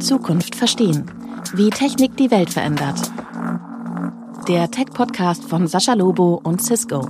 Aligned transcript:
Zukunft 0.00 0.54
verstehen. 0.54 1.10
Wie 1.54 1.70
Technik 1.70 2.14
die 2.18 2.30
Welt 2.30 2.50
verändert. 2.50 3.10
Der 4.48 4.70
Tech-Podcast 4.70 5.44
von 5.44 5.66
Sascha 5.66 5.94
Lobo 5.94 6.40
und 6.44 6.60
Cisco. 6.60 7.08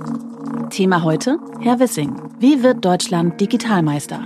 Thema 0.69 1.03
heute: 1.03 1.39
Herr 1.59 1.79
Wissing. 1.79 2.15
Wie 2.39 2.63
wird 2.63 2.85
Deutschland 2.85 3.41
Digitalmeister? 3.41 4.23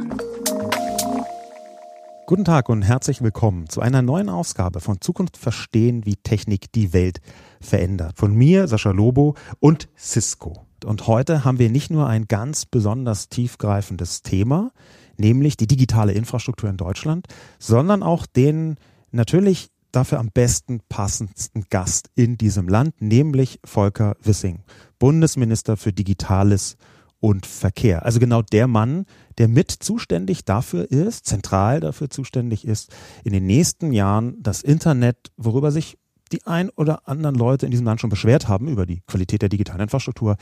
Guten 2.27 2.45
Tag 2.45 2.70
und 2.70 2.83
herzlich 2.83 3.23
willkommen 3.23 3.70
zu 3.70 3.81
einer 3.81 4.04
neuen 4.04 4.29
Ausgabe 4.29 4.81
von 4.81 5.01
Zukunft 5.01 5.38
verstehen, 5.38 6.05
wie 6.05 6.15
Technik 6.15 6.71
die 6.71 6.93
Welt 6.93 7.21
verändert. 7.59 8.17
Von 8.17 8.35
mir, 8.35 8.67
Sascha 8.67 8.91
Lobo 8.91 9.35
und 9.59 9.89
Cisco. 9.97 10.67
Und 10.86 11.07
heute 11.07 11.43
haben 11.43 11.59
wir 11.59 11.70
nicht 11.70 11.89
nur 11.89 12.07
ein 12.07 12.27
ganz 12.27 12.65
besonders 12.65 13.29
tiefgreifendes 13.29 14.21
Thema, 14.21 14.71
nämlich 15.18 15.57
die 15.57 15.68
digitale 15.68 16.13
Infrastruktur 16.13 16.69
in 16.69 16.78
Deutschland, 16.78 17.28
sondern 17.59 18.04
auch 18.04 18.25
den 18.25 18.78
natürlich 19.11 19.69
dafür 19.92 20.19
am 20.19 20.29
besten 20.33 20.82
passendsten 20.89 21.65
Gast 21.69 22.09
in 22.15 22.37
diesem 22.37 22.68
Land, 22.68 23.01
nämlich 23.01 23.59
Volker 23.64 24.15
Wissing, 24.21 24.64
Bundesminister 25.00 25.78
für 25.78 25.93
Digitales 25.93 26.78
und 27.20 27.45
Verkehr. 27.45 28.04
Also 28.04 28.20
genau 28.20 28.42
der 28.42 28.68
Mann, 28.68 29.06
der 29.37 29.47
mit 29.47 29.71
zuständig 29.71 30.43
dafür 30.43 30.92
ist, 30.92 31.25
zentral 31.25 31.79
dafür 31.79 32.09
zuständig 32.09 32.66
ist, 32.66 32.92
in 33.23 33.31
den 33.31 33.45
nächsten 33.45 33.94
Jahren 33.94 34.36
das 34.42 34.61
Internet, 34.61 35.31
worüber 35.38 35.72
sich 35.72 35.97
die 36.34 36.45
ein 36.45 36.70
oder 36.72 37.08
anderen 37.08 37.36
Leute 37.36 37.66
in 37.66 37.72
diesem 37.72 37.86
Land 37.86 38.02
schon 38.02 38.09
beschwert 38.09 38.47
haben, 38.47 38.67
über 38.67 38.86
die 38.86 39.02
Qualität 39.08 39.42
der 39.42 39.50
digitalen 39.50 39.81
Infrastruktur, 39.81 40.36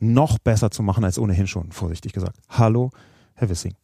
noch 0.00 0.38
besser 0.38 0.70
zu 0.70 0.82
machen 0.82 1.04
als 1.04 1.18
ohnehin 1.18 1.46
schon, 1.46 1.72
vorsichtig 1.72 2.12
gesagt. 2.12 2.36
Hallo, 2.48 2.90
Herr 3.34 3.48
Wissing. 3.48 3.74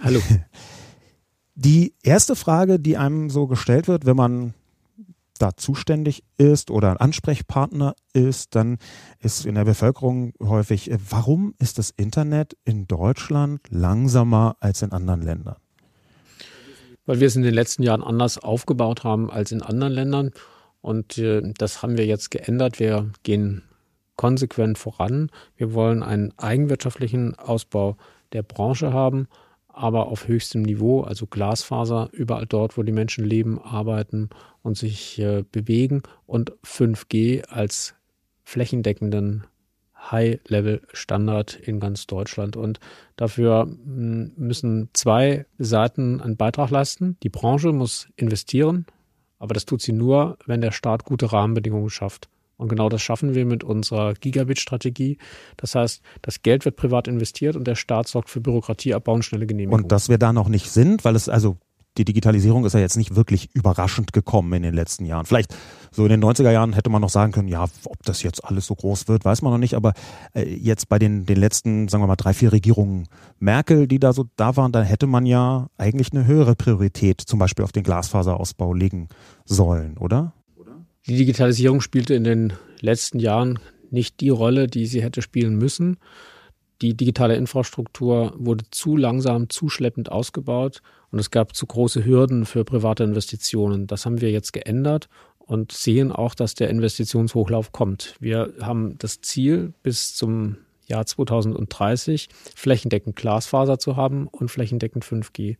Hallo. 0.00 0.20
Die 1.54 1.94
erste 2.02 2.36
Frage, 2.36 2.78
die 2.78 2.96
einem 2.96 3.30
so 3.30 3.48
gestellt 3.48 3.88
wird, 3.88 4.06
wenn 4.06 4.16
man 4.16 4.54
da 5.38 5.56
zuständig 5.56 6.24
ist 6.36 6.70
oder 6.70 6.90
ein 6.90 6.96
Ansprechpartner 6.98 7.94
ist, 8.12 8.54
dann 8.54 8.78
ist 9.20 9.46
in 9.46 9.54
der 9.54 9.64
Bevölkerung 9.64 10.34
häufig, 10.40 10.90
äh, 10.90 10.98
warum 11.10 11.54
ist 11.58 11.78
das 11.78 11.90
Internet 11.90 12.56
in 12.64 12.86
Deutschland 12.86 13.60
langsamer 13.70 14.56
als 14.60 14.82
in 14.82 14.92
anderen 14.92 15.22
Ländern? 15.22 15.56
Weil 17.06 17.20
wir 17.20 17.26
es 17.26 17.36
in 17.36 17.42
den 17.42 17.54
letzten 17.54 17.82
Jahren 17.82 18.02
anders 18.02 18.38
aufgebaut 18.38 19.02
haben 19.02 19.30
als 19.30 19.50
in 19.50 19.62
anderen 19.62 19.92
Ländern. 19.92 20.30
Und 20.80 21.18
äh, 21.18 21.42
das 21.56 21.82
haben 21.82 21.96
wir 21.96 22.06
jetzt 22.06 22.30
geändert. 22.30 22.78
Wir 22.78 23.10
gehen 23.22 23.62
konsequent 24.18 24.76
voran. 24.76 25.30
Wir 25.56 25.72
wollen 25.72 26.02
einen 26.02 26.34
eigenwirtschaftlichen 26.36 27.34
Ausbau 27.36 27.96
der 28.34 28.42
Branche 28.42 28.92
haben 28.92 29.28
aber 29.78 30.08
auf 30.08 30.26
höchstem 30.26 30.62
Niveau, 30.62 31.02
also 31.02 31.26
Glasfaser 31.26 32.08
überall 32.12 32.46
dort, 32.46 32.76
wo 32.76 32.82
die 32.82 32.92
Menschen 32.92 33.24
leben, 33.24 33.60
arbeiten 33.60 34.28
und 34.62 34.76
sich 34.76 35.20
äh, 35.20 35.44
bewegen 35.52 36.02
und 36.26 36.52
5G 36.64 37.44
als 37.44 37.94
flächendeckenden 38.42 39.44
High-Level-Standard 40.10 41.54
in 41.54 41.78
ganz 41.78 42.08
Deutschland. 42.08 42.56
Und 42.56 42.80
dafür 43.14 43.62
hm, 43.62 44.32
müssen 44.36 44.88
zwei 44.94 45.46
Seiten 45.58 46.20
einen 46.20 46.36
Beitrag 46.36 46.70
leisten. 46.70 47.16
Die 47.22 47.28
Branche 47.28 47.72
muss 47.72 48.08
investieren, 48.16 48.84
aber 49.38 49.54
das 49.54 49.64
tut 49.64 49.80
sie 49.80 49.92
nur, 49.92 50.38
wenn 50.44 50.60
der 50.60 50.72
Staat 50.72 51.04
gute 51.04 51.32
Rahmenbedingungen 51.32 51.90
schafft. 51.90 52.28
Und 52.58 52.68
genau 52.68 52.88
das 52.88 53.00
schaffen 53.00 53.34
wir 53.34 53.46
mit 53.46 53.64
unserer 53.64 54.14
Gigabit-Strategie. 54.14 55.18
Das 55.56 55.74
heißt, 55.74 56.02
das 56.22 56.42
Geld 56.42 56.64
wird 56.64 56.76
privat 56.76 57.08
investiert 57.08 57.56
und 57.56 57.66
der 57.66 57.76
Staat 57.76 58.08
sorgt 58.08 58.28
für 58.28 58.40
Bürokratieabbau 58.40 59.14
und 59.14 59.24
schnelle 59.24 59.46
Genehmigung. 59.46 59.84
Und 59.84 59.92
dass 59.92 60.08
wir 60.08 60.18
da 60.18 60.32
noch 60.32 60.48
nicht 60.48 60.70
sind, 60.70 61.04
weil 61.04 61.14
es 61.14 61.28
also 61.28 61.56
die 61.98 62.04
Digitalisierung 62.04 62.64
ist 62.64 62.74
ja 62.74 62.80
jetzt 62.80 62.96
nicht 62.96 63.16
wirklich 63.16 63.54
überraschend 63.54 64.12
gekommen 64.12 64.52
in 64.52 64.62
den 64.62 64.74
letzten 64.74 65.04
Jahren. 65.04 65.26
Vielleicht 65.26 65.54
so 65.90 66.04
in 66.04 66.10
den 66.10 66.22
90er 66.22 66.50
Jahren 66.50 66.72
hätte 66.72 66.90
man 66.90 67.02
noch 67.02 67.10
sagen 67.10 67.32
können, 67.32 67.48
ja, 67.48 67.64
ob 67.84 68.02
das 68.04 68.22
jetzt 68.22 68.44
alles 68.44 68.66
so 68.66 68.74
groß 68.74 69.08
wird, 69.08 69.24
weiß 69.24 69.42
man 69.42 69.52
noch 69.52 69.58
nicht. 69.58 69.74
Aber 69.74 69.94
äh, 70.34 70.44
jetzt 70.44 70.88
bei 70.88 70.98
den, 70.98 71.26
den 71.26 71.38
letzten, 71.38 71.88
sagen 71.88 72.02
wir 72.02 72.06
mal, 72.06 72.16
drei, 72.16 72.34
vier 72.34 72.52
Regierungen 72.52 73.08
Merkel, 73.38 73.88
die 73.88 73.98
da 73.98 74.12
so 74.12 74.26
da 74.36 74.56
waren, 74.56 74.72
da 74.72 74.82
hätte 74.82 75.06
man 75.06 75.26
ja 75.26 75.68
eigentlich 75.76 76.12
eine 76.12 76.26
höhere 76.26 76.54
Priorität 76.54 77.20
zum 77.20 77.38
Beispiel 77.38 77.64
auf 77.64 77.72
den 77.72 77.82
Glasfaserausbau 77.82 78.72
legen 78.72 79.08
sollen, 79.44 79.98
oder? 79.98 80.34
Die 81.08 81.16
Digitalisierung 81.16 81.80
spielte 81.80 82.14
in 82.14 82.24
den 82.24 82.52
letzten 82.80 83.18
Jahren 83.18 83.58
nicht 83.90 84.20
die 84.20 84.28
Rolle, 84.28 84.66
die 84.66 84.84
sie 84.84 85.02
hätte 85.02 85.22
spielen 85.22 85.56
müssen. 85.56 85.96
Die 86.82 86.94
digitale 86.94 87.34
Infrastruktur 87.34 88.34
wurde 88.36 88.64
zu 88.70 88.94
langsam, 88.94 89.48
zu 89.48 89.70
schleppend 89.70 90.12
ausgebaut 90.12 90.82
und 91.10 91.18
es 91.18 91.30
gab 91.30 91.56
zu 91.56 91.66
große 91.66 92.04
Hürden 92.04 92.44
für 92.44 92.64
private 92.64 93.04
Investitionen. 93.04 93.86
Das 93.86 94.04
haben 94.04 94.20
wir 94.20 94.30
jetzt 94.30 94.52
geändert 94.52 95.08
und 95.38 95.72
sehen 95.72 96.12
auch, 96.12 96.34
dass 96.34 96.54
der 96.54 96.68
Investitionshochlauf 96.68 97.72
kommt. 97.72 98.14
Wir 98.20 98.52
haben 98.60 98.98
das 98.98 99.22
Ziel, 99.22 99.72
bis 99.82 100.14
zum 100.14 100.58
Jahr 100.86 101.06
2030 101.06 102.28
flächendeckend 102.54 103.16
Glasfaser 103.16 103.78
zu 103.78 103.96
haben 103.96 104.28
und 104.28 104.50
flächendeckend 104.50 105.04
5G. 105.04 105.56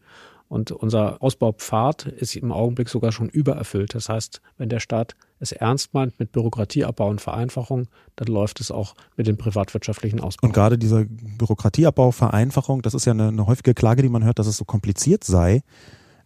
Und 0.49 0.73
unser 0.73 1.23
Ausbaupfad 1.23 2.07
ist 2.07 2.35
im 2.35 2.53
Augenblick 2.53 2.89
sogar 2.89 3.13
schon 3.13 3.29
übererfüllt. 3.29 3.95
Das 3.95 4.09
heißt, 4.09 4.41
wenn 4.57 4.69
der 4.71 4.81
Staat 4.81 5.15
es 5.41 5.53
ernst 5.53 5.93
meint 5.95 6.19
mit 6.19 6.33
Bürokratieabbau 6.33 7.09
und 7.09 7.21
Vereinfachung, 7.21 7.87
dann 8.17 8.29
läuft 8.29 8.61
es 8.61 8.71
auch 8.71 8.95
mit 9.17 9.27
dem 9.27 9.37
privatwirtschaftlichen 9.37 10.21
Ausbau. 10.21 10.49
Und 10.49 10.55
gerade 10.55 10.79
dieser 10.79 11.05
Bürokratieabbau, 11.05 12.11
Vereinfachung, 12.13 12.83
das 12.83 12.95
ist 12.95 13.05
ja 13.05 13.13
eine, 13.13 13.29
eine 13.29 13.47
häufige 13.47 13.75
Klage, 13.75 14.03
die 14.03 14.09
man 14.09 14.25
hört, 14.25 14.39
dass 14.39 14.47
es 14.47 14.57
so 14.57 14.65
kompliziert 14.65 15.23
sei, 15.23 15.63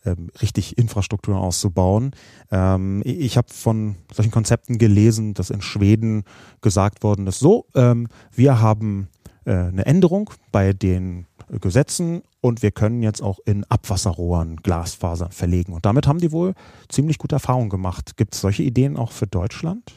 ähm, 0.04 0.30
richtig 0.40 0.78
Infrastruktur 0.78 1.36
auszubauen. 1.36 2.12
Ähm, 2.50 3.02
ich 3.04 3.36
habe 3.36 3.52
von 3.52 3.96
solchen 4.12 4.30
Konzepten 4.30 4.78
gelesen, 4.78 5.34
dass 5.34 5.50
in 5.50 5.62
Schweden 5.62 6.24
gesagt 6.60 7.02
worden 7.02 7.26
ist, 7.26 7.40
so, 7.40 7.66
ähm, 7.74 8.08
wir 8.32 8.60
haben 8.60 9.08
äh, 9.44 9.52
eine 9.52 9.86
Änderung 9.86 10.30
bei 10.52 10.72
den 10.72 11.26
Gesetzen 11.60 12.22
und 12.40 12.62
wir 12.62 12.70
können 12.70 13.02
jetzt 13.02 13.22
auch 13.22 13.38
in 13.44 13.64
Abwasserrohren 13.64 14.56
Glasfaser 14.56 15.30
verlegen. 15.30 15.72
Und 15.72 15.86
damit 15.86 16.06
haben 16.06 16.18
die 16.18 16.32
wohl 16.32 16.54
ziemlich 16.88 17.18
gute 17.18 17.36
Erfahrungen 17.36 17.70
gemacht. 17.70 18.16
Gibt 18.16 18.34
es 18.34 18.40
solche 18.40 18.62
Ideen 18.62 18.96
auch 18.96 19.12
für 19.12 19.26
Deutschland? 19.26 19.92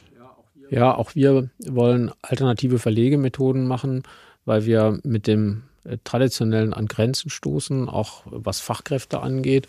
Ja, 0.68 0.94
auch 0.94 1.14
wir 1.14 1.48
wollen 1.64 2.10
alternative 2.22 2.78
Verlegemethoden 2.78 3.66
machen, 3.66 4.02
weil 4.44 4.66
wir 4.66 4.98
mit 5.04 5.26
dem 5.26 5.62
äh, 5.84 5.98
traditionellen 6.02 6.72
an 6.72 6.86
Grenzen 6.86 7.30
stoßen, 7.30 7.88
auch 7.88 8.22
was 8.26 8.60
Fachkräfte 8.60 9.20
angeht 9.20 9.68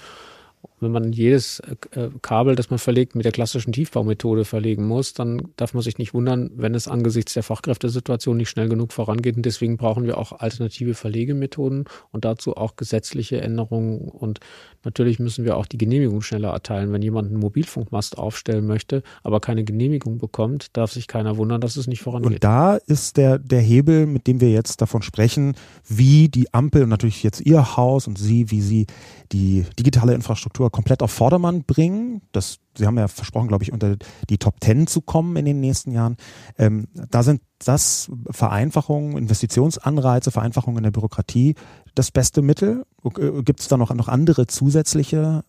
wenn 0.80 0.92
man 0.92 1.12
jedes 1.12 1.60
äh, 1.60 2.00
äh, 2.00 2.10
Kabel, 2.22 2.56
das 2.56 2.70
man 2.70 2.80
verlegt, 2.80 3.16
mit 3.16 3.26
der 3.26 3.32
klassischen 3.32 3.74
Tiefbaumethode 3.74 4.46
verlegen 4.46 4.86
muss, 4.86 5.14
dann 5.14 5.50
darf 5.56 5.74
man 5.74 5.82
sich 5.82 5.98
nicht 5.98 6.14
wundern, 6.14 6.52
wenn 6.56 6.76
es 6.76 6.88
angesichts 6.88 7.34
der 7.34 7.44
Fachkräftesituation 7.44 8.38
nicht 8.38 8.50
schnell 8.50 8.70
genug 8.70 8.94
vorangeht. 8.94 9.38
Und 9.38 9.46
deswegen 9.46 9.78
brauchen 9.78 10.06
wir 10.06 10.18
auch 10.18 10.34
alternative 10.34 10.94
Verlegemethoden 10.94 11.86
und 12.12 12.26
dazu 12.26 12.56
auch 12.56 12.76
gesetzliche 12.76 13.42
Änderungen. 13.42 14.08
Und 14.08 14.40
natürlich 14.84 15.20
müssen 15.20 15.46
wir 15.46 15.58
auch 15.58 15.66
die 15.66 15.80
Genehmigung 15.80 16.22
schneller 16.22 16.50
erteilen. 16.50 16.94
Wenn 16.94 17.02
jemand 17.02 17.30
einen 17.30 17.40
Mobilfunkmast 17.40 18.18
aufstellen 18.18 18.68
möchte, 18.68 19.02
aber 19.24 19.40
keine 19.40 19.64
Genehmigung 19.64 20.20
bekommt, 20.20 20.78
darf 20.78 20.92
sich 20.92 21.08
keiner 21.08 21.38
wundern, 21.38 21.60
dass 21.60 21.76
es 21.76 21.88
nicht 21.88 22.02
vorangeht. 22.02 22.34
Und 22.34 22.44
da 22.44 22.76
ist 22.76 23.18
der, 23.18 23.40
der 23.40 23.62
Hebel, 23.62 24.06
mit 24.06 24.28
dem 24.28 24.42
wir 24.42 24.52
jetzt 24.52 24.82
davon 24.82 25.02
sprechen, 25.02 25.56
wie 25.88 26.30
die 26.30 26.54
Ampel 26.54 26.84
und 26.84 26.90
natürlich 26.90 27.24
jetzt 27.24 27.42
Ihr 27.42 27.78
Haus 27.78 28.08
und 28.08 28.20
Sie, 28.20 28.52
wie 28.52 28.62
Sie 28.62 28.86
die 29.32 29.66
digitale 29.80 30.14
Infrastruktur 30.14 30.67
komplett 30.70 31.02
auf 31.02 31.12
Vordermann 31.12 31.64
bringen. 31.64 32.22
Das, 32.32 32.60
Sie 32.76 32.86
haben 32.86 32.98
ja 32.98 33.08
versprochen, 33.08 33.48
glaube 33.48 33.64
ich, 33.64 33.72
unter 33.72 33.98
die 34.30 34.38
Top 34.38 34.60
Ten 34.60 34.88
zu 34.88 35.02
kommen 35.02 35.36
in 35.36 35.46
den 35.46 35.60
nächsten 35.60 35.92
Jahren. 35.92 36.18
Ähm, 36.58 36.88
da 36.94 37.24
sind 37.24 37.42
das 37.60 38.12
Vereinfachungen, 38.30 39.18
Investitionsanreize, 39.18 40.32
Vereinfachungen 40.32 40.78
in 40.78 40.84
der 40.84 40.92
Bürokratie 40.92 41.56
das 41.96 42.12
beste 42.12 42.42
Mittel. 42.42 42.86
Äh, 43.04 43.44
Gibt 43.44 43.62
es 43.62 43.68
da 43.68 43.78
noch, 43.78 43.94
noch 43.94 44.08
andere 44.08 44.48
zusätzliche 44.48 45.44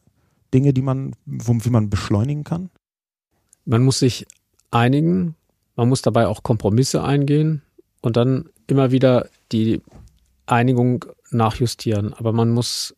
Dinge, 0.54 0.72
die 0.72 0.82
man, 0.82 1.12
wie 1.26 1.70
man 1.70 1.90
beschleunigen 1.90 2.44
kann? 2.44 2.70
Man 3.64 3.84
muss 3.84 3.98
sich 3.98 4.26
einigen, 4.70 5.34
man 5.76 5.88
muss 5.88 6.02
dabei 6.02 6.26
auch 6.26 6.42
Kompromisse 6.42 7.02
eingehen 7.04 7.62
und 8.00 8.16
dann 8.16 8.48
immer 8.66 8.90
wieder 8.90 9.28
die 9.52 9.82
Einigung 10.46 11.04
nachjustieren. 11.30 12.14
Aber 12.14 12.32
man 12.32 12.50
muss 12.50 12.96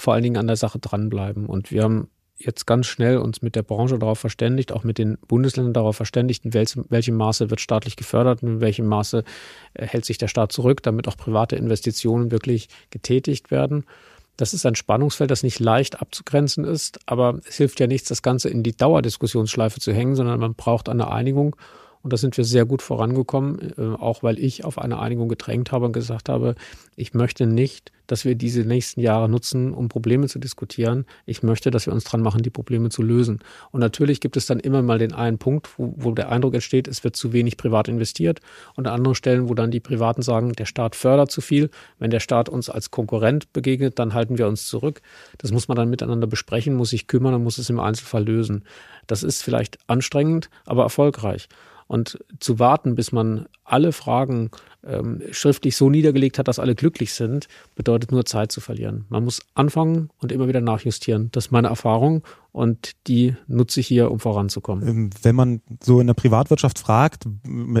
vor 0.00 0.14
allen 0.14 0.22
Dingen 0.22 0.36
an 0.36 0.46
der 0.46 0.56
Sache 0.56 0.78
dranbleiben. 0.78 1.46
Und 1.46 1.70
wir 1.70 1.82
haben 1.82 2.08
jetzt 2.36 2.66
ganz 2.66 2.86
schnell 2.86 3.18
uns 3.18 3.42
mit 3.42 3.54
der 3.54 3.62
Branche 3.62 3.98
darauf 3.98 4.18
verständigt, 4.18 4.72
auch 4.72 4.82
mit 4.82 4.98
den 4.98 5.18
Bundesländern 5.28 5.74
darauf 5.74 5.96
verständigt, 5.96 6.44
in 6.44 6.54
welchem, 6.54 6.86
welchem 6.88 7.16
Maße 7.16 7.50
wird 7.50 7.60
staatlich 7.60 7.96
gefördert 7.96 8.42
und 8.42 8.48
in 8.48 8.60
welchem 8.60 8.86
Maße 8.86 9.24
äh, 9.74 9.86
hält 9.86 10.04
sich 10.04 10.18
der 10.18 10.28
Staat 10.28 10.52
zurück, 10.52 10.82
damit 10.82 11.06
auch 11.06 11.16
private 11.16 11.56
Investitionen 11.56 12.30
wirklich 12.30 12.68
getätigt 12.90 13.50
werden. 13.50 13.84
Das 14.36 14.54
ist 14.54 14.64
ein 14.64 14.74
Spannungsfeld, 14.74 15.30
das 15.30 15.42
nicht 15.42 15.58
leicht 15.60 16.00
abzugrenzen 16.00 16.64
ist, 16.64 16.98
aber 17.04 17.40
es 17.46 17.56
hilft 17.56 17.78
ja 17.78 17.86
nichts, 17.86 18.08
das 18.08 18.22
Ganze 18.22 18.48
in 18.48 18.62
die 18.62 18.74
Dauerdiskussionsschleife 18.74 19.80
zu 19.80 19.92
hängen, 19.92 20.14
sondern 20.14 20.40
man 20.40 20.54
braucht 20.54 20.88
eine 20.88 21.12
Einigung. 21.12 21.56
Und 22.02 22.12
da 22.12 22.16
sind 22.16 22.36
wir 22.36 22.44
sehr 22.44 22.64
gut 22.64 22.82
vorangekommen, 22.82 23.72
äh, 23.76 23.82
auch 23.82 24.22
weil 24.22 24.38
ich 24.38 24.64
auf 24.64 24.78
eine 24.78 24.98
Einigung 24.98 25.28
gedrängt 25.28 25.70
habe 25.70 25.86
und 25.86 25.92
gesagt 25.92 26.28
habe, 26.28 26.54
ich 26.96 27.14
möchte 27.14 27.46
nicht, 27.46 27.92
dass 28.06 28.24
wir 28.24 28.34
diese 28.34 28.62
nächsten 28.62 29.00
Jahre 29.00 29.28
nutzen, 29.28 29.72
um 29.72 29.88
Probleme 29.88 30.26
zu 30.26 30.38
diskutieren. 30.38 31.04
Ich 31.26 31.42
möchte, 31.42 31.70
dass 31.70 31.86
wir 31.86 31.92
uns 31.92 32.04
dran 32.04 32.22
machen, 32.22 32.42
die 32.42 32.50
Probleme 32.50 32.88
zu 32.88 33.02
lösen. 33.02 33.38
Und 33.70 33.80
natürlich 33.80 34.20
gibt 34.20 34.36
es 34.36 34.46
dann 34.46 34.58
immer 34.58 34.82
mal 34.82 34.98
den 34.98 35.12
einen 35.12 35.38
Punkt, 35.38 35.68
wo, 35.78 35.94
wo 35.96 36.12
der 36.12 36.30
Eindruck 36.30 36.54
entsteht, 36.54 36.88
es 36.88 37.04
wird 37.04 37.14
zu 37.14 37.32
wenig 37.32 37.56
privat 37.56 37.86
investiert. 37.86 38.40
Und 38.74 38.88
an 38.88 38.94
anderen 38.94 39.14
Stellen, 39.14 39.48
wo 39.48 39.54
dann 39.54 39.70
die 39.70 39.78
Privaten 39.78 40.22
sagen, 40.22 40.52
der 40.52 40.66
Staat 40.66 40.96
fördert 40.96 41.30
zu 41.30 41.40
viel. 41.40 41.70
Wenn 41.98 42.10
der 42.10 42.20
Staat 42.20 42.48
uns 42.48 42.68
als 42.68 42.90
Konkurrent 42.90 43.52
begegnet, 43.52 43.98
dann 43.98 44.12
halten 44.12 44.38
wir 44.38 44.48
uns 44.48 44.66
zurück. 44.66 45.02
Das 45.38 45.52
muss 45.52 45.68
man 45.68 45.76
dann 45.76 45.90
miteinander 45.90 46.26
besprechen, 46.26 46.74
muss 46.74 46.90
sich 46.90 47.06
kümmern 47.06 47.34
und 47.34 47.44
muss 47.44 47.58
es 47.58 47.70
im 47.70 47.78
Einzelfall 47.78 48.24
lösen. 48.24 48.64
Das 49.06 49.22
ist 49.22 49.42
vielleicht 49.42 49.78
anstrengend, 49.86 50.50
aber 50.66 50.82
erfolgreich. 50.82 51.48
Und 51.90 52.24
zu 52.38 52.60
warten, 52.60 52.94
bis 52.94 53.10
man 53.10 53.46
alle 53.64 53.90
Fragen 53.90 54.52
ähm, 54.86 55.22
schriftlich 55.32 55.76
so 55.76 55.90
niedergelegt 55.90 56.38
hat, 56.38 56.46
dass 56.46 56.60
alle 56.60 56.76
glücklich 56.76 57.12
sind, 57.12 57.48
bedeutet 57.74 58.12
nur 58.12 58.24
Zeit 58.24 58.52
zu 58.52 58.60
verlieren. 58.60 59.06
Man 59.08 59.24
muss 59.24 59.40
anfangen 59.54 60.08
und 60.20 60.30
immer 60.30 60.46
wieder 60.46 60.60
nachjustieren. 60.60 61.30
Das 61.32 61.46
ist 61.46 61.50
meine 61.50 61.66
Erfahrung 61.66 62.22
und 62.52 62.92
die 63.06 63.36
nutze 63.46 63.80
ich 63.80 63.86
hier, 63.86 64.10
um 64.10 64.18
voranzukommen. 64.18 64.86
Ähm, 64.86 65.10
wenn 65.22 65.36
man 65.36 65.60
so 65.82 66.00
in 66.00 66.06
der 66.06 66.14
Privatwirtschaft 66.14 66.78
fragt, 66.78 67.26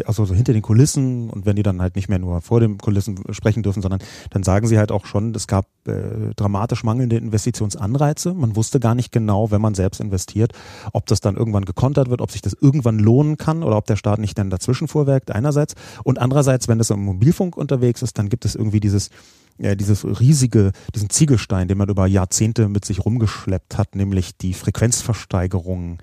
also 0.04 0.24
so 0.24 0.34
hinter 0.34 0.52
den 0.52 0.62
Kulissen 0.62 1.28
und 1.30 1.46
wenn 1.46 1.56
die 1.56 1.62
dann 1.62 1.82
halt 1.82 1.96
nicht 1.96 2.08
mehr 2.08 2.18
nur 2.18 2.40
vor 2.40 2.60
den 2.60 2.78
Kulissen 2.78 3.20
sprechen 3.30 3.62
dürfen, 3.62 3.82
sondern 3.82 4.00
dann 4.30 4.42
sagen 4.42 4.66
sie 4.66 4.78
halt 4.78 4.92
auch 4.92 5.06
schon, 5.06 5.34
es 5.34 5.46
gab 5.46 5.66
äh, 5.86 6.34
dramatisch 6.36 6.84
mangelnde 6.84 7.16
Investitionsanreize. 7.16 8.32
Man 8.34 8.54
wusste 8.54 8.78
gar 8.78 8.94
nicht 8.94 9.12
genau, 9.12 9.50
wenn 9.50 9.60
man 9.60 9.74
selbst 9.74 10.00
investiert, 10.00 10.52
ob 10.92 11.06
das 11.06 11.20
dann 11.20 11.36
irgendwann 11.36 11.64
gekontert 11.64 12.08
wird, 12.08 12.20
ob 12.20 12.30
sich 12.30 12.42
das 12.42 12.54
irgendwann 12.54 12.98
lohnen 12.98 13.36
kann 13.36 13.62
oder 13.62 13.76
ob 13.76 13.86
der 13.86 13.96
Staat 13.96 14.20
nicht 14.20 14.38
dann 14.38 14.50
dazwischen 14.50 14.88
vorwerkt 14.88 15.30
einerseits 15.30 15.74
und 16.04 16.18
andererseits, 16.18 16.68
wenn 16.68 16.78
das 16.78 16.90
im 16.90 17.04
Mobilfunk 17.04 17.56
unterwegs 17.56 18.02
ist, 18.02 18.18
dann 18.18 18.28
gibt 18.28 18.44
es 18.44 18.54
irgendwie 18.54 18.80
dieses 18.80 19.10
ja, 19.60 19.74
dieses 19.74 20.04
riesige, 20.04 20.72
diesen 20.94 21.10
Ziegelstein, 21.10 21.68
den 21.68 21.78
man 21.78 21.88
über 21.88 22.06
Jahrzehnte 22.06 22.68
mit 22.68 22.84
sich 22.84 23.04
rumgeschleppt 23.04 23.76
hat, 23.76 23.94
nämlich 23.94 24.36
die 24.36 24.54
Frequenzversteigerungen, 24.54 25.98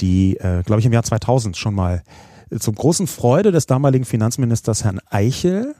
die, 0.00 0.36
äh, 0.38 0.62
glaube 0.64 0.80
ich, 0.80 0.86
im 0.86 0.92
Jahr 0.92 1.02
2000 1.02 1.56
schon 1.56 1.74
mal 1.74 2.02
äh, 2.50 2.58
zum 2.58 2.74
großen 2.74 3.06
Freude 3.06 3.52
des 3.52 3.66
damaligen 3.66 4.04
Finanzministers 4.04 4.84
Herrn 4.84 5.00
Eichel 5.10 5.74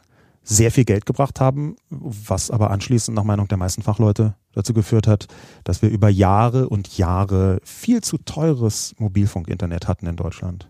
sehr 0.47 0.71
viel 0.71 0.85
Geld 0.85 1.07
gebracht 1.07 1.41
haben, 1.41 1.77
was 1.89 2.51
aber 2.51 2.71
anschließend 2.71 3.17
nach 3.17 3.25
Meinung 3.25 3.49
der 3.49 3.57
meisten 3.57 3.81
Fachleute 3.81 4.35
dazu 4.53 4.75
geführt 4.75 5.07
hat, 5.07 5.27
dass 5.65 5.81
wir 5.81 5.89
über 5.89 6.11
Jahre 6.11 6.69
und 6.69 6.99
Jahre 6.99 7.61
viel 7.65 8.03
zu 8.03 8.19
teures 8.19 8.95
Mobilfunkinternet 8.99 9.89
hatten 9.89 10.07
in 10.07 10.17
Deutschland. 10.17 10.69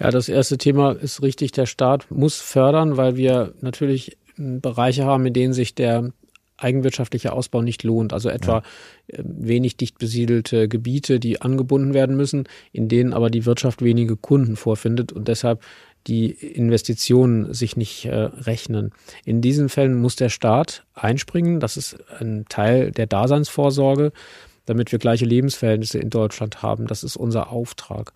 Ja, 0.00 0.10
das 0.10 0.30
erste 0.30 0.56
Thema 0.56 0.92
ist 0.92 1.20
richtig, 1.22 1.52
der 1.52 1.66
Staat 1.66 2.10
muss 2.10 2.40
fördern, 2.40 2.96
weil 2.96 3.16
wir 3.16 3.52
natürlich 3.60 4.16
Bereiche 4.36 5.04
haben, 5.04 5.26
in 5.26 5.32
denen 5.34 5.52
sich 5.52 5.74
der 5.74 6.12
eigenwirtschaftliche 6.56 7.32
Ausbau 7.32 7.62
nicht 7.62 7.82
lohnt. 7.82 8.12
Also 8.12 8.28
etwa 8.28 8.58
ja. 8.58 9.18
Ähm, 9.18 9.34
wenig 9.38 9.76
dicht 9.76 9.98
besiedelte 9.98 10.68
Gebiete, 10.68 11.20
die 11.20 11.42
angebunden 11.42 11.94
werden 11.94 12.16
müssen, 12.16 12.44
in 12.72 12.88
denen 12.88 13.12
aber 13.12 13.30
die 13.30 13.46
Wirtschaft 13.46 13.82
wenige 13.82 14.16
Kunden 14.16 14.56
vorfindet 14.56 15.12
und 15.12 15.28
deshalb 15.28 15.62
die 16.06 16.30
Investitionen 16.30 17.54
sich 17.54 17.76
nicht 17.76 18.06
äh, 18.06 18.14
rechnen. 18.14 18.90
In 19.24 19.40
diesen 19.40 19.68
Fällen 19.68 20.00
muss 20.00 20.16
der 20.16 20.30
Staat 20.30 20.84
einspringen. 20.94 21.60
Das 21.60 21.76
ist 21.76 21.96
ein 22.18 22.44
Teil 22.48 22.90
der 22.90 23.06
Daseinsvorsorge, 23.06 24.12
damit 24.66 24.90
wir 24.90 24.98
gleiche 24.98 25.24
Lebensverhältnisse 25.24 25.98
in 25.98 26.10
Deutschland 26.10 26.62
haben. 26.62 26.86
Das 26.86 27.04
ist 27.04 27.16
unser 27.16 27.50
Auftrag. 27.50 28.12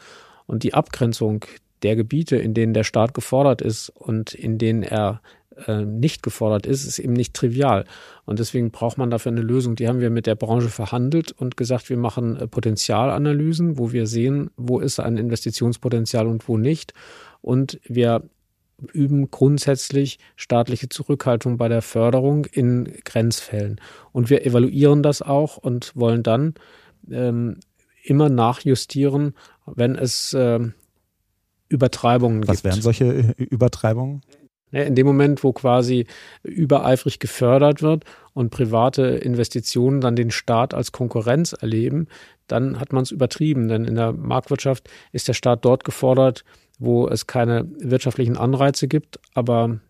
Und 0.47 0.62
die 0.65 0.75
Abgrenzung 0.75 1.45
der 1.83 1.95
Gebiete, 1.95 2.37
in 2.37 2.55
denen 2.55 2.75
der 2.75 2.85
Staat 2.85 3.15
gefordert 3.15 3.62
ist 3.62 3.91
und 3.91 4.35
in 4.35 4.59
denen 4.59 4.83
er 4.83 5.21
äh, 5.67 5.85
nicht 5.85 6.23
gefordert 6.23 6.67
ist, 6.67 6.85
ist 6.85 6.99
eben 6.99 7.12
nicht 7.12 7.35
trivial. 7.35 7.85
Und 8.25 8.38
deswegen 8.38 8.70
braucht 8.70 8.99
man 8.99 9.11
dafür 9.11 9.32
eine 9.32 9.41
Lösung. 9.41 9.76
Die 9.76 9.88
haben 9.88 10.00
wir 10.00 10.11
mit 10.11 10.26
der 10.26 10.35
Branche 10.35 10.69
verhandelt 10.69 11.32
und 11.32 11.56
gesagt, 11.56 11.88
wir 11.91 11.97
machen 11.97 12.37
äh, 12.37 12.47
Potenzialanalysen, 12.47 13.79
wo 13.79 13.93
wir 13.93 14.06
sehen, 14.06 14.50
wo 14.56 14.81
ist 14.81 15.00
ein 15.00 15.17
Investitionspotenzial 15.17 16.26
und 16.26 16.49
wo 16.49 16.58
nicht. 16.58 16.93
Und 17.41 17.81
wir 17.85 18.23
üben 18.93 19.31
grundsätzlich 19.31 20.19
staatliche 20.37 20.88
Zurückhaltung 20.88 21.56
bei 21.56 21.69
der 21.69 21.82
Förderung 21.82 22.44
in 22.44 22.93
Grenzfällen. 23.05 23.81
Und 24.12 24.29
wir 24.29 24.44
evaluieren 24.44 25.02
das 25.02 25.23
auch 25.23 25.56
und 25.56 25.93
wollen 25.94 26.23
dann 26.23 26.55
ähm, 27.11 27.59
immer 28.02 28.29
nachjustieren, 28.29 29.35
wenn 29.67 29.97
es 29.97 30.32
äh, 30.35 30.61
Übertreibungen 31.69 32.47
Was 32.47 32.62
gibt. 32.62 32.64
Was 32.64 32.64
wären 32.64 32.82
solche 32.82 33.05
äh, 33.38 33.43
Übertreibungen? 33.43 34.23
In 34.73 34.95
dem 34.95 35.07
Moment, 35.07 35.45
wo 35.45 35.53
quasi 35.53 36.07
übereifrig 36.43 37.19
gefördert 37.19 37.83
wird 37.83 38.05
und 38.35 38.51
private 38.51 39.03
Investitionen 39.03 40.01
dann 40.01 40.17
den 40.17 40.31
Staat 40.31 40.75
als 40.75 40.93
Konkurrenz 40.93 41.53
erleben, 41.53 42.09
dann 42.49 42.81
hat 42.81 42.93
man 42.93 43.03
es 43.03 43.13
übertrieben. 43.13 43.69
Denn 43.69 43.85
in 43.85 43.95
der 43.95 44.13
Marktwirtschaft 44.13 44.89
ist 45.13 45.29
der 45.29 45.35
Staat 45.35 45.65
dort 45.65 45.85
gefordert, 45.85 46.45
wo 46.79 47.09
es 47.09 47.27
keine 47.27 47.67
wirtschaftlichen 47.79 48.37
Anreize 48.37 48.89
gibt, 48.89 49.19
aber 49.35 49.81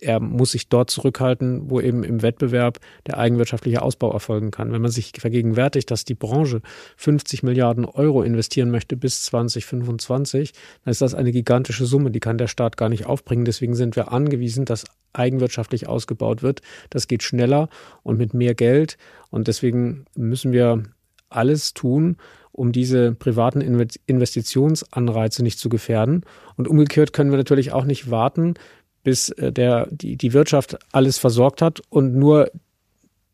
er 0.00 0.20
muss 0.20 0.52
sich 0.52 0.68
dort 0.68 0.90
zurückhalten, 0.90 1.70
wo 1.70 1.80
eben 1.80 2.02
im 2.02 2.22
Wettbewerb 2.22 2.78
der 3.06 3.18
eigenwirtschaftliche 3.18 3.82
Ausbau 3.82 4.12
erfolgen 4.12 4.50
kann. 4.50 4.72
Wenn 4.72 4.82
man 4.82 4.90
sich 4.90 5.12
vergegenwärtigt, 5.18 5.90
dass 5.90 6.04
die 6.04 6.14
Branche 6.14 6.60
50 6.96 7.42
Milliarden 7.42 7.84
Euro 7.84 8.22
investieren 8.22 8.70
möchte 8.70 8.96
bis 8.96 9.22
2025, 9.24 10.52
dann 10.84 10.90
ist 10.90 11.02
das 11.02 11.14
eine 11.14 11.32
gigantische 11.32 11.86
Summe, 11.86 12.10
die 12.10 12.20
kann 12.20 12.38
der 12.38 12.48
Staat 12.48 12.76
gar 12.76 12.88
nicht 12.88 13.06
aufbringen. 13.06 13.44
Deswegen 13.44 13.74
sind 13.74 13.96
wir 13.96 14.12
angewiesen, 14.12 14.64
dass 14.64 14.84
eigenwirtschaftlich 15.12 15.88
ausgebaut 15.88 16.42
wird. 16.42 16.62
Das 16.90 17.06
geht 17.06 17.22
schneller 17.22 17.68
und 18.02 18.18
mit 18.18 18.34
mehr 18.34 18.54
Geld. 18.54 18.96
Und 19.30 19.48
deswegen 19.48 20.06
müssen 20.16 20.52
wir 20.52 20.82
alles 21.28 21.74
tun, 21.74 22.16
um 22.52 22.72
diese 22.72 23.12
privaten 23.12 23.60
Investitionsanreize 23.60 25.42
nicht 25.42 25.58
zu 25.58 25.68
gefährden. 25.68 26.24
Und 26.56 26.68
umgekehrt 26.68 27.12
können 27.12 27.30
wir 27.30 27.38
natürlich 27.38 27.72
auch 27.72 27.84
nicht 27.84 28.10
warten, 28.10 28.54
bis 29.02 29.30
äh, 29.30 29.52
der, 29.52 29.88
die, 29.90 30.16
die 30.16 30.32
Wirtschaft 30.32 30.78
alles 30.92 31.18
versorgt 31.18 31.62
hat 31.62 31.80
und 31.88 32.14
nur 32.14 32.50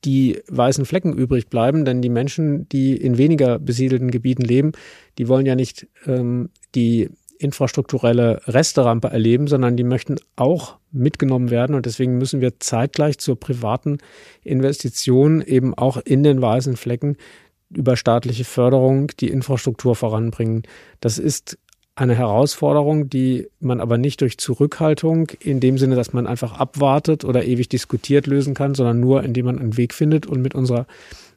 die 0.05 0.41
weißen 0.49 0.85
Flecken 0.85 1.13
übrig 1.13 1.49
bleiben, 1.49 1.85
denn 1.85 2.03
die 2.03 2.09
Menschen, 2.09 2.69
die 2.69 2.97
in 2.97 3.19
weniger 3.19 3.59
besiedelten 3.59 4.11
Gebieten 4.11 4.43
leben, 4.43 4.73
die 5.19 5.29
wollen 5.29 5.47
ja 5.47 5.57
nicht 5.57 5.89
ähm, 6.07 6.51
die 6.75 7.11
infrastrukturelle 7.39 8.41
Resterampe 8.47 9.09
erleben, 9.09 9.47
sondern 9.47 9.77
die 9.77 9.85
möchten 9.85 10.17
auch 10.37 10.79
mitgenommen 10.91 11.51
werden. 11.51 11.75
Und 11.77 11.87
deswegen 11.87 12.19
müssen 12.19 12.41
wir 12.41 12.59
zeitgleich 12.59 13.19
zur 13.19 13.39
privaten 13.39 13.99
Investition 14.43 15.41
eben 15.41 15.75
auch 15.75 15.99
in 15.99 16.23
den 16.23 16.43
weißen 16.43 16.77
Flecken 16.77 17.17
über 17.71 17.97
staatliche 17.97 18.45
Förderung 18.45 19.09
die 19.21 19.29
Infrastruktur 19.29 19.95
voranbringen. 19.95 20.63
Das 21.01 21.19
ist 21.19 21.59
eine 22.01 22.15
Herausforderung, 22.15 23.11
die 23.11 23.49
man 23.61 23.81
aber 23.81 23.99
nicht 23.99 24.21
durch 24.21 24.39
Zurückhaltung 24.39 25.31
in 25.41 25.61
dem 25.61 25.79
Sinne, 25.79 25.97
dass 25.97 26.13
man 26.13 26.27
einfach 26.27 26.59
abwartet 26.59 27.25
oder 27.25 27.45
ewig 27.45 27.69
diskutiert 27.69 28.27
lösen 28.27 28.55
kann, 28.55 28.75
sondern 28.75 29.01
nur 29.01 29.25
indem 29.25 29.47
man 29.47 29.59
einen 29.59 29.77
Weg 29.77 29.95
findet. 29.95 30.27
Und 30.27 30.41
mit 30.41 30.55
unserer 30.55 30.87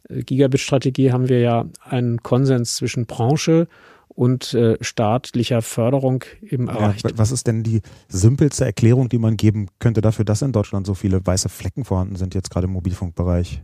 äh, 0.09 0.21
Gigabit-Strategie 0.23 1.11
haben 1.11 1.29
wir 1.29 1.39
ja 1.39 1.65
einen 1.83 2.21
Konsens 2.21 2.75
zwischen 2.75 3.05
Branche 3.05 3.67
und 4.09 4.53
äh, 4.53 4.77
staatlicher 4.81 5.61
Förderung 5.61 6.23
eben 6.41 6.67
erreicht. 6.67 7.09
Ja, 7.09 7.17
was 7.17 7.31
ist 7.31 7.47
denn 7.47 7.63
die 7.63 7.81
simpelste 8.07 8.65
Erklärung, 8.65 9.09
die 9.09 9.17
man 9.17 9.37
geben 9.37 9.67
könnte 9.79 10.01
dafür, 10.01 10.25
dass 10.25 10.41
in 10.41 10.51
Deutschland 10.51 10.85
so 10.85 10.93
viele 10.93 11.25
weiße 11.25 11.49
Flecken 11.49 11.85
vorhanden 11.85 12.17
sind, 12.17 12.35
jetzt 12.35 12.51
gerade 12.51 12.67
im 12.67 12.73
Mobilfunkbereich? 12.73 13.63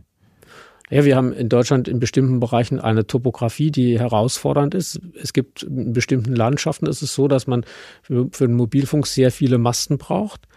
Ja, 0.90 1.04
wir 1.04 1.16
haben 1.16 1.32
in 1.32 1.48
Deutschland 1.48 1.88
in 1.88 2.00
bestimmten 2.00 2.40
Bereichen 2.40 2.80
eine 2.80 3.06
Topografie, 3.06 3.70
die 3.70 3.98
herausfordernd 3.98 4.74
ist. 4.74 5.00
Es 5.20 5.32
gibt 5.32 5.62
in 5.62 5.92
bestimmten 5.92 6.34
Landschaften 6.34 6.86
ist 6.86 7.02
es 7.02 7.14
so, 7.14 7.28
dass 7.28 7.46
man 7.46 7.64
für, 8.02 8.28
für 8.32 8.46
den 8.46 8.56
Mobilfunk 8.56 9.06
sehr 9.06 9.30
viele 9.30 9.58
Masten 9.58 9.98
braucht. 9.98 10.48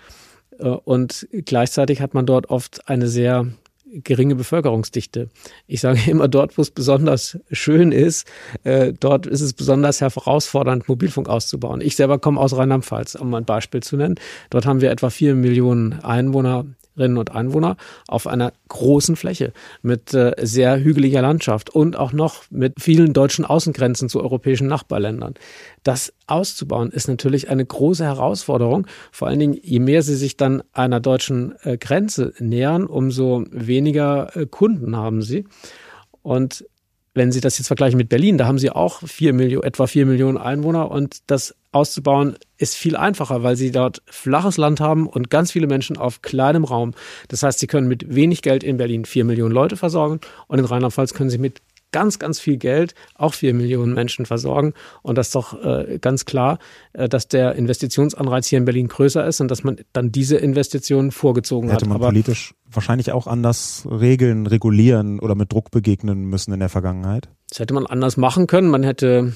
Äh, 0.58 0.70
und 0.70 1.28
gleichzeitig 1.32 2.02
hat 2.02 2.14
man 2.14 2.26
dort 2.26 2.50
oft 2.50 2.88
eine 2.88 3.08
sehr 3.08 3.48
geringe 3.94 4.36
Bevölkerungsdichte. 4.36 5.30
Ich 5.68 5.82
sage 5.82 6.00
immer, 6.10 6.28
dort, 6.28 6.58
wo 6.58 6.62
es 6.62 6.72
besonders 6.72 7.38
schön 7.52 7.92
ist, 7.92 8.26
äh, 8.64 8.94
dort 8.98 9.28
ist 9.28 9.42
es 9.42 9.54
besonders 9.54 10.02
herausfordernd, 10.02 10.88
Mobilfunk 10.88 11.28
auszubauen. 11.28 11.82
Ich 11.82 11.96
selber 11.96 12.20
komme 12.20 12.40
aus 12.40 12.56
Rheinland-Pfalz, 12.56 13.16
um 13.16 13.34
ein 13.34 13.46
Beispiel 13.46 13.84
zu 13.84 13.98
nennen. 13.98 14.16
Dort 14.50 14.66
haben 14.66 14.82
wir 14.82 14.92
etwa 14.92 15.10
vier 15.10 15.36
Millionen 15.36 15.94
Einwohner 15.94 16.66
Einwohnerinnen 16.96 17.18
und 17.18 17.32
Einwohner 17.32 17.78
auf 18.08 18.28
einer 18.28 18.54
großen 18.70 19.16
Fläche 19.16 19.54
mit 19.82 20.14
äh, 20.14 20.34
sehr 20.42 20.80
hügeliger 20.80 21.22
Landschaft 21.22 21.70
und 21.70 21.96
auch 21.96 22.14
noch 22.14 22.44
mit 22.50 22.82
vielen 22.82 23.14
deutschen 23.14 23.46
Außengrenzen 23.46 24.10
zu 24.10 24.22
europäischen 24.22 24.68
Nachbarländern. 24.68 25.36
Das 25.84 26.14
auszubauen 26.28 26.92
ist 26.92 27.08
natürlich 27.08 27.50
eine 27.50 27.66
große 27.66 28.04
Herausforderung. 28.04 28.88
Vor 29.12 29.28
allen 29.28 29.40
Dingen, 29.40 29.60
je 29.62 29.80
mehr 29.80 30.02
sie 30.04 30.16
sich 30.16 30.38
dann 30.38 30.64
einer 30.74 31.00
deutschen 31.00 31.56
äh, 31.64 31.78
Grenze 31.78 32.34
nähern, 32.40 32.86
umso 32.86 33.44
weniger 33.52 34.36
äh, 34.36 34.46
Kunden 34.46 34.96
haben 34.96 35.22
sie. 35.22 35.46
Und 36.24 36.66
wenn 37.14 37.32
Sie 37.32 37.42
das 37.42 37.58
jetzt 37.58 37.68
vergleichen 37.68 37.98
mit 37.98 38.10
Berlin, 38.10 38.38
da 38.38 38.48
haben 38.48 38.58
Sie 38.58 38.70
auch 38.70 39.02
vier 39.06 39.34
Millionen, 39.34 39.64
etwa 39.64 39.88
vier 39.88 40.06
Millionen 40.06 40.38
Einwohner 40.38 40.92
und 40.92 41.20
das 41.28 41.56
auszubauen 41.72 42.38
ist 42.58 42.76
viel 42.76 42.96
einfacher, 42.96 43.44
weil 43.44 43.56
Sie 43.56 43.72
dort 43.72 44.02
flaches 44.06 44.58
Land 44.58 44.80
haben 44.80 45.08
und 45.08 45.30
ganz 45.30 45.52
viele 45.52 45.68
Menschen 45.68 45.98
auf 45.98 46.22
kleinem 46.22 46.64
Raum. 46.64 46.94
Das 47.28 47.44
heißt, 47.44 47.60
Sie 47.60 47.68
können 47.68 47.88
mit 47.88 48.14
wenig 48.14 48.42
Geld 48.42 48.64
in 48.64 48.78
Berlin 48.78 49.06
vier 49.06 49.26
Millionen 49.26 49.54
Leute 49.54 49.78
versorgen 49.78 50.20
und 50.48 50.60
in 50.60 50.66
Rheinland-Pfalz 50.66 51.14
können 51.14 51.30
Sie 51.30 51.38
mit 51.38 51.62
ganz, 51.92 52.20
ganz 52.20 52.40
viel 52.40 52.58
Geld 52.58 52.96
auch 53.16 53.34
vier 53.34 53.54
Millionen 53.54 53.94
Menschen 53.94 54.26
versorgen. 54.26 54.74
Und 55.02 55.18
das 55.18 55.28
ist 55.28 55.36
doch 55.36 55.64
äh, 55.64 56.00
ganz 56.00 56.26
klar, 56.26 56.60
äh, 56.94 57.10
dass 57.10 57.28
der 57.28 57.56
Investitionsanreiz 57.56 58.48
hier 58.48 58.58
in 58.58 58.66
Berlin 58.66 58.88
größer 58.88 59.26
ist 59.26 59.42
und 59.42 59.50
dass 59.50 59.64
man 59.64 59.78
dann 59.94 60.12
diese 60.12 60.38
Investitionen 60.38 61.12
vorgezogen 61.12 61.70
Hätte 61.70 61.86
hat. 61.86 61.90
man 61.90 61.98
Aber 61.98 62.08
politisch 62.08 62.54
wahrscheinlich 62.72 63.12
auch 63.12 63.28
anders 63.28 63.88
regeln, 63.90 64.48
regulieren 64.48 65.20
oder 65.20 65.36
mit 65.36 65.52
Druck 65.52 65.72
begegnen 65.72 66.26
müssen 66.26 66.54
in 66.54 66.60
der 66.60 66.70
Vergangenheit? 66.70 67.30
das 67.52 67.60
hätte 67.60 67.74
man 67.74 67.86
anders 67.86 68.18
machen 68.18 68.48
können. 68.48 68.70
Man 68.70 68.82
hätte 68.82 69.34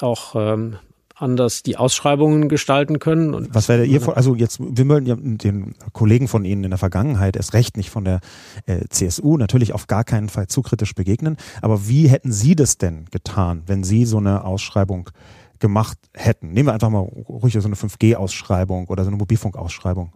auch 0.00 0.34
ähm, 0.34 0.78
anders 1.14 1.62
die 1.62 1.76
Ausschreibungen 1.76 2.48
gestalten 2.48 2.98
können. 2.98 3.34
Und 3.34 3.54
Was 3.54 3.68
wäre 3.68 3.84
Ihr 3.84 4.00
Vor 4.00 4.16
Also 4.16 4.34
jetzt, 4.34 4.58
wir 4.60 4.88
wollen 4.88 5.06
ja 5.06 5.16
den 5.16 5.74
Kollegen 5.92 6.28
von 6.28 6.44
Ihnen 6.44 6.64
in 6.64 6.70
der 6.70 6.78
Vergangenheit 6.78 7.36
erst 7.36 7.54
recht 7.54 7.76
nicht 7.76 7.90
von 7.90 8.04
der 8.04 8.20
äh, 8.66 8.84
CSU 8.88 9.36
natürlich 9.36 9.72
auf 9.72 9.86
gar 9.86 10.04
keinen 10.04 10.28
Fall 10.28 10.46
zu 10.46 10.62
kritisch 10.62 10.94
begegnen. 10.94 11.36
Aber 11.60 11.88
wie 11.88 12.08
hätten 12.08 12.32
Sie 12.32 12.56
das 12.56 12.78
denn 12.78 13.06
getan, 13.10 13.62
wenn 13.66 13.84
Sie 13.84 14.04
so 14.04 14.18
eine 14.18 14.44
Ausschreibung 14.44 15.10
gemacht 15.58 15.98
hätten? 16.14 16.52
Nehmen 16.52 16.68
wir 16.68 16.74
einfach 16.74 16.90
mal 16.90 17.00
ruhig 17.00 17.54
so 17.54 17.60
eine 17.66 17.76
5G-Ausschreibung 17.76 18.88
oder 18.88 19.04
so 19.04 19.08
eine 19.08 19.16
Mobilfunk-Ausschreibung. 19.16 20.12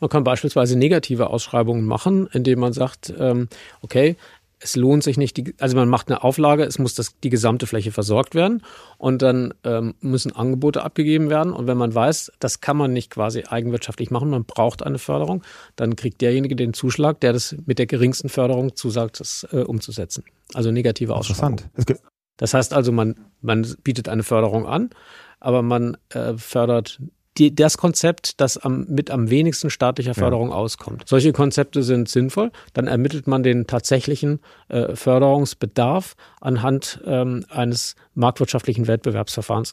Man 0.00 0.10
kann 0.10 0.24
beispielsweise 0.24 0.76
negative 0.76 1.30
Ausschreibungen 1.30 1.84
machen, 1.84 2.28
indem 2.32 2.58
man 2.58 2.72
sagt, 2.72 3.12
ähm, 3.18 3.48
okay, 3.82 4.16
es 4.62 4.76
lohnt 4.76 5.02
sich 5.02 5.16
nicht, 5.18 5.36
die, 5.36 5.54
also 5.58 5.76
man 5.76 5.88
macht 5.88 6.08
eine 6.08 6.22
Auflage, 6.22 6.64
es 6.64 6.78
muss 6.78 6.94
das, 6.94 7.18
die 7.20 7.30
gesamte 7.30 7.66
Fläche 7.66 7.90
versorgt 7.90 8.34
werden 8.34 8.62
und 8.96 9.22
dann 9.22 9.52
ähm, 9.64 9.94
müssen 10.00 10.32
Angebote 10.32 10.82
abgegeben 10.82 11.30
werden. 11.30 11.52
Und 11.52 11.66
wenn 11.66 11.76
man 11.76 11.94
weiß, 11.94 12.32
das 12.38 12.60
kann 12.60 12.76
man 12.76 12.92
nicht 12.92 13.10
quasi 13.10 13.44
eigenwirtschaftlich 13.48 14.10
machen, 14.10 14.30
man 14.30 14.44
braucht 14.44 14.82
eine 14.82 14.98
Förderung, 14.98 15.42
dann 15.76 15.96
kriegt 15.96 16.20
derjenige 16.20 16.56
den 16.56 16.74
Zuschlag, 16.74 17.20
der 17.20 17.32
das 17.32 17.56
mit 17.66 17.78
der 17.78 17.86
geringsten 17.86 18.28
Förderung 18.28 18.76
zusagt, 18.76 19.20
das 19.20 19.46
äh, 19.52 19.58
umzusetzen. 19.58 20.24
Also 20.54 20.70
negative 20.70 21.14
Ausschreibung. 21.14 21.58
Interessant. 21.76 22.02
Das 22.36 22.54
heißt 22.54 22.72
also, 22.72 22.92
man, 22.92 23.16
man 23.40 23.66
bietet 23.84 24.08
eine 24.08 24.22
Förderung 24.22 24.66
an, 24.66 24.90
aber 25.38 25.62
man 25.62 25.96
äh, 26.10 26.34
fördert 26.36 27.00
die, 27.38 27.54
das 27.54 27.78
Konzept, 27.78 28.40
das 28.40 28.58
am, 28.58 28.84
mit 28.88 29.10
am 29.10 29.30
wenigsten 29.30 29.70
staatlicher 29.70 30.14
Förderung 30.14 30.52
auskommt. 30.52 31.04
Solche 31.06 31.32
Konzepte 31.32 31.82
sind 31.82 32.08
sinnvoll. 32.08 32.50
Dann 32.74 32.86
ermittelt 32.86 33.26
man 33.26 33.42
den 33.42 33.66
tatsächlichen 33.66 34.40
äh, 34.68 34.94
Förderungsbedarf 34.94 36.14
anhand 36.40 37.00
ähm, 37.06 37.44
eines 37.48 37.96
marktwirtschaftlichen 38.14 38.86
Wettbewerbsverfahrens. 38.86 39.72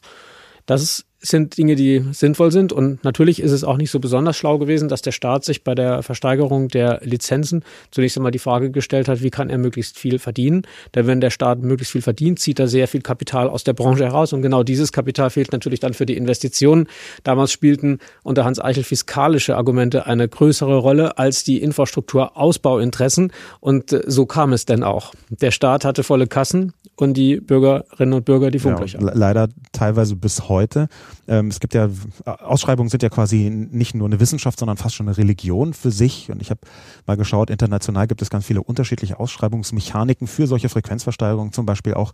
Das 0.66 0.82
ist, 0.82 1.06
sind 1.22 1.58
Dinge, 1.58 1.76
die 1.76 2.04
sinnvoll 2.12 2.50
sind. 2.50 2.72
Und 2.72 3.04
natürlich 3.04 3.40
ist 3.42 3.52
es 3.52 3.62
auch 3.62 3.76
nicht 3.76 3.90
so 3.90 4.00
besonders 4.00 4.36
schlau 4.36 4.58
gewesen, 4.58 4.88
dass 4.88 5.02
der 5.02 5.12
Staat 5.12 5.44
sich 5.44 5.64
bei 5.64 5.74
der 5.74 6.02
Versteigerung 6.02 6.68
der 6.68 7.00
Lizenzen 7.02 7.62
zunächst 7.90 8.16
einmal 8.16 8.32
die 8.32 8.38
Frage 8.38 8.70
gestellt 8.70 9.06
hat, 9.06 9.22
wie 9.22 9.30
kann 9.30 9.50
er 9.50 9.58
möglichst 9.58 9.98
viel 9.98 10.18
verdienen? 10.18 10.62
Denn 10.94 11.06
wenn 11.06 11.20
der 11.20 11.30
Staat 11.30 11.60
möglichst 11.60 11.92
viel 11.92 12.02
verdient, 12.02 12.38
zieht 12.38 12.58
er 12.58 12.68
sehr 12.68 12.88
viel 12.88 13.02
Kapital 13.02 13.48
aus 13.48 13.64
der 13.64 13.74
Branche 13.74 14.04
heraus. 14.04 14.32
Und 14.32 14.42
genau 14.42 14.62
dieses 14.62 14.92
Kapital 14.92 15.30
fehlt 15.30 15.52
natürlich 15.52 15.80
dann 15.80 15.92
für 15.92 16.06
die 16.06 16.16
Investitionen. 16.16 16.88
Damals 17.22 17.52
spielten 17.52 17.98
unter 18.22 18.44
Hans 18.44 18.58
Eichel 18.58 18.84
fiskalische 18.84 19.56
Argumente 19.56 20.06
eine 20.06 20.26
größere 20.28 20.78
Rolle 20.78 21.18
als 21.18 21.44
die 21.44 21.60
Infrastrukturausbauinteressen. 21.60 23.32
Und 23.60 23.92
äh, 23.92 24.02
so 24.06 24.24
kam 24.26 24.52
es 24.52 24.64
denn 24.64 24.82
auch. 24.82 25.12
Der 25.28 25.50
Staat 25.50 25.84
hatte 25.84 26.02
volle 26.02 26.26
Kassen 26.26 26.72
und 26.96 27.14
die 27.14 27.40
Bürgerinnen 27.40 28.14
und 28.14 28.24
Bürger 28.24 28.50
die 28.50 28.58
Funklöcher. 28.58 29.00
Ja, 29.00 29.06
le- 29.06 29.12
leider 29.14 29.48
teilweise 29.72 30.16
bis 30.16 30.48
heute. 30.48 30.88
Ähm, 31.28 31.48
es 31.48 31.60
gibt 31.60 31.74
ja, 31.74 31.88
Ausschreibungen 32.24 32.88
sind 32.88 33.02
ja 33.02 33.08
quasi 33.08 33.50
nicht 33.50 33.94
nur 33.94 34.06
eine 34.06 34.20
Wissenschaft, 34.20 34.58
sondern 34.58 34.76
fast 34.76 34.94
schon 34.94 35.08
eine 35.08 35.16
Religion 35.16 35.74
für 35.74 35.90
sich. 35.90 36.30
Und 36.30 36.42
ich 36.42 36.50
habe 36.50 36.60
mal 37.06 37.16
geschaut, 37.16 37.50
international 37.50 38.06
gibt 38.06 38.22
es 38.22 38.30
ganz 38.30 38.46
viele 38.46 38.62
unterschiedliche 38.62 39.18
Ausschreibungsmechaniken 39.18 40.26
für 40.26 40.46
solche 40.46 40.68
Frequenzversteigerungen. 40.68 41.52
Zum 41.52 41.66
Beispiel 41.66 41.94
auch 41.94 42.12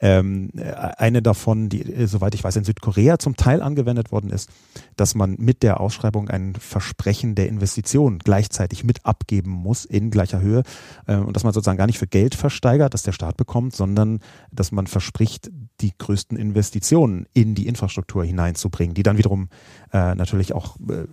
ähm, 0.00 0.50
eine 0.96 1.22
davon, 1.22 1.68
die, 1.68 1.82
äh, 1.82 2.06
soweit 2.06 2.34
ich 2.34 2.44
weiß, 2.44 2.56
in 2.56 2.64
Südkorea 2.64 3.18
zum 3.18 3.36
Teil 3.36 3.62
angewendet 3.62 4.12
worden 4.12 4.30
ist, 4.30 4.50
dass 4.96 5.14
man 5.14 5.36
mit 5.38 5.62
der 5.62 5.80
Ausschreibung 5.80 6.28
ein 6.28 6.54
Versprechen 6.54 7.34
der 7.34 7.48
Investition 7.48 8.18
gleichzeitig 8.18 8.84
mit 8.84 9.04
abgeben 9.06 9.50
muss 9.50 9.84
in 9.84 10.10
gleicher 10.10 10.40
Höhe. 10.40 10.62
Äh, 11.06 11.16
und 11.16 11.36
dass 11.36 11.44
man 11.44 11.52
sozusagen 11.52 11.78
gar 11.78 11.86
nicht 11.86 11.98
für 11.98 12.06
Geld 12.06 12.34
versteigert, 12.34 12.94
das 12.94 13.02
der 13.02 13.12
Staat 13.12 13.36
bekommt, 13.36 13.74
sondern 13.74 14.20
dass 14.50 14.72
man 14.72 14.86
verspricht, 14.86 15.50
die 15.82 15.92
größten 15.96 16.38
Investitionen 16.38 17.26
in 17.34 17.54
die 17.54 17.66
Infrastruktur 17.66 18.24
hineinzubringen, 18.24 18.94
die 18.94 19.02
dann 19.02 19.18
wiederum 19.18 19.48
äh, 19.92 20.14
natürlich 20.14 20.52
auch 20.52 20.76
äh, 20.88 21.06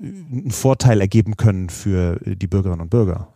einen 0.00 0.50
Vorteil 0.50 1.00
ergeben 1.00 1.36
können 1.36 1.70
für 1.70 2.20
die 2.24 2.46
Bürgerinnen 2.46 2.82
und 2.82 2.90
Bürger. 2.90 3.28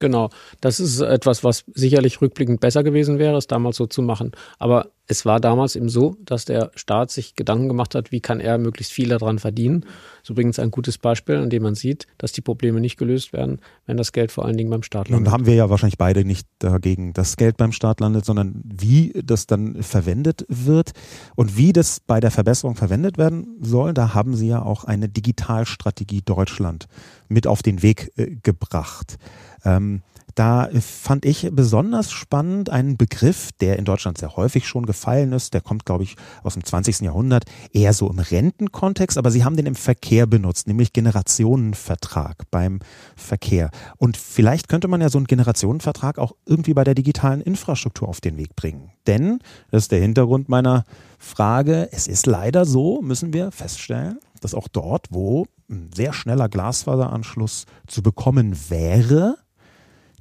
Genau, 0.00 0.30
das 0.62 0.80
ist 0.80 1.00
etwas, 1.00 1.44
was 1.44 1.64
sicherlich 1.74 2.20
rückblickend 2.22 2.60
besser 2.60 2.82
gewesen 2.82 3.18
wäre, 3.18 3.36
es 3.36 3.46
damals 3.46 3.76
so 3.76 3.86
zu 3.86 4.00
machen. 4.00 4.32
Aber 4.58 4.90
es 5.10 5.26
war 5.26 5.40
damals 5.40 5.74
eben 5.76 5.88
so, 5.88 6.16
dass 6.24 6.44
der 6.44 6.70
Staat 6.76 7.10
sich 7.10 7.34
Gedanken 7.34 7.68
gemacht 7.68 7.94
hat, 7.94 8.12
wie 8.12 8.20
kann 8.20 8.38
er 8.38 8.58
möglichst 8.58 8.92
viel 8.92 9.08
daran 9.08 9.38
verdienen. 9.40 9.80
Das 9.80 10.22
ist 10.22 10.30
übrigens 10.30 10.58
ein 10.58 10.70
gutes 10.70 10.98
Beispiel, 10.98 11.36
an 11.36 11.50
dem 11.50 11.64
man 11.64 11.74
sieht, 11.74 12.06
dass 12.16 12.32
die 12.32 12.40
Probleme 12.40 12.80
nicht 12.80 12.96
gelöst 12.96 13.32
werden, 13.32 13.60
wenn 13.86 13.96
das 13.96 14.12
Geld 14.12 14.30
vor 14.30 14.44
allen 14.44 14.56
Dingen 14.56 14.70
beim 14.70 14.84
Staat 14.84 15.10
Nun 15.10 15.18
landet. 15.18 15.32
haben 15.32 15.46
wir 15.46 15.54
ja 15.54 15.68
wahrscheinlich 15.68 15.98
beide 15.98 16.24
nicht 16.24 16.46
dagegen, 16.60 17.12
dass 17.12 17.36
Geld 17.36 17.56
beim 17.56 17.72
Staat 17.72 18.00
landet, 18.00 18.24
sondern 18.24 18.62
wie 18.64 19.12
das 19.22 19.46
dann 19.46 19.82
verwendet 19.82 20.46
wird 20.48 20.92
und 21.34 21.56
wie 21.56 21.72
das 21.72 22.00
bei 22.00 22.20
der 22.20 22.30
Verbesserung 22.30 22.76
verwendet 22.76 23.18
werden 23.18 23.58
soll. 23.60 23.92
Da 23.92 24.14
haben 24.14 24.34
Sie 24.34 24.48
ja 24.48 24.62
auch 24.62 24.84
eine 24.84 25.08
Digitalstrategie 25.08 26.22
Deutschland 26.22 26.86
mit 27.28 27.46
auf 27.46 27.62
den 27.62 27.82
Weg 27.82 28.12
äh, 28.16 28.36
gebracht. 28.42 29.18
Ähm, 29.64 30.02
da 30.34 30.68
fand 30.80 31.24
ich 31.24 31.48
besonders 31.52 32.12
spannend 32.12 32.70
einen 32.70 32.96
Begriff, 32.96 33.50
der 33.60 33.78
in 33.78 33.84
Deutschland 33.84 34.18
sehr 34.18 34.36
häufig 34.36 34.66
schon 34.66 34.86
gefallen 34.86 35.32
ist. 35.32 35.54
Der 35.54 35.60
kommt, 35.60 35.84
glaube 35.84 36.04
ich, 36.04 36.16
aus 36.42 36.54
dem 36.54 36.64
20. 36.64 37.00
Jahrhundert, 37.00 37.44
eher 37.72 37.92
so 37.92 38.08
im 38.08 38.18
Rentenkontext, 38.18 39.18
aber 39.18 39.30
sie 39.30 39.44
haben 39.44 39.56
den 39.56 39.66
im 39.66 39.74
Verkehr 39.74 40.26
benutzt, 40.26 40.66
nämlich 40.66 40.92
Generationenvertrag 40.92 42.44
beim 42.50 42.80
Verkehr. 43.16 43.70
Und 43.96 44.16
vielleicht 44.16 44.68
könnte 44.68 44.88
man 44.88 45.00
ja 45.00 45.08
so 45.08 45.18
einen 45.18 45.26
Generationenvertrag 45.26 46.18
auch 46.18 46.32
irgendwie 46.46 46.74
bei 46.74 46.84
der 46.84 46.94
digitalen 46.94 47.40
Infrastruktur 47.40 48.08
auf 48.08 48.20
den 48.20 48.36
Weg 48.36 48.56
bringen. 48.56 48.92
Denn, 49.06 49.40
das 49.70 49.84
ist 49.84 49.92
der 49.92 50.00
Hintergrund 50.00 50.48
meiner 50.48 50.84
Frage, 51.18 51.88
es 51.92 52.06
ist 52.06 52.26
leider 52.26 52.64
so, 52.64 53.02
müssen 53.02 53.32
wir 53.32 53.50
feststellen, 53.50 54.20
dass 54.40 54.54
auch 54.54 54.68
dort, 54.68 55.08
wo 55.10 55.46
ein 55.68 55.90
sehr 55.94 56.12
schneller 56.12 56.48
Glasfaseranschluss 56.48 57.66
zu 57.86 58.02
bekommen 58.02 58.56
wäre, 58.68 59.36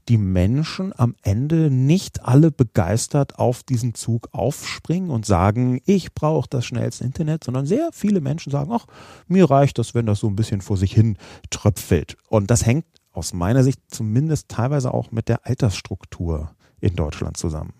die 0.10 0.18
Menschen 0.18 0.92
am 0.98 1.16
Ende 1.22 1.70
nicht 1.70 2.26
alle 2.26 2.52
begeistert 2.52 3.38
auf 3.38 3.64
diesen 3.64 3.94
Zug 3.94 4.30
aufspringen 4.32 5.12
und 5.12 5.26
sagen, 5.26 5.80
ich 5.86 6.14
brauche 6.14 6.50
das 6.50 6.66
schnellste 6.66 7.04
Internet, 7.04 7.44
sondern 7.44 7.68
sehr 7.68 7.90
viele 7.94 8.20
Menschen 8.20 8.52
sagen, 8.52 8.72
ach, 8.74 8.88
mir 9.28 9.50
reicht 9.50 9.78
das, 9.78 9.94
wenn 9.94 10.08
das 10.08 10.20
so 10.20 10.28
ein 10.28 10.36
bisschen 10.36 10.62
vor 10.62 10.78
sich 10.78 10.94
hin 10.94 11.18
tröpfelt. 11.52 12.18
Und 12.28 12.50
das 12.50 12.66
hängt 12.66 12.86
aus 13.12 13.34
meiner 13.34 13.64
Sicht 13.64 13.80
zumindest 13.88 14.50
teilweise 14.50 14.94
auch 14.94 15.12
mit 15.12 15.30
der 15.30 15.46
Altersstruktur 15.46 16.52
in 16.82 16.96
Deutschland 16.96 17.38
zusammen. 17.38 17.79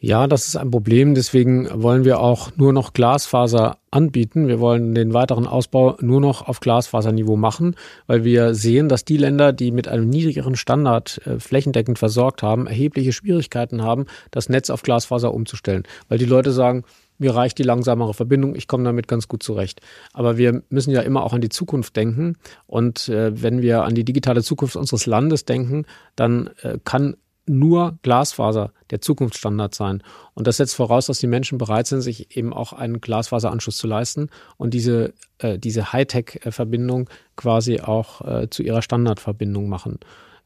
Ja, 0.00 0.28
das 0.28 0.46
ist 0.46 0.56
ein 0.56 0.70
Problem. 0.70 1.14
Deswegen 1.14 1.68
wollen 1.82 2.04
wir 2.04 2.20
auch 2.20 2.52
nur 2.56 2.72
noch 2.72 2.92
Glasfaser 2.92 3.78
anbieten. 3.90 4.46
Wir 4.46 4.60
wollen 4.60 4.94
den 4.94 5.12
weiteren 5.12 5.46
Ausbau 5.46 5.96
nur 6.00 6.20
noch 6.20 6.46
auf 6.46 6.60
Glasfaserniveau 6.60 7.36
machen, 7.36 7.74
weil 8.06 8.22
wir 8.22 8.54
sehen, 8.54 8.88
dass 8.88 9.04
die 9.04 9.16
Länder, 9.16 9.52
die 9.52 9.72
mit 9.72 9.88
einem 9.88 10.08
niedrigeren 10.08 10.54
Standard 10.54 11.20
äh, 11.26 11.40
flächendeckend 11.40 11.98
versorgt 11.98 12.44
haben, 12.44 12.68
erhebliche 12.68 13.12
Schwierigkeiten 13.12 13.82
haben, 13.82 14.06
das 14.30 14.48
Netz 14.48 14.70
auf 14.70 14.82
Glasfaser 14.82 15.34
umzustellen. 15.34 15.82
Weil 16.08 16.18
die 16.18 16.26
Leute 16.26 16.52
sagen, 16.52 16.84
mir 17.18 17.34
reicht 17.34 17.58
die 17.58 17.64
langsamere 17.64 18.14
Verbindung, 18.14 18.54
ich 18.54 18.68
komme 18.68 18.84
damit 18.84 19.08
ganz 19.08 19.26
gut 19.26 19.42
zurecht. 19.42 19.80
Aber 20.12 20.38
wir 20.38 20.62
müssen 20.70 20.92
ja 20.92 21.00
immer 21.00 21.24
auch 21.24 21.32
an 21.32 21.40
die 21.40 21.48
Zukunft 21.48 21.96
denken. 21.96 22.36
Und 22.68 23.08
äh, 23.08 23.42
wenn 23.42 23.62
wir 23.62 23.82
an 23.82 23.96
die 23.96 24.04
digitale 24.04 24.44
Zukunft 24.44 24.76
unseres 24.76 25.06
Landes 25.06 25.44
denken, 25.44 25.86
dann 26.14 26.50
äh, 26.62 26.78
kann 26.84 27.16
nur 27.48 27.98
Glasfaser 28.02 28.72
der 28.90 29.00
Zukunftsstandard 29.00 29.74
sein. 29.74 30.02
Und 30.34 30.46
das 30.46 30.58
setzt 30.58 30.74
voraus, 30.74 31.06
dass 31.06 31.18
die 31.18 31.26
Menschen 31.26 31.58
bereit 31.58 31.86
sind, 31.86 32.00
sich 32.00 32.36
eben 32.36 32.52
auch 32.52 32.72
einen 32.72 33.00
Glasfaseranschluss 33.00 33.76
zu 33.76 33.86
leisten 33.86 34.30
und 34.56 34.74
diese, 34.74 35.14
äh, 35.38 35.58
diese 35.58 35.92
Hightech-Verbindung 35.92 37.08
quasi 37.36 37.80
auch 37.80 38.20
äh, 38.26 38.50
zu 38.50 38.62
ihrer 38.62 38.82
Standardverbindung 38.82 39.68
machen. 39.68 39.98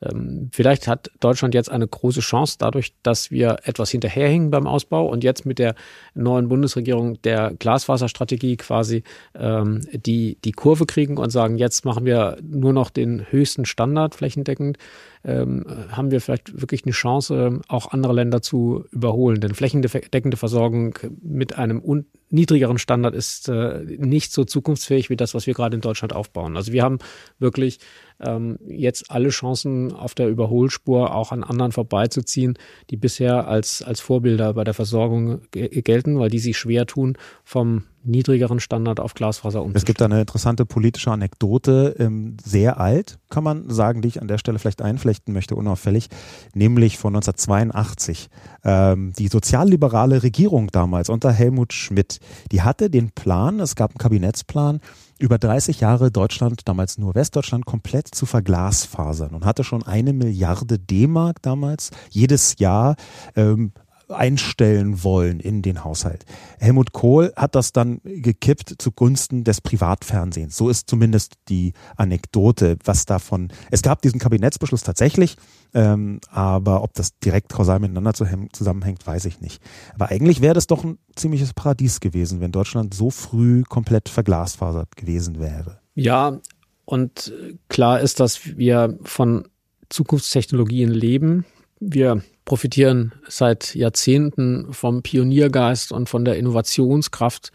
Ähm, 0.02 0.50
vielleicht 0.52 0.88
hat 0.88 1.10
Deutschland 1.20 1.54
jetzt 1.54 1.70
eine 1.70 1.86
große 1.86 2.20
Chance 2.20 2.56
dadurch, 2.58 2.92
dass 3.02 3.30
wir 3.30 3.58
etwas 3.64 3.90
hinterherhingen 3.90 4.50
beim 4.50 4.66
Ausbau 4.66 5.06
und 5.06 5.22
jetzt 5.22 5.46
mit 5.46 5.58
der 5.58 5.74
neuen 6.14 6.48
Bundesregierung 6.48 7.20
der 7.22 7.52
Glasfaserstrategie 7.58 8.56
quasi 8.56 9.04
ähm, 9.34 9.86
die, 9.92 10.38
die 10.44 10.52
Kurve 10.52 10.86
kriegen 10.86 11.18
und 11.18 11.30
sagen, 11.30 11.56
jetzt 11.56 11.84
machen 11.84 12.04
wir 12.04 12.38
nur 12.42 12.72
noch 12.72 12.90
den 12.90 13.30
höchsten 13.30 13.64
Standard 13.64 14.14
flächendeckend. 14.14 14.78
Ähm, 15.24 15.64
haben 15.90 16.10
wir 16.10 16.20
vielleicht 16.20 16.60
wirklich 16.60 16.84
eine 16.84 16.92
Chance, 16.92 17.60
auch 17.68 17.92
andere 17.92 18.12
Länder 18.12 18.42
zu 18.42 18.84
überholen. 18.90 19.40
Denn 19.40 19.54
flächendeckende 19.54 20.36
Versorgung 20.36 20.98
mit 21.22 21.56
einem 21.56 21.82
niedrigeren 22.30 22.78
Standard 22.78 23.14
ist 23.14 23.48
äh, 23.48 23.84
nicht 23.84 24.32
so 24.32 24.44
zukunftsfähig 24.44 25.10
wie 25.10 25.16
das, 25.16 25.34
was 25.34 25.46
wir 25.46 25.54
gerade 25.54 25.76
in 25.76 25.80
Deutschland 25.82 26.14
aufbauen. 26.14 26.56
Also 26.56 26.72
wir 26.72 26.82
haben 26.82 26.98
wirklich 27.38 27.78
ähm, 28.20 28.58
jetzt 28.66 29.10
alle 29.10 29.28
Chancen 29.28 29.92
auf 29.92 30.14
der 30.14 30.28
Überholspur 30.28 31.14
auch 31.14 31.30
an 31.30 31.44
anderen 31.44 31.72
vorbeizuziehen, 31.72 32.58
die 32.90 32.96
bisher 32.96 33.46
als, 33.46 33.82
als 33.82 34.00
Vorbilder 34.00 34.54
bei 34.54 34.64
der 34.64 34.74
Versorgung 34.74 35.42
gelten, 35.50 36.18
weil 36.18 36.30
die 36.30 36.38
sich 36.38 36.56
schwer 36.56 36.86
tun, 36.86 37.18
vom 37.44 37.84
niedrigeren 38.04 38.60
Standard 38.60 39.00
auf 39.00 39.14
Glasfaser 39.14 39.60
umzustellen. 39.60 39.76
Es 39.76 39.84
gibt 39.84 40.00
da 40.00 40.06
eine 40.06 40.20
interessante 40.20 40.66
politische 40.66 41.10
Anekdote, 41.10 41.94
ähm, 41.98 42.36
sehr 42.42 42.80
alt, 42.80 43.18
kann 43.28 43.44
man 43.44 43.70
sagen, 43.70 44.02
die 44.02 44.08
ich 44.08 44.20
an 44.20 44.28
der 44.28 44.38
Stelle 44.38 44.58
vielleicht 44.58 44.82
einflechten 44.82 45.32
möchte, 45.32 45.54
unauffällig, 45.54 46.08
nämlich 46.54 46.98
von 46.98 47.14
1982. 47.14 48.28
Ähm, 48.64 49.12
die 49.18 49.28
sozialliberale 49.28 50.22
Regierung 50.22 50.68
damals 50.68 51.08
unter 51.08 51.32
Helmut 51.32 51.72
Schmidt, 51.72 52.20
die 52.50 52.62
hatte 52.62 52.90
den 52.90 53.10
Plan, 53.10 53.60
es 53.60 53.76
gab 53.76 53.90
einen 53.90 53.98
Kabinettsplan, 53.98 54.80
über 55.18 55.38
30 55.38 55.80
Jahre 55.80 56.10
Deutschland, 56.10 56.62
damals 56.64 56.98
nur 56.98 57.14
Westdeutschland, 57.14 57.64
komplett 57.64 58.08
zu 58.08 58.26
verglasfasern 58.26 59.34
und 59.34 59.44
hatte 59.44 59.62
schon 59.62 59.84
eine 59.84 60.12
Milliarde 60.12 60.80
D-Mark 60.80 61.40
damals 61.42 61.90
jedes 62.10 62.58
Jahr 62.58 62.96
ähm, 63.36 63.72
einstellen 64.12 65.02
wollen 65.02 65.40
in 65.40 65.62
den 65.62 65.84
Haushalt. 65.84 66.24
Helmut 66.58 66.92
Kohl 66.92 67.32
hat 67.36 67.54
das 67.54 67.72
dann 67.72 68.00
gekippt 68.04 68.74
zugunsten 68.78 69.44
des 69.44 69.60
Privatfernsehens. 69.60 70.56
So 70.56 70.68
ist 70.68 70.88
zumindest 70.88 71.34
die 71.48 71.72
Anekdote, 71.96 72.76
was 72.84 73.04
davon. 73.06 73.48
Es 73.70 73.82
gab 73.82 74.02
diesen 74.02 74.20
Kabinettsbeschluss 74.20 74.82
tatsächlich, 74.82 75.36
ähm, 75.74 76.20
aber 76.30 76.82
ob 76.82 76.94
das 76.94 77.18
direkt 77.18 77.52
kausal 77.52 77.80
miteinander 77.80 78.12
zusammenhängt, 78.14 79.06
weiß 79.06 79.24
ich 79.24 79.40
nicht. 79.40 79.62
Aber 79.94 80.10
eigentlich 80.10 80.40
wäre 80.40 80.54
das 80.54 80.66
doch 80.66 80.84
ein 80.84 80.98
ziemliches 81.16 81.54
Paradies 81.54 82.00
gewesen, 82.00 82.40
wenn 82.40 82.52
Deutschland 82.52 82.94
so 82.94 83.10
früh 83.10 83.62
komplett 83.62 84.08
verglasfasert 84.08 84.96
gewesen 84.96 85.40
wäre. 85.40 85.80
Ja, 85.94 86.40
und 86.84 87.32
klar 87.68 88.00
ist, 88.00 88.20
dass 88.20 88.56
wir 88.56 88.98
von 89.02 89.48
Zukunftstechnologien 89.88 90.90
leben. 90.90 91.44
Wir 91.84 92.22
profitieren 92.44 93.12
seit 93.28 93.74
Jahrzehnten 93.74 94.72
vom 94.72 95.02
Pioniergeist 95.02 95.90
und 95.90 96.08
von 96.08 96.24
der 96.24 96.36
Innovationskraft 96.36 97.50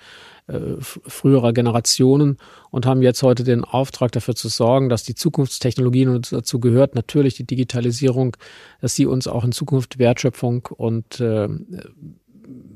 äh, 0.47 0.59
früherer 0.79 1.53
Generationen 1.53 2.37
und 2.69 2.85
haben 2.85 3.01
jetzt 3.01 3.23
heute 3.23 3.45
den 3.45 3.63
Auftrag 3.63 4.11
dafür 4.11 4.35
zu 4.35 4.49
sorgen, 4.49 4.89
dass 4.89 5.03
die 5.03 5.15
Zukunftstechnologien 5.15 6.09
und 6.09 6.33
dazu 6.33 6.59
gehört 6.59 6.93
natürlich 6.93 7.35
die 7.35 7.47
Digitalisierung, 7.47 8.35
dass 8.81 8.95
sie 8.95 9.05
uns 9.05 9.27
auch 9.27 9.45
in 9.45 9.53
Zukunft 9.53 9.97
Wertschöpfung 9.97 10.65
und 10.75 11.21
äh, 11.21 11.47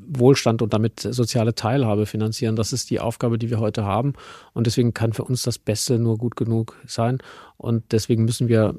Wohlstand 0.08 0.62
und 0.62 0.74
damit 0.74 1.00
soziale 1.00 1.56
Teilhabe 1.56 2.06
finanzieren. 2.06 2.56
Das 2.56 2.74
ist 2.74 2.90
die 2.90 3.00
Aufgabe, 3.00 3.38
die 3.38 3.50
wir 3.50 3.60
heute 3.60 3.86
haben. 3.86 4.13
Und 4.54 4.68
deswegen 4.68 4.94
kann 4.94 5.13
für 5.13 5.24
uns 5.24 5.44
das 5.44 5.58
Beste 5.58 5.98
nur 5.98 6.18
gut 6.18 6.36
genug 6.36 6.78
sein. 6.86 7.20
Und 7.58 7.92
deswegen 7.92 8.25
müssen 8.25 8.48
wir 8.48 8.75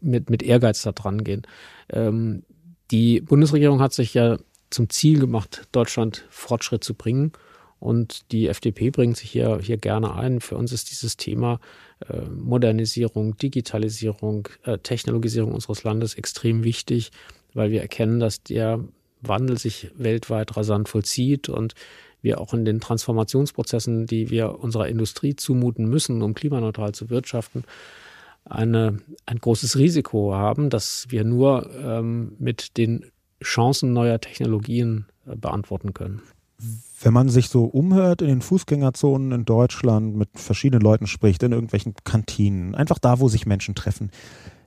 mit, 0.00 0.28
mit 0.30 0.42
Ehrgeiz 0.42 0.82
da 0.82 0.92
dran 0.92 1.22
gehen. 1.22 1.42
Ähm, 1.90 2.42
die 2.90 3.20
Bundesregierung 3.20 3.80
hat 3.80 3.92
sich 3.92 4.14
ja 4.14 4.38
zum 4.70 4.90
Ziel 4.90 5.20
gemacht, 5.20 5.68
Deutschland 5.72 6.24
Fortschritt 6.30 6.82
zu 6.82 6.94
bringen. 6.94 7.32
Und 7.78 8.32
die 8.32 8.48
FDP 8.48 8.90
bringt 8.90 9.16
sich 9.16 9.30
hier, 9.30 9.58
hier 9.60 9.76
gerne 9.76 10.14
ein. 10.14 10.40
Für 10.40 10.56
uns 10.56 10.72
ist 10.72 10.90
dieses 10.90 11.16
Thema 11.16 11.60
äh, 12.08 12.22
Modernisierung, 12.22 13.36
Digitalisierung, 13.36 14.48
äh, 14.64 14.78
Technologisierung 14.78 15.52
unseres 15.52 15.84
Landes 15.84 16.14
extrem 16.14 16.64
wichtig, 16.64 17.12
weil 17.54 17.70
wir 17.70 17.82
erkennen, 17.82 18.18
dass 18.18 18.42
der 18.42 18.80
Wandel 19.20 19.58
sich 19.58 19.90
weltweit 19.96 20.56
rasant 20.56 20.88
vollzieht 20.88 21.48
und 21.48 21.74
wir 22.22 22.40
auch 22.40 22.54
in 22.54 22.64
den 22.64 22.80
Transformationsprozessen, 22.80 24.06
die 24.06 24.30
wir 24.30 24.58
unserer 24.58 24.88
Industrie 24.88 25.36
zumuten 25.36 25.88
müssen, 25.88 26.22
um 26.22 26.34
klimaneutral 26.34 26.92
zu 26.92 27.10
wirtschaften, 27.10 27.64
eine, 28.44 28.98
ein 29.26 29.38
großes 29.38 29.76
Risiko 29.76 30.34
haben, 30.34 30.70
dass 30.70 31.06
wir 31.08 31.24
nur 31.24 31.70
ähm, 31.74 32.32
mit 32.38 32.76
den 32.76 33.06
Chancen 33.42 33.92
neuer 33.92 34.20
Technologien 34.20 35.06
äh, 35.26 35.36
beantworten 35.36 35.94
können. 35.94 36.22
Wenn 37.00 37.12
man 37.12 37.28
sich 37.28 37.48
so 37.48 37.64
umhört 37.64 38.22
in 38.22 38.28
den 38.28 38.40
Fußgängerzonen 38.40 39.32
in 39.32 39.44
Deutschland, 39.44 40.16
mit 40.16 40.30
verschiedenen 40.34 40.80
Leuten 40.80 41.06
spricht, 41.06 41.42
in 41.42 41.52
irgendwelchen 41.52 41.94
Kantinen, 42.04 42.74
einfach 42.74 42.98
da, 42.98 43.20
wo 43.20 43.28
sich 43.28 43.44
Menschen 43.44 43.74
treffen, 43.74 44.10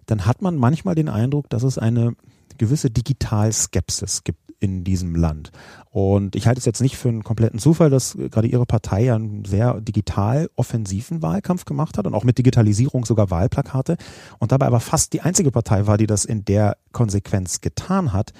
dann 0.05 0.25
hat 0.25 0.41
man 0.41 0.55
manchmal 0.55 0.93
den 0.95 1.09
Eindruck, 1.09 1.49
dass 1.49 1.63
es 1.63 1.77
eine 1.77 2.15
gewisse 2.57 2.89
Digitalskepsis 2.89 4.23
gibt 4.23 4.39
in 4.59 4.83
diesem 4.83 5.15
Land. 5.15 5.51
Und 5.89 6.35
ich 6.35 6.47
halte 6.47 6.59
es 6.59 6.65
jetzt 6.65 6.81
nicht 6.81 6.97
für 6.97 7.09
einen 7.09 7.23
kompletten 7.23 7.59
Zufall, 7.59 7.89
dass 7.89 8.17
gerade 8.17 8.47
Ihre 8.47 8.65
Partei 8.65 9.13
einen 9.13 9.45
sehr 9.45 9.79
digital 9.81 10.49
offensiven 10.55 11.21
Wahlkampf 11.21 11.65
gemacht 11.65 11.97
hat 11.97 12.05
und 12.05 12.13
auch 12.13 12.23
mit 12.23 12.37
Digitalisierung 12.37 13.05
sogar 13.05 13.31
Wahlplakate 13.31 13.97
und 14.37 14.51
dabei 14.51 14.67
aber 14.67 14.79
fast 14.79 15.13
die 15.13 15.21
einzige 15.21 15.51
Partei 15.51 15.87
war, 15.87 15.97
die 15.97 16.07
das 16.07 16.25
in 16.25 16.45
der 16.45 16.77
Konsequenz 16.91 17.61
getan 17.61 18.13
hat. 18.13 18.33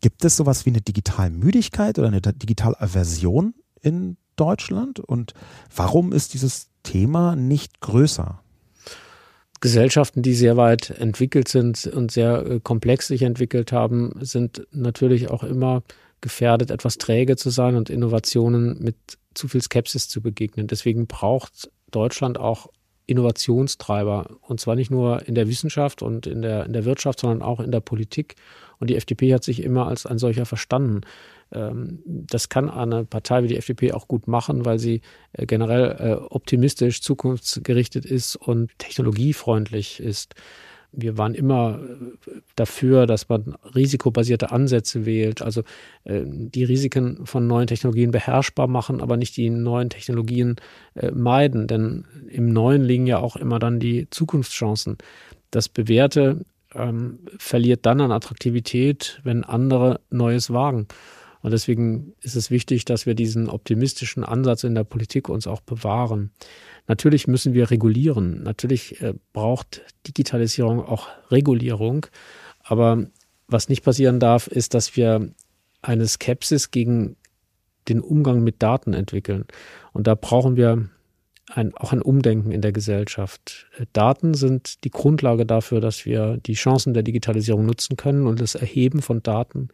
Gibt 0.00 0.24
es 0.24 0.36
sowas 0.36 0.66
wie 0.66 0.70
eine 0.70 0.80
Digitalmüdigkeit 0.80 1.98
oder 1.98 2.08
eine 2.08 2.20
Digitalaversion 2.20 3.54
in 3.80 4.16
Deutschland? 4.36 5.00
Und 5.00 5.34
warum 5.74 6.12
ist 6.12 6.34
dieses 6.34 6.68
Thema 6.82 7.36
nicht 7.36 7.80
größer? 7.80 8.42
Gesellschaften, 9.60 10.22
die 10.22 10.34
sehr 10.34 10.56
weit 10.56 10.90
entwickelt 10.90 11.48
sind 11.48 11.86
und 11.86 12.10
sehr 12.10 12.46
äh, 12.46 12.60
komplex 12.60 13.06
sich 13.06 13.22
entwickelt 13.22 13.72
haben, 13.72 14.12
sind 14.20 14.66
natürlich 14.72 15.30
auch 15.30 15.42
immer 15.42 15.82
gefährdet, 16.20 16.70
etwas 16.70 16.98
träge 16.98 17.36
zu 17.36 17.50
sein 17.50 17.76
und 17.76 17.90
Innovationen 17.90 18.82
mit 18.82 18.96
zu 19.34 19.48
viel 19.48 19.62
Skepsis 19.62 20.08
zu 20.08 20.22
begegnen. 20.22 20.66
Deswegen 20.66 21.06
braucht 21.06 21.70
Deutschland 21.90 22.38
auch 22.38 22.68
Innovationstreiber. 23.06 24.36
Und 24.40 24.60
zwar 24.60 24.74
nicht 24.74 24.90
nur 24.90 25.26
in 25.26 25.34
der 25.34 25.48
Wissenschaft 25.48 26.02
und 26.02 26.26
in 26.26 26.42
der, 26.42 26.66
in 26.66 26.72
der 26.72 26.84
Wirtschaft, 26.84 27.20
sondern 27.20 27.42
auch 27.42 27.60
in 27.60 27.70
der 27.70 27.80
Politik. 27.80 28.34
Und 28.78 28.90
die 28.90 28.96
FDP 28.96 29.32
hat 29.32 29.44
sich 29.44 29.62
immer 29.62 29.86
als 29.86 30.06
ein 30.06 30.18
solcher 30.18 30.46
verstanden. 30.46 31.02
Ähm, 31.56 32.02
das 32.04 32.48
kann 32.48 32.68
eine 32.68 33.04
Partei 33.04 33.42
wie 33.42 33.48
die 33.48 33.56
FDP 33.56 33.92
auch 33.92 34.08
gut 34.08 34.28
machen, 34.28 34.64
weil 34.64 34.78
sie 34.78 35.00
äh, 35.32 35.46
generell 35.46 35.96
äh, 35.98 36.14
optimistisch, 36.14 37.00
zukunftsgerichtet 37.00 38.04
ist 38.04 38.36
und 38.36 38.70
technologiefreundlich 38.78 40.00
ist. 40.00 40.34
Wir 40.92 41.18
waren 41.18 41.34
immer 41.34 41.80
äh, 41.80 42.30
dafür, 42.56 43.06
dass 43.06 43.28
man 43.28 43.56
risikobasierte 43.74 44.52
Ansätze 44.52 45.06
wählt, 45.06 45.42
also 45.42 45.62
die 46.04 46.64
Risiken 46.64 47.26
von 47.26 47.46
neuen 47.48 47.66
Technologien 47.66 48.12
beherrschbar 48.12 48.68
machen, 48.68 49.00
aber 49.00 49.16
nicht 49.16 49.36
die 49.36 49.50
neuen 49.50 49.90
Technologien 49.90 50.54
meiden, 51.12 51.66
denn 51.66 52.06
im 52.28 52.52
Neuen 52.52 52.84
liegen 52.84 53.08
ja 53.08 53.18
auch 53.18 53.34
immer 53.34 53.58
dann 53.58 53.80
die 53.80 54.08
Zukunftschancen. 54.10 54.98
Das 55.50 55.68
Bewährte 55.68 56.44
ähm, 56.74 57.18
verliert 57.38 57.86
dann 57.86 58.00
an 58.00 58.12
Attraktivität, 58.12 59.20
wenn 59.24 59.44
andere 59.44 60.00
Neues 60.10 60.52
wagen. 60.52 60.86
Und 61.46 61.52
deswegen 61.52 62.12
ist 62.22 62.34
es 62.34 62.50
wichtig, 62.50 62.86
dass 62.86 63.06
wir 63.06 63.14
diesen 63.14 63.48
optimistischen 63.48 64.24
Ansatz 64.24 64.64
in 64.64 64.74
der 64.74 64.82
Politik 64.82 65.28
uns 65.28 65.46
auch 65.46 65.60
bewahren. 65.60 66.32
Natürlich 66.88 67.28
müssen 67.28 67.54
wir 67.54 67.70
regulieren. 67.70 68.42
Natürlich 68.42 69.00
äh, 69.00 69.14
braucht 69.32 69.82
Digitalisierung 70.08 70.84
auch 70.84 71.06
Regulierung. 71.30 72.06
Aber 72.64 73.06
was 73.46 73.68
nicht 73.68 73.84
passieren 73.84 74.18
darf, 74.18 74.48
ist, 74.48 74.74
dass 74.74 74.96
wir 74.96 75.30
eine 75.82 76.08
Skepsis 76.08 76.72
gegen 76.72 77.14
den 77.86 78.00
Umgang 78.00 78.42
mit 78.42 78.60
Daten 78.60 78.92
entwickeln. 78.92 79.44
Und 79.92 80.08
da 80.08 80.16
brauchen 80.16 80.56
wir 80.56 80.88
ein, 81.52 81.76
auch 81.76 81.92
ein 81.92 82.02
Umdenken 82.02 82.50
in 82.50 82.60
der 82.60 82.72
Gesellschaft. 82.72 83.68
Äh, 83.78 83.86
Daten 83.92 84.34
sind 84.34 84.82
die 84.82 84.90
Grundlage 84.90 85.46
dafür, 85.46 85.80
dass 85.80 86.06
wir 86.06 86.38
die 86.38 86.54
Chancen 86.54 86.92
der 86.92 87.04
Digitalisierung 87.04 87.64
nutzen 87.64 87.96
können 87.96 88.26
und 88.26 88.40
das 88.40 88.56
Erheben 88.56 89.00
von 89.00 89.22
Daten 89.22 89.68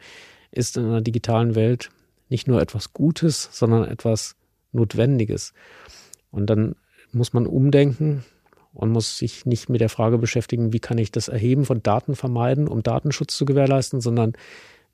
ist 0.53 0.77
in 0.77 0.85
einer 0.85 1.01
digitalen 1.01 1.55
Welt 1.55 1.91
nicht 2.29 2.47
nur 2.47 2.61
etwas 2.63 2.93
Gutes, 2.93 3.49
sondern 3.53 3.85
etwas 3.85 4.37
Notwendiges. 4.73 5.53
Und 6.31 6.47
dann 6.47 6.77
muss 7.13 7.33
man 7.33 7.47
umdenken 7.47 8.25
und 8.73 8.91
muss 8.91 9.19
sich 9.19 9.45
nicht 9.45 9.69
mit 9.69 9.81
der 9.81 9.89
Frage 9.89 10.19
beschäftigen, 10.19 10.73
wie 10.73 10.81
kann 10.81 10.99
ich 10.99 11.13
das 11.13 11.29
Erheben 11.29 11.65
von 11.65 11.83
Daten 11.83 12.17
vermeiden, 12.17 12.69
um 12.69 12.83
Datenschutz 12.83 13.37
zu 13.37 13.45
gewährleisten, 13.45 14.01
sondern 14.01 14.33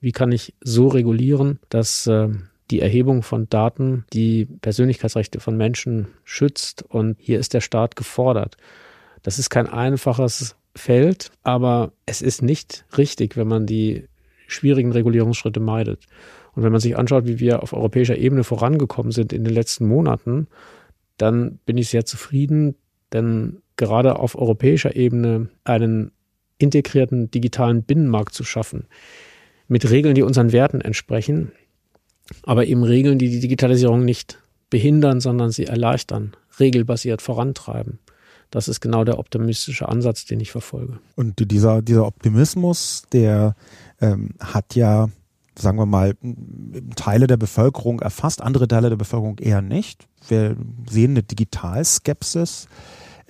wie 0.01 0.13
kann 0.13 0.33
ich 0.33 0.55
so 0.61 0.89
regulieren, 0.89 1.59
dass 1.69 2.07
äh, 2.07 2.29
die 2.71 2.81
Erhebung 2.81 3.23
von 3.23 3.49
Daten 3.49 4.05
die 4.13 4.47
Persönlichkeitsrechte 4.47 5.41
von 5.41 5.57
Menschen 5.57 6.09
schützt. 6.25 6.83
Und 6.83 7.17
hier 7.19 7.39
ist 7.39 7.55
der 7.55 7.61
Staat 7.61 7.97
gefordert. 7.97 8.57
Das 9.23 9.39
ist 9.39 9.51
kein 9.51 9.69
einfaches 9.69 10.57
Feld, 10.75 11.31
aber 11.43 11.93
es 12.07 12.23
ist 12.23 12.43
nicht 12.43 12.85
richtig, 12.97 13.37
wenn 13.37 13.49
man 13.49 13.67
die 13.67 14.05
schwierigen 14.49 14.91
Regulierungsschritte 14.91 15.61
meidet. 15.61 16.07
Und 16.55 16.65
wenn 16.65 16.73
man 16.73 16.81
sich 16.81 16.99
anschaut, 16.99 17.27
wie 17.27 17.39
wir 17.39 17.63
auf 17.63 17.73
europäischer 17.73 18.19
Ebene 18.19 18.43
vorangekommen 18.43 19.13
sind 19.13 19.33
in 19.33 19.45
den 19.45 19.55
letzten 19.55 19.87
Monaten, 19.87 20.49
dann 21.17 21.61
bin 21.67 21.79
ich 21.79 21.89
sehr 21.89 22.05
zufrieden, 22.05 22.75
denn 23.13 23.59
gerade 23.77 24.19
auf 24.19 24.37
europäischer 24.37 24.97
Ebene 24.97 25.49
einen 25.65 26.11
integrierten 26.59 27.31
digitalen 27.31 27.85
Binnenmarkt 27.85 28.35
zu 28.35 28.43
schaffen. 28.43 28.87
Mit 29.69 29.89
Regeln, 29.89 30.15
die 30.15 30.23
unseren 30.23 30.51
Werten 30.51 30.81
entsprechen, 30.81 31.53
aber 32.43 32.67
eben 32.67 32.83
Regeln, 32.83 33.19
die 33.19 33.29
die 33.29 33.41
Digitalisierung 33.41 34.05
nicht 34.05 34.39
behindern, 34.71 35.21
sondern 35.21 35.51
sie 35.51 35.67
erleichtern, 35.67 36.33
regelbasiert 36.59 37.23
vorantreiben. 37.23 38.01
Das 38.51 38.69
ist 38.69 38.81
genau 38.81 39.05
der 39.05 39.19
optimistische 39.19 39.89
Ansatz, 39.89 40.25
den 40.25 40.41
ich 40.41 40.51
verfolge. 40.51 40.99
Und 41.17 41.51
dieser, 41.51 41.83
dieser 41.83 42.07
Optimismus, 42.07 43.03
der 43.13 43.55
ähm, 44.01 44.31
hat 44.41 44.75
ja, 44.75 45.09
sagen 45.59 45.79
wir 45.79 45.87
mal, 45.87 46.15
Teile 46.97 47.27
der 47.27 47.37
Bevölkerung 47.37 48.01
erfasst, 48.01 48.41
andere 48.41 48.69
Teile 48.69 48.89
der 48.89 48.97
Bevölkerung 48.97 49.39
eher 49.39 49.61
nicht. 49.61 50.09
Wir 50.29 50.57
sehen 50.89 51.11
eine 51.13 51.23
Digitalskepsis. 51.23 52.69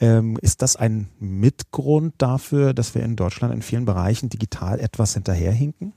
Ähm, 0.01 0.39
ist 0.41 0.63
das 0.63 0.77
ein 0.77 1.09
Mitgrund 1.19 2.15
dafür, 2.19 2.73
dass 2.73 2.95
wir 2.95 3.03
in 3.03 3.17
Deutschland 3.17 3.53
in 3.53 3.63
vielen 3.63 3.85
Bereichen 3.85 4.29
digital 4.29 4.79
etwas 4.79 5.15
hinterherhinken? 5.15 5.93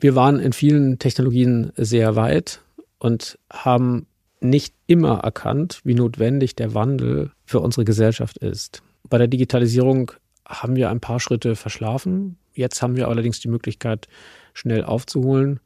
Wir 0.00 0.14
waren 0.14 0.40
in 0.40 0.54
vielen 0.54 0.98
Technologien 0.98 1.72
sehr 1.76 2.16
weit 2.16 2.62
und 2.98 3.38
haben 3.52 4.06
nicht 4.40 4.74
immer 4.86 5.18
erkannt, 5.18 5.80
wie 5.84 5.94
notwendig 5.94 6.56
der 6.56 6.72
Wandel 6.72 7.32
für 7.50 7.58
unsere 7.58 7.84
Gesellschaft 7.84 8.38
ist. 8.38 8.80
Bei 9.08 9.18
der 9.18 9.26
Digitalisierung 9.26 10.12
haben 10.46 10.76
wir 10.76 10.88
ein 10.88 11.00
paar 11.00 11.18
Schritte 11.18 11.56
verschlafen. 11.56 12.38
Jetzt 12.54 12.80
haben 12.80 12.94
wir 12.94 13.08
allerdings 13.08 13.40
die 13.40 13.48
Möglichkeit, 13.48 14.06
schnell 14.54 14.84
aufzuholen. 14.84 15.58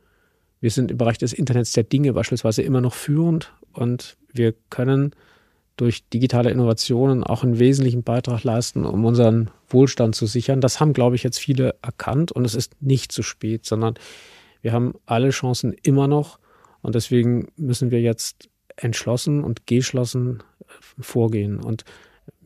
Wir 0.63 0.71
sind 0.71 0.91
im 0.91 0.97
Bereich 0.97 1.19
des 1.19 1.35
Internets 1.35 1.73
der 1.73 1.85
Dinge 1.85 2.15
beispielsweise 2.15 2.63
immer 2.63 2.81
noch 2.81 2.95
führend 2.95 3.53
und 3.75 4.17
wir 4.33 4.55
können 4.71 5.15
durch 5.77 6.09
digitale 6.09 6.51
Innovationen 6.51 7.23
auch 7.23 7.43
einen 7.43 7.59
wesentlichen 7.59 8.03
Beitrag 8.03 8.45
leisten, 8.45 8.87
um 8.87 9.05
unseren 9.05 9.51
Wohlstand 9.69 10.15
zu 10.15 10.25
sichern. 10.25 10.63
Das 10.63 10.81
haben, 10.81 10.95
glaube 10.95 11.17
ich, 11.17 11.23
jetzt 11.23 11.39
viele 11.39 11.75
erkannt 11.83 12.33
und 12.33 12.47
es 12.47 12.55
ist 12.55 12.81
nicht 12.81 13.13
zu 13.13 13.23
spät, 13.23 13.67
sondern 13.67 13.95
wir 14.63 14.73
haben 14.73 14.95
alle 15.05 15.31
Chancen 15.31 15.75
immer 15.83 16.09
noch 16.09 16.39
und 16.81 16.95
deswegen 16.95 17.49
müssen 17.57 17.91
wir 17.91 18.01
jetzt 18.01 18.49
entschlossen 18.77 19.43
und 19.45 19.67
geschlossen 19.67 20.43
äh, 20.61 20.65
vorgehen. 21.01 21.61
Und 21.61 21.85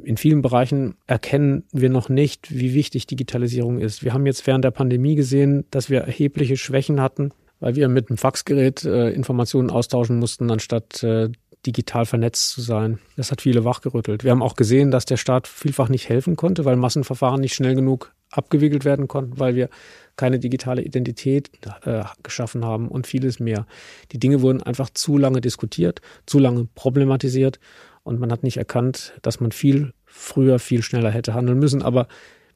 in 0.02 0.16
vielen 0.16 0.42
Bereichen 0.42 0.96
erkennen 1.06 1.64
wir 1.72 1.90
noch 1.90 2.08
nicht, 2.08 2.50
wie 2.50 2.74
wichtig 2.74 3.06
Digitalisierung 3.06 3.78
ist. 3.78 4.04
Wir 4.04 4.12
haben 4.12 4.26
jetzt 4.26 4.46
während 4.46 4.64
der 4.64 4.70
Pandemie 4.70 5.14
gesehen, 5.14 5.64
dass 5.70 5.90
wir 5.90 6.00
erhebliche 6.00 6.56
Schwächen 6.56 7.00
hatten, 7.00 7.32
weil 7.60 7.76
wir 7.76 7.88
mit 7.88 8.08
dem 8.08 8.16
Faxgerät 8.16 8.84
äh, 8.84 9.10
Informationen 9.10 9.70
austauschen 9.70 10.18
mussten, 10.18 10.50
anstatt 10.50 11.02
äh, 11.02 11.28
digital 11.66 12.06
vernetzt 12.06 12.50
zu 12.50 12.60
sein. 12.60 12.98
Das 13.16 13.30
hat 13.30 13.42
viele 13.42 13.64
wachgerüttelt. 13.64 14.24
Wir 14.24 14.30
haben 14.30 14.42
auch 14.42 14.54
gesehen, 14.54 14.90
dass 14.90 15.04
der 15.04 15.16
Staat 15.16 15.48
vielfach 15.48 15.88
nicht 15.88 16.08
helfen 16.08 16.36
konnte, 16.36 16.64
weil 16.64 16.76
Massenverfahren 16.76 17.40
nicht 17.40 17.54
schnell 17.54 17.74
genug 17.74 18.14
abgewickelt 18.30 18.84
werden 18.84 19.08
konnten, 19.08 19.38
weil 19.38 19.54
wir 19.54 19.68
keine 20.16 20.38
digitale 20.38 20.82
Identität 20.82 21.50
äh, 21.84 22.04
geschaffen 22.22 22.64
haben 22.64 22.88
und 22.88 23.06
vieles 23.06 23.40
mehr. 23.40 23.66
Die 24.12 24.18
Dinge 24.18 24.42
wurden 24.42 24.62
einfach 24.62 24.90
zu 24.90 25.16
lange 25.16 25.40
diskutiert, 25.40 26.00
zu 26.26 26.38
lange 26.38 26.66
problematisiert 26.74 27.60
und 28.02 28.20
man 28.20 28.32
hat 28.32 28.42
nicht 28.42 28.56
erkannt, 28.56 29.14
dass 29.22 29.40
man 29.40 29.52
viel 29.52 29.92
früher, 30.06 30.58
viel 30.58 30.82
schneller 30.82 31.10
hätte 31.10 31.34
handeln 31.34 31.58
müssen. 31.58 31.82
Aber 31.82 32.08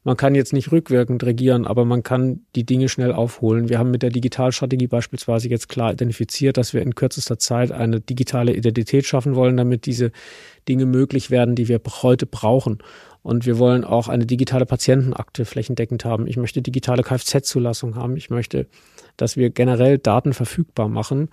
man 0.04 0.16
kann 0.16 0.34
jetzt 0.34 0.52
nicht 0.52 0.72
rückwirkend 0.72 1.22
regieren, 1.22 1.64
aber 1.64 1.84
man 1.84 2.02
kann 2.02 2.40
die 2.56 2.66
Dinge 2.66 2.88
schnell 2.88 3.12
aufholen. 3.12 3.68
Wir 3.68 3.78
haben 3.78 3.92
mit 3.92 4.02
der 4.02 4.10
Digitalstrategie 4.10 4.88
beispielsweise 4.88 5.48
jetzt 5.48 5.68
klar 5.68 5.92
identifiziert, 5.92 6.56
dass 6.56 6.74
wir 6.74 6.82
in 6.82 6.96
kürzester 6.96 7.38
Zeit 7.38 7.70
eine 7.70 8.00
digitale 8.00 8.52
Identität 8.54 9.06
schaffen 9.06 9.36
wollen, 9.36 9.56
damit 9.56 9.86
diese 9.86 10.10
Dinge 10.68 10.86
möglich 10.86 11.30
werden, 11.30 11.54
die 11.54 11.68
wir 11.68 11.80
heute 12.02 12.26
brauchen. 12.26 12.78
Und 13.22 13.46
wir 13.46 13.58
wollen 13.58 13.84
auch 13.84 14.08
eine 14.08 14.26
digitale 14.26 14.66
Patientenakte 14.66 15.44
flächendeckend 15.44 16.04
haben. 16.04 16.26
Ich 16.26 16.36
möchte 16.36 16.62
digitale 16.62 17.02
Kfz-Zulassung 17.02 17.94
haben. 17.94 18.16
Ich 18.16 18.30
möchte, 18.30 18.66
dass 19.16 19.36
wir 19.36 19.50
generell 19.50 19.98
Daten 19.98 20.32
verfügbar 20.32 20.88
machen 20.88 21.28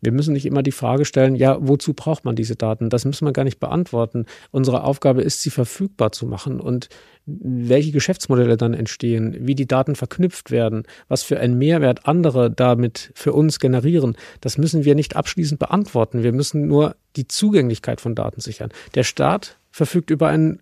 wir 0.00 0.12
müssen 0.12 0.32
nicht 0.32 0.46
immer 0.46 0.62
die 0.62 0.72
Frage 0.72 1.04
stellen, 1.04 1.34
ja, 1.34 1.58
wozu 1.60 1.92
braucht 1.92 2.24
man 2.24 2.34
diese 2.34 2.56
Daten? 2.56 2.88
Das 2.88 3.04
müssen 3.04 3.26
wir 3.26 3.32
gar 3.32 3.44
nicht 3.44 3.60
beantworten. 3.60 4.26
Unsere 4.50 4.84
Aufgabe 4.84 5.22
ist, 5.22 5.42
sie 5.42 5.50
verfügbar 5.50 6.12
zu 6.12 6.26
machen 6.26 6.58
und 6.60 6.88
welche 7.26 7.92
Geschäftsmodelle 7.92 8.56
dann 8.56 8.74
entstehen, 8.74 9.36
wie 9.40 9.54
die 9.54 9.68
Daten 9.68 9.94
verknüpft 9.94 10.50
werden, 10.50 10.84
was 11.08 11.22
für 11.22 11.38
einen 11.38 11.58
Mehrwert 11.58 12.06
andere 12.06 12.50
damit 12.50 13.12
für 13.14 13.32
uns 13.32 13.60
generieren, 13.60 14.16
das 14.40 14.58
müssen 14.58 14.84
wir 14.84 14.94
nicht 14.94 15.16
abschließend 15.16 15.60
beantworten. 15.60 16.22
Wir 16.22 16.32
müssen 16.32 16.66
nur 16.66 16.96
die 17.16 17.28
Zugänglichkeit 17.28 18.00
von 18.00 18.14
Daten 18.14 18.40
sichern. 18.40 18.70
Der 18.94 19.04
Staat 19.04 19.58
verfügt 19.70 20.10
über 20.10 20.28
einen 20.28 20.60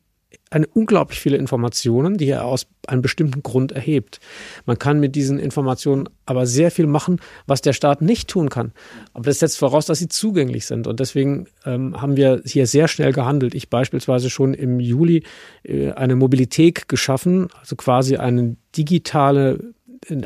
eine 0.51 0.67
unglaublich 0.67 1.21
viele 1.21 1.37
Informationen, 1.37 2.17
die 2.17 2.29
er 2.29 2.45
aus 2.45 2.67
einem 2.87 3.03
bestimmten 3.03 3.43
Grund 3.43 3.73
erhebt. 3.73 4.21
Man 4.67 4.79
kann 4.79 5.01
mit 5.01 5.15
diesen 5.15 5.39
Informationen 5.39 6.09
aber 6.27 6.47
sehr 6.47 6.71
viel 6.71 6.87
machen, 6.87 7.21
was 7.47 7.61
der 7.61 7.73
Staat 7.73 8.03
nicht 8.03 8.29
tun 8.29 8.49
kann. 8.49 8.73
Aber 9.13 9.25
das 9.25 9.41
setzt 9.41 9.59
voraus, 9.59 9.87
dass 9.87 9.99
sie 9.99 10.09
zugänglich 10.09 10.67
sind. 10.67 10.87
Und 10.87 11.01
deswegen 11.01 11.47
ähm, 11.65 12.01
haben 12.01 12.17
wir 12.17 12.43
hier 12.45 12.67
sehr 12.67 12.89
schnell 12.89 13.13
gehandelt. 13.13 13.55
Ich 13.55 13.71
beispielsweise 13.71 14.31
schon 14.31 14.55
im 14.55 14.81
Juli 14.81 15.25
äh, 15.63 15.93
eine 15.93 16.17
Mobilität 16.17 16.89
geschaffen, 16.89 17.49
also 17.61 17.77
quasi 17.77 18.17
eine 18.17 18.57
digitale 18.77 19.75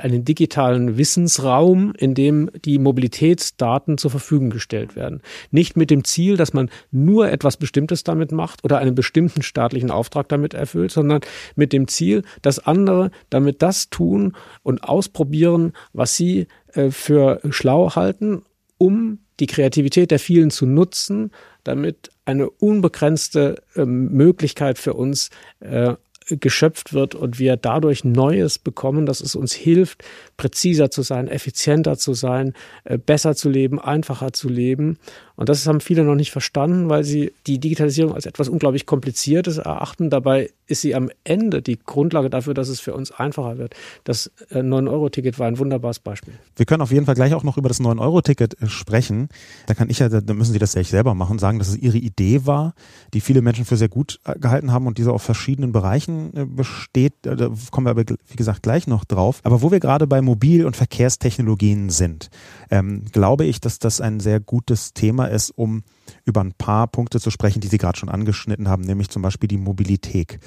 einen 0.01 0.25
digitalen 0.25 0.97
Wissensraum, 0.99 1.93
in 1.97 2.15
dem 2.15 2.51
die 2.65 2.79
Mobilitätsdaten 2.79 3.99
zur 3.99 4.11
Verfügung 4.11 4.51
gestellt 4.51 4.97
werden. 4.97 5.23
Nicht 5.51 5.77
mit 5.77 5.91
dem 5.91 6.05
Ziel, 6.05 6.37
dass 6.37 6.53
man 6.53 6.71
nur 6.91 7.31
etwas 7.31 7.57
Bestimmtes 7.57 8.05
damit 8.05 8.33
macht 8.33 8.65
oder 8.65 8.79
einen 8.79 8.95
bestimmten 8.95 9.43
staatlichen 9.43 9.91
Auftrag 9.91 10.29
damit 10.29 10.55
erfüllt, 10.55 10.93
sondern 10.93 11.21
mit 11.57 11.73
dem 11.73 11.89
Ziel, 11.89 12.23
dass 12.43 12.59
andere 12.59 13.11
damit 13.31 13.63
das 13.63 13.91
tun 13.91 14.37
und 14.63 14.85
ausprobieren, 14.85 15.73
was 15.93 16.17
sie 16.17 16.47
äh, 16.75 16.91
für 16.91 17.41
schlau 17.51 17.95
halten, 17.95 18.43
um 18.79 19.19
die 19.41 19.47
Kreativität 19.47 20.11
der 20.11 20.19
vielen 20.19 20.51
zu 20.51 20.67
nutzen, 20.67 21.31
damit 21.65 22.11
eine 22.25 22.51
unbegrenzte 22.51 23.63
äh, 23.75 23.85
Möglichkeit 23.85 24.79
für 24.79 24.95
uns 24.95 25.31
äh, 25.61 25.95
geschöpft 26.39 26.93
wird 26.93 27.15
und 27.15 27.39
wir 27.39 27.57
dadurch 27.57 28.05
Neues 28.05 28.59
bekommen, 28.59 29.07
dass 29.07 29.21
es 29.21 29.35
uns 29.35 29.53
hilft, 29.53 30.05
präziser 30.37 30.91
zu 30.91 31.03
sein, 31.03 31.29
effizienter 31.29 31.97
zu 31.99 32.15
sein, 32.15 32.55
äh, 32.85 32.99
besser 32.99 33.35
zu 33.35 33.49
leben, 33.49 33.79
einfacher 33.79 34.33
zu 34.33 34.49
leben. 34.49 34.99
Und 35.43 35.49
das 35.49 35.67
haben 35.67 35.81
viele 35.81 36.05
noch 36.05 36.15
nicht 36.15 36.31
verstanden, 36.31 36.89
weil 36.89 37.03
sie 37.03 37.33
die 37.49 37.59
Digitalisierung 37.59 38.15
als 38.15 38.27
etwas 38.27 38.49
unglaublich 38.49 38.87
Kompliziertes 38.87 39.59
erachten. 39.59 40.09
Dabei 40.09 40.51
ist 40.69 40.83
sie 40.83 40.95
am 40.95 41.11
Ende 41.25 41.63
die 41.63 41.81
Grundlage 41.85 42.31
dafür, 42.31 42.55
dass 42.55 42.69
es 42.69 42.79
für 42.79 42.95
uns 42.95 43.11
einfacher 43.11 43.59
wird. 43.59 43.75
Das 44.05 44.31
9-Euro-Ticket 44.53 45.35
äh, 45.35 45.39
war 45.41 45.49
ein 45.49 45.59
wunderbares 45.59 45.99
Beispiel. 45.99 46.35
Wir 46.55 46.65
können 46.65 46.81
auf 46.81 46.93
jeden 46.93 47.07
Fall 47.07 47.17
gleich 47.17 47.35
auch 47.35 47.43
noch 47.43 47.59
über 47.59 47.69
das 47.69 47.81
9-Euro-Ticket 47.81 48.63
äh, 48.63 48.69
sprechen. 48.69 49.31
Da 49.67 49.75
kann 49.75 49.91
ich 49.91 49.99
ja, 49.99 50.09
da 50.09 50.33
müssen 50.33 50.53
Sie 50.53 50.61
das 50.61 50.75
ja 50.75 50.85
selber 50.85 51.13
machen, 51.15 51.41
sagen, 51.41 51.59
dass 51.59 51.67
es 51.67 51.77
Ihre 51.77 51.99
Idee 51.99 52.47
war, 52.47 52.75
die 53.13 53.21
viele 53.21 53.43
Menschen 53.43 53.65
für 53.65 53.77
sehr 53.77 53.89
gut 53.89 54.21
gehalten 54.39 54.71
haben 54.71 54.87
und 54.87 54.97
diese 54.97 55.13
auf 55.13 55.23
verschiedenen 55.23 55.73
Bereichen 55.73 56.55
besteht. 56.55 57.15
Da 57.23 57.51
kommen 57.73 57.89
wir 57.89 57.91
aber, 57.91 58.05
wie 58.07 58.37
gesagt, 58.37 58.63
gleich 58.63 58.87
noch 58.87 59.05
drauf. 59.05 59.41
Aber 59.43 59.61
wo 59.61 59.73
wir 59.73 59.81
gerade 59.81 60.07
bei 60.07 60.23
Mobil- 60.23 60.67
und 60.67 60.77
Verkehrstechnologien 60.77 61.91
sind, 61.91 62.31
ähm, 62.71 63.07
glaube 63.11 63.45
ich, 63.45 63.61
dass 63.61 63.81
das 63.81 64.01
ein 64.01 64.21
sehr 64.21 64.39
gutes 64.39 64.95
Thema 64.95 65.32
ist, 65.33 65.51
um 65.51 65.83
über 66.25 66.41
ein 66.41 66.53
paar 66.53 66.87
Punkte 66.87 67.21
zu 67.21 67.31
sprechen, 67.31 67.61
die 67.61 67.69
Sie 67.69 67.79
gerade 67.79 67.99
schon 67.99 68.09
angeschnitten 68.09 68.69
haben, 68.69 68.83
nämlich 68.83 69.09
zum 69.09 69.23
Beispiel 69.23 69.49
die 69.49 69.59
Mobilität. 69.59 70.39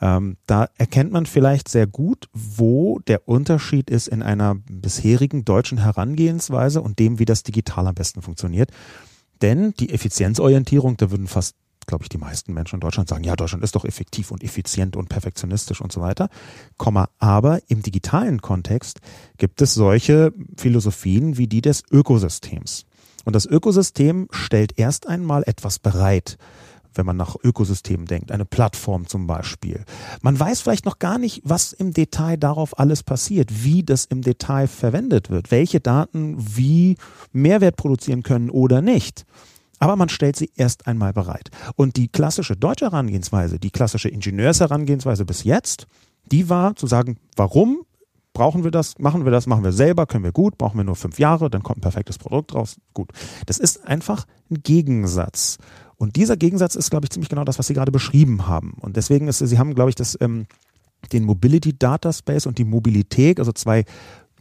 Ähm, 0.00 0.36
da 0.46 0.68
erkennt 0.76 1.12
man 1.12 1.26
vielleicht 1.26 1.68
sehr 1.68 1.86
gut, 1.86 2.28
wo 2.32 2.98
der 3.06 3.28
Unterschied 3.28 3.90
ist 3.90 4.08
in 4.08 4.22
einer 4.22 4.56
bisherigen 4.68 5.44
deutschen 5.44 5.78
Herangehensweise 5.78 6.82
und 6.82 6.98
dem, 6.98 7.18
wie 7.18 7.24
das 7.24 7.42
digital 7.42 7.86
am 7.86 7.94
besten 7.94 8.22
funktioniert. 8.22 8.70
Denn 9.42 9.72
die 9.74 9.90
Effizienzorientierung, 9.90 10.96
da 10.96 11.10
würden 11.10 11.26
fast 11.26 11.56
glaube 11.86 12.04
ich, 12.04 12.08
die 12.08 12.18
meisten 12.18 12.52
Menschen 12.52 12.76
in 12.76 12.80
Deutschland 12.80 13.08
sagen, 13.08 13.24
ja, 13.24 13.36
Deutschland 13.36 13.64
ist 13.64 13.74
doch 13.76 13.84
effektiv 13.84 14.30
und 14.30 14.42
effizient 14.42 14.96
und 14.96 15.08
perfektionistisch 15.08 15.80
und 15.80 15.92
so 15.92 16.00
weiter. 16.00 16.28
Komma, 16.76 17.08
aber 17.18 17.60
im 17.68 17.82
digitalen 17.82 18.40
Kontext 18.40 19.00
gibt 19.36 19.60
es 19.62 19.74
solche 19.74 20.32
Philosophien 20.56 21.36
wie 21.36 21.46
die 21.46 21.60
des 21.60 21.82
Ökosystems. 21.90 22.86
Und 23.24 23.34
das 23.34 23.46
Ökosystem 23.46 24.28
stellt 24.30 24.78
erst 24.78 25.06
einmal 25.08 25.42
etwas 25.46 25.78
bereit 25.78 26.36
wenn 26.96 27.06
man 27.06 27.16
nach 27.16 27.36
Ökosystemen 27.42 28.06
denkt, 28.06 28.32
eine 28.32 28.44
Plattform 28.44 29.06
zum 29.06 29.26
Beispiel. 29.26 29.84
Man 30.22 30.38
weiß 30.38 30.60
vielleicht 30.60 30.84
noch 30.84 30.98
gar 30.98 31.18
nicht, 31.18 31.42
was 31.44 31.72
im 31.72 31.92
Detail 31.92 32.36
darauf 32.36 32.78
alles 32.78 33.02
passiert, 33.02 33.64
wie 33.64 33.82
das 33.82 34.04
im 34.04 34.22
Detail 34.22 34.66
verwendet 34.66 35.30
wird, 35.30 35.50
welche 35.50 35.80
Daten 35.80 36.36
wie 36.38 36.96
Mehrwert 37.32 37.76
produzieren 37.76 38.22
können 38.22 38.50
oder 38.50 38.80
nicht. 38.80 39.24
Aber 39.78 39.96
man 39.96 40.08
stellt 40.08 40.36
sie 40.36 40.50
erst 40.56 40.86
einmal 40.86 41.12
bereit. 41.12 41.50
Und 41.76 41.96
die 41.96 42.08
klassische 42.08 42.56
deutsche 42.56 42.86
Herangehensweise, 42.86 43.58
die 43.58 43.70
klassische 43.70 44.08
Ingenieursherangehensweise 44.08 45.24
bis 45.24 45.44
jetzt, 45.44 45.86
die 46.30 46.48
war 46.48 46.76
zu 46.76 46.86
sagen, 46.86 47.18
warum 47.36 47.84
brauchen 48.34 48.64
wir 48.64 48.70
das, 48.70 48.98
machen 48.98 49.24
wir 49.24 49.32
das, 49.32 49.46
machen 49.46 49.64
wir 49.64 49.72
selber, 49.72 50.06
können 50.06 50.24
wir 50.24 50.32
gut, 50.32 50.58
brauchen 50.58 50.76
wir 50.76 50.84
nur 50.84 50.96
fünf 50.96 51.18
Jahre, 51.18 51.48
dann 51.48 51.62
kommt 51.62 51.78
ein 51.78 51.82
perfektes 51.82 52.18
Produkt 52.18 52.54
raus, 52.54 52.76
gut. 52.92 53.10
Das 53.46 53.58
ist 53.58 53.86
einfach 53.86 54.26
ein 54.50 54.62
Gegensatz. 54.62 55.56
Und 55.96 56.16
dieser 56.16 56.36
Gegensatz 56.36 56.74
ist, 56.74 56.90
glaube 56.90 57.06
ich, 57.06 57.10
ziemlich 57.10 57.30
genau 57.30 57.44
das, 57.44 57.58
was 57.58 57.68
Sie 57.68 57.74
gerade 57.74 57.92
beschrieben 57.92 58.46
haben. 58.46 58.74
Und 58.80 58.96
deswegen 58.96 59.28
ist, 59.28 59.38
Sie 59.38 59.58
haben, 59.58 59.74
glaube 59.74 59.90
ich, 59.90 59.94
das 59.94 60.18
ähm, 60.20 60.46
den 61.12 61.24
Mobility 61.24 61.78
Data 61.78 62.12
Space 62.12 62.46
und 62.46 62.58
die 62.58 62.64
Mobilität, 62.64 63.38
also 63.38 63.52
zwei 63.52 63.84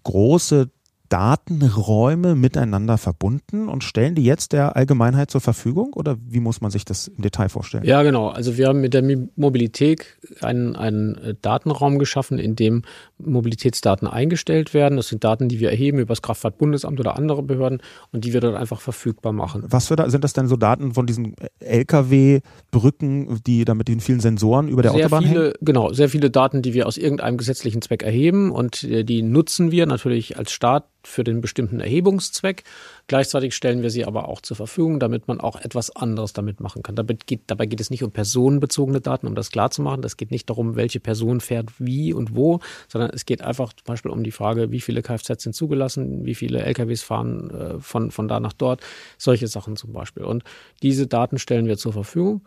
große 0.03 0.69
Datenräume 1.09 2.33
miteinander 2.33 2.97
verbunden 2.97 3.69
und 3.69 3.83
stellen 3.83 4.15
die 4.15 4.23
jetzt 4.23 4.51
der 4.51 4.75
Allgemeinheit 4.75 5.29
zur 5.29 5.41
Verfügung 5.41 5.93
oder 5.93 6.17
wie 6.27 6.39
muss 6.39 6.59
man 6.59 6.71
sich 6.71 6.85
das 6.85 7.07
im 7.07 7.21
Detail 7.21 7.49
vorstellen? 7.49 7.83
Ja, 7.83 8.01
genau. 8.01 8.29
Also 8.29 8.57
wir 8.57 8.67
haben 8.67 8.81
mit 8.81 8.93
der 8.95 9.03
Mobilität 9.35 10.05
einen, 10.41 10.75
einen 10.75 11.15
äh, 11.15 11.35
Datenraum 11.39 11.99
geschaffen, 11.99 12.39
in 12.39 12.55
dem 12.55 12.81
Mobilitätsdaten 13.19 14.07
eingestellt 14.07 14.73
werden. 14.73 14.95
Das 14.95 15.09
sind 15.09 15.23
Daten, 15.23 15.49
die 15.49 15.59
wir 15.59 15.69
erheben 15.69 15.99
über 15.99 16.13
das 16.13 16.21
Kraftfahrtbundesamt 16.21 16.99
oder 16.99 17.15
andere 17.15 17.43
Behörden 17.43 17.81
und 18.11 18.25
die 18.25 18.33
wir 18.33 18.41
dort 18.41 18.55
einfach 18.55 18.81
verfügbar 18.81 19.33
machen. 19.33 19.65
Was 19.67 19.87
für 19.87 19.95
da, 19.95 20.09
sind 20.09 20.23
das 20.23 20.33
denn 20.33 20.47
so 20.47 20.55
Daten 20.55 20.93
von 20.93 21.05
diesen 21.05 21.35
Lkw-Brücken, 21.59 23.41
die 23.45 23.65
da 23.65 23.75
mit 23.75 23.87
den 23.87 23.99
vielen 23.99 24.19
Sensoren 24.19 24.67
über 24.67 24.81
der 24.81 24.91
sehr 24.91 25.05
Autobahn 25.05 25.25
viele, 25.25 25.43
hängen? 25.43 25.53
Genau, 25.61 25.93
sehr 25.93 26.09
viele 26.09 26.31
Daten, 26.31 26.61
die 26.61 26.73
wir 26.73 26.87
aus 26.87 26.97
irgendeinem 26.97 27.37
gesetzlichen 27.37 27.81
Zweck 27.81 28.03
erheben 28.03 28.51
und 28.51 28.83
äh, 28.83 29.03
die 29.03 29.21
nutzen 29.21 29.71
wir 29.71 29.85
natürlich 29.85 30.37
als 30.37 30.51
Staat 30.51 30.85
für 31.03 31.23
den 31.23 31.41
bestimmten 31.41 31.79
Erhebungszweck. 31.79 32.63
Gleichzeitig 33.07 33.55
stellen 33.55 33.81
wir 33.81 33.89
sie 33.89 34.05
aber 34.05 34.27
auch 34.27 34.41
zur 34.41 34.57
Verfügung, 34.57 34.99
damit 34.99 35.27
man 35.27 35.39
auch 35.39 35.59
etwas 35.59 35.95
anderes 35.95 36.33
damit 36.33 36.59
machen 36.59 36.83
kann. 36.83 36.95
Dabei 36.95 37.17
geht, 37.25 37.41
dabei 37.47 37.65
geht 37.65 37.81
es 37.81 37.89
nicht 37.89 38.03
um 38.03 38.11
personenbezogene 38.11 39.01
Daten, 39.01 39.27
um 39.27 39.35
das 39.35 39.51
klarzumachen. 39.51 40.01
Das 40.01 40.17
geht 40.17 40.31
nicht 40.31 40.49
darum, 40.49 40.75
welche 40.75 40.99
Person 40.99 41.41
fährt 41.41 41.71
wie 41.79 42.13
und 42.13 42.35
wo, 42.35 42.59
sondern 42.87 43.11
es 43.11 43.25
geht 43.25 43.41
einfach 43.41 43.73
zum 43.73 43.85
Beispiel 43.85 44.11
um 44.11 44.23
die 44.23 44.31
Frage, 44.31 44.71
wie 44.71 44.81
viele 44.81 45.01
Kfz 45.01 45.43
sind 45.43 45.53
zugelassen, 45.53 46.25
wie 46.25 46.35
viele 46.35 46.61
LKWs 46.63 47.01
fahren 47.01 47.49
äh, 47.49 47.79
von, 47.79 48.11
von 48.11 48.27
da 48.27 48.39
nach 48.39 48.53
dort, 48.53 48.81
solche 49.17 49.47
Sachen 49.47 49.75
zum 49.75 49.93
Beispiel. 49.93 50.23
Und 50.23 50.43
diese 50.81 51.07
Daten 51.07 51.37
stellen 51.37 51.67
wir 51.67 51.77
zur 51.77 51.93
Verfügung 51.93 52.41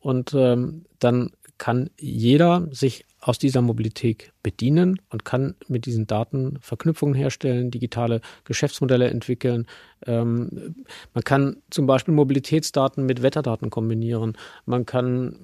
und 0.00 0.34
ähm, 0.34 0.84
dann 0.98 1.30
kann 1.62 1.90
jeder 1.96 2.66
sich 2.72 3.06
aus 3.20 3.38
dieser 3.38 3.62
Mobilität 3.62 4.32
bedienen 4.42 5.00
und 5.10 5.24
kann 5.24 5.54
mit 5.68 5.86
diesen 5.86 6.08
Daten 6.08 6.58
Verknüpfungen 6.60 7.14
herstellen, 7.14 7.70
digitale 7.70 8.20
Geschäftsmodelle 8.42 9.08
entwickeln. 9.08 9.68
Ähm, 10.04 10.74
man 11.14 11.22
kann 11.22 11.58
zum 11.70 11.86
Beispiel 11.86 12.14
Mobilitätsdaten 12.14 13.06
mit 13.06 13.22
Wetterdaten 13.22 13.70
kombinieren. 13.70 14.36
Man 14.66 14.86
kann 14.86 15.38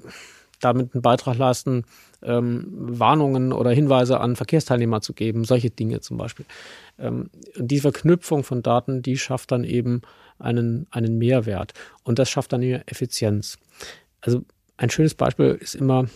damit 0.59 0.93
einen 0.93 1.03
Beitrag 1.03 1.39
leisten, 1.39 1.85
ähm, 2.21 2.67
Warnungen 2.69 3.53
oder 3.53 3.71
Hinweise 3.71 4.19
an 4.19 4.35
Verkehrsteilnehmer 4.35 5.01
zu 5.03 5.13
geben, 5.13 5.45
solche 5.45 5.71
Dinge 5.71 6.01
zum 6.01 6.17
Beispiel. 6.17 6.47
Ähm, 6.99 7.31
und 7.57 7.69
die 7.69 7.79
Verknüpfung 7.79 8.43
von 8.43 8.63
Daten, 8.65 9.03
die 9.03 9.19
schafft 9.19 9.53
dann 9.53 9.63
eben 9.63 10.03
einen, 10.41 10.89
einen 10.91 11.17
Mehrwert 11.17 11.75
und 12.03 12.19
das 12.19 12.29
schafft 12.29 12.53
dann 12.53 12.63
eben 12.63 12.83
Effizienz. 12.89 13.57
Also 14.21 14.43
ein 14.79 14.91
schönes 14.91 15.15
Beispiel 15.15 15.59
ist 15.61 15.75
immer 15.75 16.07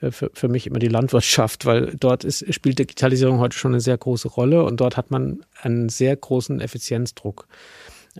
äh, 0.00 0.12
für, 0.12 0.30
für 0.32 0.48
mich 0.48 0.66
immer 0.66 0.78
die 0.78 0.88
Landwirtschaft, 0.88 1.66
weil 1.66 1.96
dort 1.98 2.22
ist, 2.22 2.52
spielt 2.54 2.78
Digitalisierung 2.78 3.40
heute 3.40 3.56
schon 3.56 3.72
eine 3.72 3.80
sehr 3.80 3.98
große 3.98 4.28
Rolle 4.28 4.62
und 4.62 4.80
dort 4.80 4.96
hat 4.96 5.10
man 5.10 5.44
einen 5.60 5.88
sehr 5.88 6.14
großen 6.14 6.60
Effizienzdruck, 6.60 7.48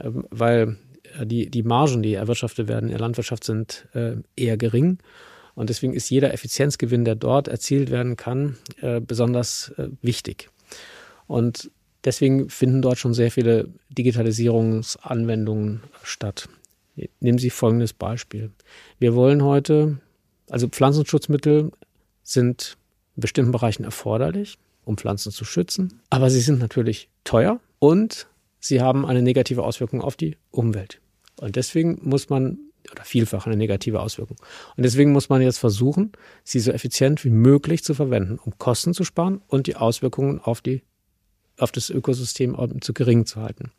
ähm, 0.02 0.26
weil 0.30 0.76
äh, 1.18 1.26
die, 1.26 1.50
die 1.50 1.62
Margen, 1.62 2.02
die 2.02 2.14
erwirtschaftet 2.14 2.66
werden 2.66 2.86
in 2.86 2.92
der 2.92 3.00
Landwirtschaft, 3.00 3.44
sind 3.44 3.86
äh, 3.92 4.16
eher 4.34 4.56
gering. 4.56 4.98
Und 5.54 5.68
deswegen 5.68 5.92
ist 5.92 6.08
jeder 6.08 6.32
Effizienzgewinn, 6.32 7.04
der 7.04 7.16
dort 7.16 7.48
erzielt 7.48 7.90
werden 7.90 8.16
kann, 8.16 8.56
besonders 9.02 9.72
wichtig. 10.00 10.48
Und 11.26 11.70
deswegen 12.04 12.48
finden 12.48 12.80
dort 12.80 12.98
schon 12.98 13.12
sehr 13.12 13.30
viele 13.30 13.68
Digitalisierungsanwendungen 13.90 15.82
statt. 16.02 16.48
Nehmen 17.20 17.38
Sie 17.38 17.50
folgendes 17.50 17.92
Beispiel. 17.92 18.50
Wir 18.98 19.14
wollen 19.14 19.42
heute 19.42 19.98
also 20.50 20.68
Pflanzenschutzmittel 20.68 21.70
sind 22.22 22.76
in 23.16 23.20
bestimmten 23.20 23.52
Bereichen 23.52 23.84
erforderlich, 23.84 24.58
um 24.84 24.96
Pflanzen 24.96 25.32
zu 25.32 25.44
schützen, 25.44 26.00
aber 26.10 26.30
sie 26.30 26.40
sind 26.40 26.58
natürlich 26.58 27.08
teuer 27.24 27.60
und 27.78 28.26
sie 28.58 28.80
haben 28.80 29.06
eine 29.06 29.22
negative 29.22 29.62
Auswirkung 29.62 30.02
auf 30.02 30.16
die 30.16 30.36
Umwelt. 30.50 31.00
Und 31.36 31.56
deswegen 31.56 32.00
muss 32.02 32.28
man 32.28 32.58
oder 32.90 33.04
vielfach 33.04 33.46
eine 33.46 33.56
negative 33.56 34.00
Auswirkung. 34.00 34.38
Und 34.76 34.82
deswegen 34.82 35.12
muss 35.12 35.28
man 35.28 35.42
jetzt 35.42 35.58
versuchen, 35.58 36.12
sie 36.44 36.60
so 36.60 36.72
effizient 36.72 37.24
wie 37.24 37.30
möglich 37.30 37.84
zu 37.84 37.94
verwenden, 37.94 38.38
um 38.42 38.56
Kosten 38.58 38.94
zu 38.94 39.04
sparen 39.04 39.42
und 39.48 39.66
die 39.66 39.76
Auswirkungen 39.76 40.40
auf 40.40 40.60
die 40.60 40.82
auf 41.58 41.72
das 41.72 41.90
Ökosystem 41.90 42.56
zu 42.80 42.94
gering 42.94 43.26
zu 43.26 43.42
halten. 43.42 43.70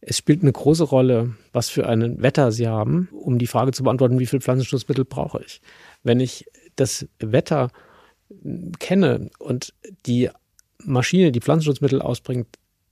Es 0.00 0.16
spielt 0.16 0.42
eine 0.42 0.52
große 0.52 0.84
Rolle, 0.84 1.34
was 1.52 1.68
für 1.68 1.88
ein 1.88 2.22
Wetter 2.22 2.52
Sie 2.52 2.68
haben, 2.68 3.08
um 3.12 3.38
die 3.38 3.46
Frage 3.46 3.72
zu 3.72 3.82
beantworten, 3.82 4.18
wie 4.18 4.26
viel 4.26 4.40
Pflanzenschutzmittel 4.40 5.04
brauche 5.04 5.42
ich. 5.44 5.60
Wenn 6.02 6.20
ich 6.20 6.46
das 6.76 7.08
Wetter 7.18 7.70
kenne 8.78 9.30
und 9.38 9.74
die 10.06 10.30
Maschine, 10.84 11.32
die 11.32 11.40
Pflanzenschutzmittel 11.40 12.00
ausbringt, 12.00 12.46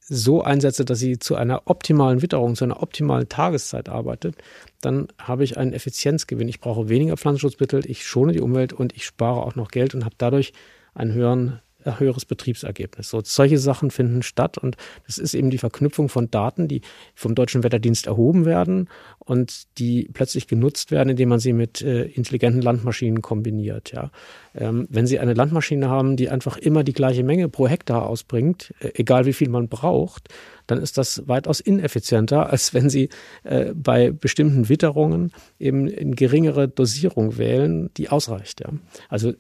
so 0.09 0.43
einsetze, 0.43 0.85
dass 0.85 1.01
sie 1.01 1.19
zu 1.19 1.35
einer 1.35 1.63
optimalen 1.67 2.23
Witterung, 2.23 2.55
zu 2.55 2.65
einer 2.65 2.83
optimalen 2.83 3.29
Tageszeit 3.29 3.89
arbeitet, 3.89 4.37
dann 4.81 5.09
habe 5.19 5.43
ich 5.43 5.59
einen 5.59 5.73
Effizienzgewinn. 5.73 6.49
Ich 6.49 6.61
brauche 6.61 6.89
weniger 6.89 7.17
Pflanzenschutzmittel, 7.17 7.89
ich 7.91 8.07
schone 8.07 8.33
die 8.33 8.41
Umwelt 8.41 8.73
und 8.73 8.95
ich 8.95 9.05
spare 9.05 9.43
auch 9.43 9.57
noch 9.57 9.71
Geld 9.71 9.95
und 9.95 10.05
habe 10.05 10.15
dadurch 10.17 10.53
einen 10.95 11.13
höheren 11.13 11.61
höheres 11.99 12.25
Betriebsergebnis. 12.25 13.11
So, 13.11 13.21
solche 13.25 13.59
Sachen 13.59 13.91
finden 13.91 14.23
statt 14.23 14.59
und 14.59 14.77
das 15.07 15.19
ist 15.19 15.35
eben 15.35 15.51
die 15.51 15.59
Verknüpfung 15.59 16.09
von 16.09 16.31
Daten, 16.31 16.69
die 16.69 16.83
vom 17.15 17.35
Deutschen 17.35 17.63
Wetterdienst 17.63 18.07
erhoben 18.07 18.45
werden 18.45 18.89
und 19.19 19.79
die 19.79 20.09
plötzlich 20.13 20.47
genutzt 20.47 20.91
werden, 20.91 21.11
indem 21.11 21.29
man 21.29 21.39
sie 21.39 21.53
mit 21.53 21.83
äh, 21.83 22.05
intelligenten 22.05 22.63
Landmaschinen 22.63 23.23
kombiniert. 23.23 23.93
Ja. 23.93 24.11
Ähm, 24.55 24.87
wenn 24.91 25.07
Sie 25.07 25.19
eine 25.19 25.35
Landmaschine 25.35 25.89
haben, 25.89 26.17
die 26.17 26.31
einfach 26.31 26.57
immer 26.57 26.83
die 26.83 26.93
gleiche 26.93 27.23
Menge 27.23 27.49
pro 27.49 27.69
Hektar 27.69 28.09
ausbringt, 28.09 28.75
äh, 28.81 28.91
egal 28.95 29.27
wie 29.27 29.33
viel 29.33 29.49
man 29.49 29.69
braucht, 29.69 30.29
dann 30.67 30.81
ist 30.81 30.99
das 30.99 31.27
weitaus 31.27 31.61
ineffizienter, 31.61 32.51
als 32.51 32.75
wenn 32.75 32.91
Sie 32.91 33.09
äh, 33.45 33.73
bei 33.75 34.11
bestimmten 34.11 34.69
Witterungen 34.69 35.33
eben 35.59 35.87
in 35.87 36.15
geringere 36.15 36.69
Dosierung 36.69 37.39
wählen, 37.39 37.91
die 37.97 38.09
ausreicht. 38.09 38.61
Ja. 38.61 38.71
Also 39.09 39.33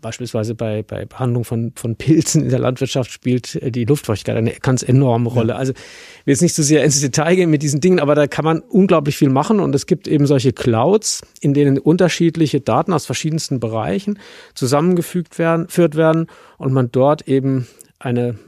beispielsweise 0.00 0.54
bei, 0.54 0.82
bei 0.82 1.06
Behandlung 1.06 1.44
von, 1.44 1.72
von 1.74 1.96
Pilzen 1.96 2.44
in 2.44 2.50
der 2.50 2.58
Landwirtschaft 2.58 3.10
spielt 3.10 3.56
äh, 3.56 3.70
die 3.70 3.84
Luftfeuchtigkeit 3.84 4.36
eine 4.36 4.52
ganz 4.52 4.82
enorme 4.82 5.30
Rolle. 5.30 5.54
Ja. 5.54 5.58
Also 5.58 5.72
ich 5.72 6.26
will 6.26 6.32
jetzt 6.32 6.42
nicht 6.42 6.54
so 6.54 6.62
sehr 6.62 6.84
ins 6.84 7.00
Detail 7.00 7.36
gehen 7.36 7.50
mit 7.50 7.62
diesen 7.62 7.80
Dingen, 7.80 8.00
aber 8.00 8.14
da 8.14 8.26
kann 8.26 8.44
man 8.44 8.60
unglaublich 8.60 9.16
viel 9.16 9.30
machen 9.30 9.60
und 9.60 9.74
es 9.74 9.86
gibt 9.86 10.06
eben 10.06 10.26
solche 10.26 10.52
Clouds, 10.52 11.22
in 11.40 11.54
denen 11.54 11.78
unterschiedliche 11.78 12.60
Daten 12.60 12.92
aus 12.92 13.06
verschiedensten 13.06 13.60
Bereichen 13.60 14.18
zusammengefügt 14.54 15.38
werden, 15.38 15.68
führt 15.68 15.96
werden 15.96 16.26
und 16.58 16.72
man 16.72 16.90
dort 16.92 17.26
eben 17.28 17.66
eine 17.98 18.38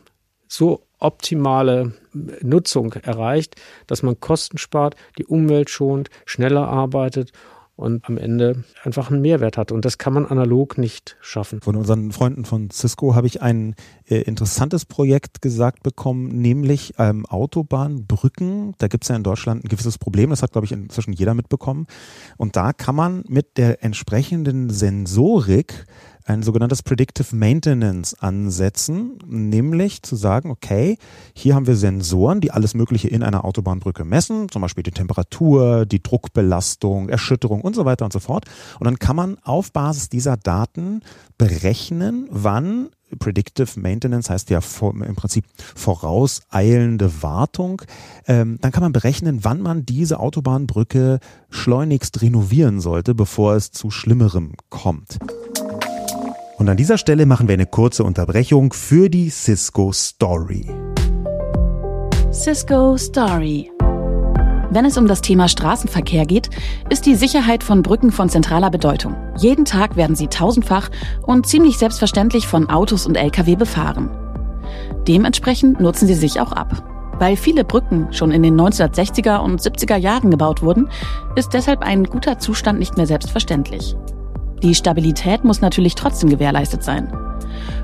so 0.49 0.86
optimale 0.99 1.93
Nutzung 2.43 2.93
erreicht, 2.95 3.57
dass 3.87 4.03
man 4.03 4.19
Kosten 4.21 4.59
spart, 4.59 4.97
die 5.19 5.27
Umwelt 5.27 5.71
schont, 5.71 6.09
schneller 6.25 6.69
arbeitet 6.69 7.33
und 7.77 8.09
am 8.09 8.17
Ende 8.17 8.65
einfach 8.83 9.11
einen 9.11 9.21
Mehrwert 9.21 9.59
hat. 9.59 9.71
Und 9.71 9.85
das 9.85 9.99
kann 9.99 10.15
man 10.15 10.27
analog 10.27 10.79
nicht 10.79 11.17
schaffen. 11.21 11.61
Von 11.61 11.77
unseren 11.77 12.11
Freunden 12.11 12.47
von 12.47 12.71
Cisco 12.71 13.15
habe 13.15 13.27
ich 13.27 13.43
ein 13.43 13.75
äh, 14.07 14.17
interessantes 14.23 14.87
Projekt 14.87 15.43
gesagt 15.43 15.83
bekommen, 15.83 16.29
nämlich 16.29 16.95
ähm, 16.99 17.27
Autobahnbrücken. 17.27 18.75
Da 18.79 18.89
gibt 18.89 19.05
es 19.05 19.09
ja 19.09 19.17
in 19.17 19.23
Deutschland 19.23 19.65
ein 19.65 19.69
gewisses 19.69 19.99
Problem, 19.99 20.31
das 20.31 20.43
hat, 20.43 20.53
glaube 20.53 20.65
ich, 20.65 20.73
inzwischen 20.73 21.13
jeder 21.13 21.35
mitbekommen. 21.35 21.87
Und 22.39 22.57
da 22.57 22.73
kann 22.73 22.95
man 22.95 23.25
mit 23.29 23.59
der 23.59 23.85
entsprechenden 23.85 24.71
Sensorik 24.71 25.85
ein 26.27 26.43
sogenanntes 26.43 26.83
Predictive 26.83 27.35
Maintenance 27.35 28.15
ansetzen, 28.15 29.19
nämlich 29.27 30.03
zu 30.03 30.17
sagen, 30.17 30.51
okay, 30.51 30.99
hier 31.35 31.55
haben 31.55 31.69
wir 31.69 31.77
Sensoren, 31.77 32.41
die 32.41 32.51
alles 32.51 32.75
Mögliche 32.75 33.09
in 33.09 33.23
einer 33.23 33.45
Autobahnbrücke 33.45 34.05
messen, 34.05 34.49
zum 34.49 34.61
Beispiel 34.61 34.83
die 34.83 34.91
Temperatur, 34.91 35.87
die 35.87 36.03
Druckbelastung, 36.03 37.09
Erschütterung 37.09 37.61
und 37.61 37.77
so 37.77 37.85
weiter 37.85 38.05
und 38.05 38.13
so 38.13 38.19
fort. 38.19 38.45
Und 38.81 38.85
dann 38.85 38.99
kann 38.99 39.15
man 39.15 39.39
auf 39.45 39.73
Basis 39.73 40.09
dieser 40.09 40.37
Daten 40.37 41.03
berechnen, 41.39 42.27
wann 42.31 42.89
Predictive 43.21 43.79
Maintenance 43.79 44.31
heißt 44.31 44.51
ja 44.51 44.59
im 44.81 45.15
Prinzip 45.15 45.45
vorauseilende 45.77 47.23
Wartung. 47.23 47.83
Ähm, 48.27 48.59
dann 48.61 48.73
kann 48.73 48.83
man 48.83 48.93
berechnen, 48.93 49.45
wann 49.45 49.63
man 49.63 49.87
diese 49.87 50.19
Autobahnbrücke 50.19 51.21
schleunigst 51.49 52.21
renovieren 52.21 52.81
sollte, 52.81 53.15
bevor 53.15 53.55
es 53.55 53.71
zu 53.71 53.93
Schlimmerem 53.93 54.55
kommt. 54.71 55.19
Und 56.57 56.71
an 56.71 56.77
dieser 56.79 56.97
Stelle 56.97 57.27
machen 57.27 57.49
wir 57.49 57.53
eine 57.53 57.67
kurze 57.67 58.03
Unterbrechung 58.03 58.73
für 58.73 59.11
die 59.11 59.29
Cisco 59.29 59.93
Story. 59.93 60.67
Cisco 62.33 62.97
Story. 62.97 63.71
Wenn 64.71 64.87
es 64.87 64.97
um 64.97 65.07
das 65.07 65.21
Thema 65.21 65.49
Straßenverkehr 65.49 66.25
geht, 66.25 66.49
ist 66.89 67.05
die 67.05 67.15
Sicherheit 67.15 67.63
von 67.63 67.83
Brücken 67.83 68.11
von 68.11 68.31
zentraler 68.31 68.71
Bedeutung. 68.71 69.15
Jeden 69.37 69.67
Tag 69.67 69.97
werden 69.97 70.17
sie 70.17 70.29
tausendfach 70.29 70.91
und 71.23 71.47
ziemlich 71.47 71.77
selbstverständlich 71.77 72.47
von 72.47 72.71
Autos 72.71 73.07
und 73.07 73.17
Lkw 73.17 73.57
befahren. 73.57 74.11
Dementsprechend 75.07 75.81
nutzen 75.81 76.07
sie 76.07 76.15
sich 76.15 76.41
auch 76.41 76.53
ab. 76.53 76.83
Weil 77.19 77.37
viele 77.37 77.65
Brücken 77.65 78.13
schon 78.13 78.31
in 78.31 78.43
den 78.43 78.59
1960er 78.59 79.39
und 79.39 79.61
70er 79.61 79.97
Jahren 79.97 80.31
gebaut 80.31 80.63
wurden, 80.63 80.89
ist 81.35 81.53
deshalb 81.53 81.83
ein 81.83 82.05
guter 82.05 82.39
Zustand 82.39 82.79
nicht 82.79 82.97
mehr 82.97 83.07
selbstverständlich. 83.07 83.97
Die 84.63 84.75
Stabilität 84.75 85.45
muss 85.45 85.61
natürlich 85.61 85.95
trotzdem 85.95 86.31
gewährleistet 86.31 86.83
sein. 86.83 87.13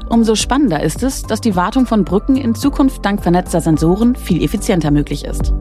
Umso 0.08 0.34
spannender 0.34 0.82
ist 0.82 1.02
es, 1.02 1.22
dass 1.22 1.40
die 1.40 1.56
Wartung 1.56 1.86
von 1.86 2.04
Brücken 2.04 2.36
in 2.36 2.54
Zukunft 2.54 3.04
dank 3.04 3.22
vernetzter 3.22 3.60
Sensoren 3.60 4.14
viel 4.14 4.42
effizienter 4.42 4.90
möglich 4.90 5.24
ist. 5.24 5.52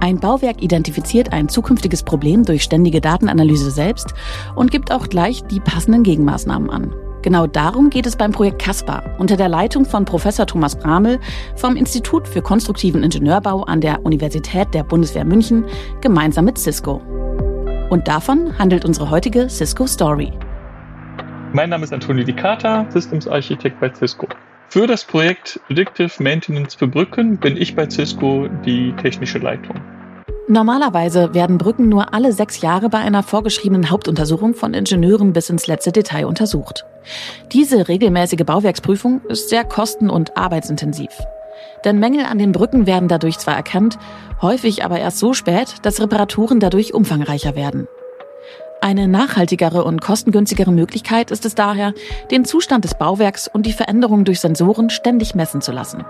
Ein 0.00 0.18
Bauwerk 0.18 0.62
identifiziert 0.62 1.32
ein 1.32 1.48
zukünftiges 1.48 2.02
Problem 2.02 2.44
durch 2.44 2.64
ständige 2.64 3.00
Datenanalyse 3.00 3.70
selbst 3.70 4.14
und 4.56 4.72
gibt 4.72 4.90
auch 4.90 5.08
gleich 5.08 5.44
die 5.44 5.60
passenden 5.60 6.02
Gegenmaßnahmen 6.02 6.70
an. 6.70 6.92
Genau 7.22 7.46
darum 7.46 7.88
geht 7.88 8.06
es 8.06 8.16
beim 8.16 8.32
Projekt 8.32 8.60
CASPA 8.60 9.04
unter 9.18 9.36
der 9.36 9.48
Leitung 9.48 9.84
von 9.84 10.04
Professor 10.04 10.44
Thomas 10.44 10.76
Bramel 10.76 11.20
vom 11.54 11.76
Institut 11.76 12.26
für 12.26 12.42
konstruktiven 12.42 13.04
Ingenieurbau 13.04 13.62
an 13.62 13.80
der 13.80 14.04
Universität 14.04 14.74
der 14.74 14.82
Bundeswehr 14.82 15.24
München 15.24 15.64
gemeinsam 16.00 16.46
mit 16.46 16.58
Cisco. 16.58 17.00
Und 17.92 18.08
davon 18.08 18.58
handelt 18.58 18.86
unsere 18.86 19.10
heutige 19.10 19.50
Cisco 19.50 19.86
Story. 19.86 20.32
Mein 21.52 21.68
Name 21.68 21.84
ist 21.84 21.92
Antonio 21.92 22.24
Dicata, 22.24 22.86
Systems 22.88 23.28
Architekt 23.28 23.78
bei 23.80 23.92
Cisco. 23.92 24.26
Für 24.70 24.86
das 24.86 25.04
Projekt 25.04 25.60
Predictive 25.66 26.10
Maintenance 26.22 26.74
für 26.74 26.86
Brücken 26.86 27.36
bin 27.36 27.54
ich 27.58 27.76
bei 27.76 27.86
Cisco 27.90 28.48
die 28.64 28.94
technische 29.02 29.40
Leitung. 29.40 29.76
Normalerweise 30.48 31.34
werden 31.34 31.58
Brücken 31.58 31.90
nur 31.90 32.14
alle 32.14 32.32
sechs 32.32 32.62
Jahre 32.62 32.88
bei 32.88 32.96
einer 32.96 33.22
vorgeschriebenen 33.22 33.90
Hauptuntersuchung 33.90 34.54
von 34.54 34.72
Ingenieuren 34.72 35.34
bis 35.34 35.50
ins 35.50 35.66
letzte 35.66 35.92
Detail 35.92 36.24
untersucht. 36.24 36.86
Diese 37.52 37.88
regelmäßige 37.88 38.46
Bauwerksprüfung 38.46 39.20
ist 39.28 39.50
sehr 39.50 39.64
kosten- 39.64 40.08
und 40.08 40.34
arbeitsintensiv. 40.38 41.10
Denn 41.84 41.98
Mängel 41.98 42.24
an 42.26 42.38
den 42.38 42.52
Brücken 42.52 42.86
werden 42.86 43.08
dadurch 43.08 43.38
zwar 43.38 43.56
erkannt, 43.56 43.98
häufig 44.40 44.84
aber 44.84 44.98
erst 44.98 45.18
so 45.18 45.34
spät, 45.34 45.76
dass 45.82 46.00
Reparaturen 46.00 46.60
dadurch 46.60 46.94
umfangreicher 46.94 47.54
werden. 47.54 47.88
Eine 48.80 49.06
nachhaltigere 49.06 49.84
und 49.84 50.00
kostengünstigere 50.00 50.72
Möglichkeit 50.72 51.30
ist 51.30 51.44
es 51.46 51.54
daher, 51.54 51.94
den 52.32 52.44
Zustand 52.44 52.84
des 52.84 52.94
Bauwerks 52.94 53.46
und 53.46 53.64
die 53.64 53.72
Veränderungen 53.72 54.24
durch 54.24 54.40
Sensoren 54.40 54.90
ständig 54.90 55.36
messen 55.36 55.60
zu 55.60 55.70
lassen. 55.70 56.04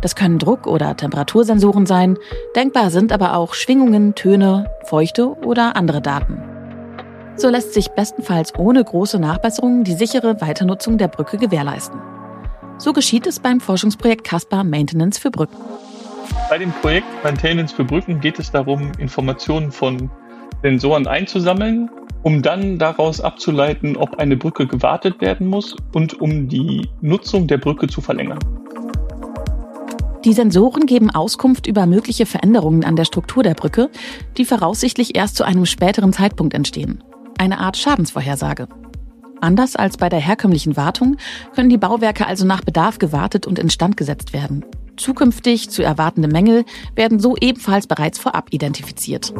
Das 0.00 0.16
können 0.16 0.38
Druck- 0.38 0.66
oder 0.66 0.96
Temperatursensoren 0.96 1.86
sein, 1.86 2.18
denkbar 2.56 2.90
sind 2.90 3.12
aber 3.12 3.36
auch 3.36 3.54
Schwingungen, 3.54 4.14
Töne, 4.16 4.68
Feuchte 4.84 5.28
oder 5.44 5.76
andere 5.76 6.02
Daten. 6.02 6.42
So 7.36 7.48
lässt 7.48 7.72
sich 7.72 7.88
bestenfalls 7.90 8.52
ohne 8.58 8.84
große 8.84 9.18
Nachbesserungen 9.18 9.84
die 9.84 9.94
sichere 9.94 10.40
Weiternutzung 10.40 10.98
der 10.98 11.08
Brücke 11.08 11.38
gewährleisten. 11.38 12.00
So 12.78 12.92
geschieht 12.92 13.26
es 13.26 13.38
beim 13.38 13.60
Forschungsprojekt 13.60 14.24
CASPA 14.24 14.64
Maintenance 14.64 15.18
für 15.18 15.30
Brücken. 15.30 15.56
Bei 16.48 16.58
dem 16.58 16.72
Projekt 16.72 17.06
Maintenance 17.22 17.72
für 17.72 17.84
Brücken 17.84 18.20
geht 18.20 18.38
es 18.38 18.50
darum, 18.50 18.92
Informationen 18.98 19.72
von 19.72 20.10
Sensoren 20.62 21.06
einzusammeln, 21.06 21.90
um 22.22 22.42
dann 22.42 22.78
daraus 22.78 23.20
abzuleiten, 23.20 23.96
ob 23.96 24.18
eine 24.18 24.36
Brücke 24.36 24.66
gewartet 24.66 25.20
werden 25.20 25.46
muss 25.46 25.76
und 25.92 26.20
um 26.20 26.48
die 26.48 26.88
Nutzung 27.00 27.46
der 27.46 27.58
Brücke 27.58 27.86
zu 27.88 28.00
verlängern. 28.00 28.38
Die 30.24 30.32
Sensoren 30.34 30.86
geben 30.86 31.10
Auskunft 31.10 31.66
über 31.66 31.86
mögliche 31.86 32.26
Veränderungen 32.26 32.84
an 32.84 32.94
der 32.94 33.04
Struktur 33.04 33.42
der 33.42 33.54
Brücke, 33.54 33.90
die 34.36 34.44
voraussichtlich 34.44 35.16
erst 35.16 35.34
zu 35.34 35.42
einem 35.42 35.66
späteren 35.66 36.12
Zeitpunkt 36.12 36.54
entstehen. 36.54 37.02
Eine 37.38 37.58
Art 37.58 37.76
Schadensvorhersage. 37.76 38.68
Anders 39.42 39.74
als 39.74 39.96
bei 39.96 40.08
der 40.08 40.20
herkömmlichen 40.20 40.76
Wartung 40.76 41.16
können 41.54 41.68
die 41.68 41.76
Bauwerke 41.76 42.26
also 42.26 42.46
nach 42.46 42.60
Bedarf 42.62 42.98
gewartet 42.98 43.44
und 43.44 43.58
instand 43.58 43.96
gesetzt 43.96 44.32
werden. 44.32 44.64
Zukünftig 44.96 45.68
zu 45.68 45.82
erwartende 45.82 46.28
Mängel 46.28 46.64
werden 46.94 47.18
so 47.18 47.36
ebenfalls 47.36 47.88
bereits 47.88 48.20
vorab 48.20 48.46
identifiziert. 48.50 49.34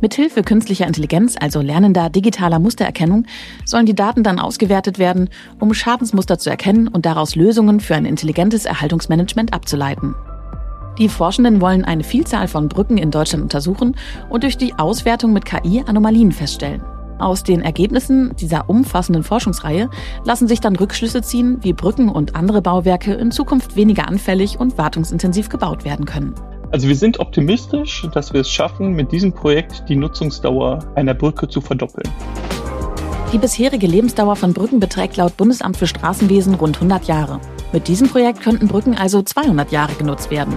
Mithilfe 0.00 0.42
künstlicher 0.42 0.86
Intelligenz, 0.86 1.34
also 1.40 1.62
lernender 1.62 2.10
digitaler 2.10 2.60
Mustererkennung, 2.60 3.26
sollen 3.64 3.86
die 3.86 3.94
Daten 3.96 4.22
dann 4.22 4.38
ausgewertet 4.38 5.00
werden, 5.00 5.28
um 5.58 5.74
Schadensmuster 5.74 6.38
zu 6.38 6.48
erkennen 6.48 6.86
und 6.86 7.04
daraus 7.04 7.34
Lösungen 7.34 7.80
für 7.80 7.96
ein 7.96 8.04
intelligentes 8.04 8.66
Erhaltungsmanagement 8.66 9.52
abzuleiten. 9.52 10.14
Die 10.98 11.08
Forschenden 11.08 11.60
wollen 11.60 11.84
eine 11.84 12.04
Vielzahl 12.04 12.46
von 12.46 12.68
Brücken 12.68 12.98
in 12.98 13.10
Deutschland 13.10 13.42
untersuchen 13.42 13.96
und 14.30 14.44
durch 14.44 14.56
die 14.56 14.74
Auswertung 14.74 15.32
mit 15.32 15.44
KI 15.44 15.82
Anomalien 15.84 16.30
feststellen. 16.30 16.82
Aus 17.18 17.44
den 17.44 17.60
Ergebnissen 17.60 18.34
dieser 18.36 18.68
umfassenden 18.68 19.22
Forschungsreihe 19.22 19.88
lassen 20.24 20.48
sich 20.48 20.60
dann 20.60 20.76
Rückschlüsse 20.76 21.22
ziehen, 21.22 21.58
wie 21.62 21.72
Brücken 21.72 22.08
und 22.08 22.34
andere 22.34 22.60
Bauwerke 22.60 23.14
in 23.14 23.30
Zukunft 23.30 23.76
weniger 23.76 24.08
anfällig 24.08 24.58
und 24.58 24.76
wartungsintensiv 24.78 25.48
gebaut 25.48 25.84
werden 25.84 26.06
können. 26.06 26.34
Also 26.72 26.88
wir 26.88 26.96
sind 26.96 27.20
optimistisch, 27.20 28.06
dass 28.12 28.32
wir 28.32 28.40
es 28.40 28.50
schaffen, 28.50 28.94
mit 28.94 29.12
diesem 29.12 29.32
Projekt 29.32 29.84
die 29.88 29.94
Nutzungsdauer 29.94 30.80
einer 30.96 31.14
Brücke 31.14 31.48
zu 31.48 31.60
verdoppeln. 31.60 32.10
Die 33.32 33.38
bisherige 33.38 33.86
Lebensdauer 33.86 34.36
von 34.36 34.52
Brücken 34.52 34.80
beträgt 34.80 35.16
laut 35.16 35.36
Bundesamt 35.36 35.76
für 35.76 35.86
Straßenwesen 35.86 36.54
rund 36.54 36.76
100 36.76 37.04
Jahre. 37.04 37.40
Mit 37.72 37.88
diesem 37.88 38.08
Projekt 38.08 38.40
könnten 38.40 38.68
Brücken 38.68 38.96
also 38.96 39.22
200 39.22 39.72
Jahre 39.72 39.94
genutzt 39.94 40.30
werden. 40.30 40.54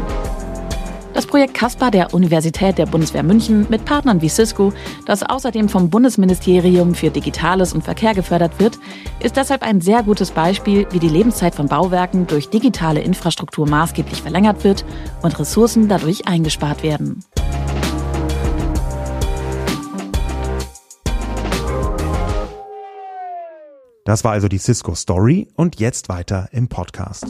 Das 1.18 1.26
Projekt 1.26 1.56
CASPA 1.56 1.90
der 1.90 2.14
Universität 2.14 2.78
der 2.78 2.86
Bundeswehr 2.86 3.24
München 3.24 3.66
mit 3.72 3.86
Partnern 3.86 4.22
wie 4.22 4.30
Cisco, 4.30 4.72
das 5.08 5.24
außerdem 5.24 5.68
vom 5.68 5.90
Bundesministerium 5.90 6.94
für 6.94 7.10
Digitales 7.10 7.74
und 7.74 7.84
Verkehr 7.84 8.14
gefördert 8.14 8.60
wird, 8.60 8.78
ist 9.20 9.36
deshalb 9.36 9.64
ein 9.64 9.82
sehr 9.82 10.04
gutes 10.04 10.30
Beispiel, 10.30 10.86
wie 10.92 11.00
die 11.00 11.10
Lebenszeit 11.10 11.56
von 11.56 11.68
Bauwerken 11.68 12.28
durch 12.28 12.52
digitale 12.52 13.00
Infrastruktur 13.00 13.68
maßgeblich 13.68 14.22
verlängert 14.22 14.64
wird 14.64 14.86
und 15.24 15.40
Ressourcen 15.40 15.88
dadurch 15.88 16.28
eingespart 16.28 16.84
werden. 16.84 17.26
Das 24.06 24.24
war 24.24 24.34
also 24.34 24.48
die 24.48 24.60
Cisco 24.60 24.94
Story 24.94 25.48
und 25.56 25.80
jetzt 25.80 26.10
weiter 26.10 26.48
im 26.52 26.68
Podcast. 26.68 27.26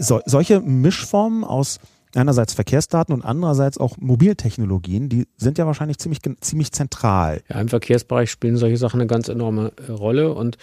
So, 0.00 0.20
solche 0.24 0.60
Mischformen 0.60 1.44
aus 1.44 1.78
einerseits 2.14 2.54
Verkehrsdaten 2.54 3.14
und 3.14 3.24
andererseits 3.24 3.78
auch 3.78 3.96
Mobiltechnologien, 3.98 5.08
die 5.08 5.26
sind 5.36 5.58
ja 5.58 5.66
wahrscheinlich 5.66 5.98
ziemlich, 5.98 6.20
ziemlich 6.40 6.72
zentral. 6.72 7.42
Ja, 7.48 7.60
im 7.60 7.68
Verkehrsbereich 7.68 8.30
spielen 8.30 8.56
solche 8.56 8.76
Sachen 8.76 9.00
eine 9.00 9.06
ganz 9.06 9.28
enorme 9.28 9.72
äh, 9.86 9.92
Rolle 9.92 10.32
und 10.32 10.56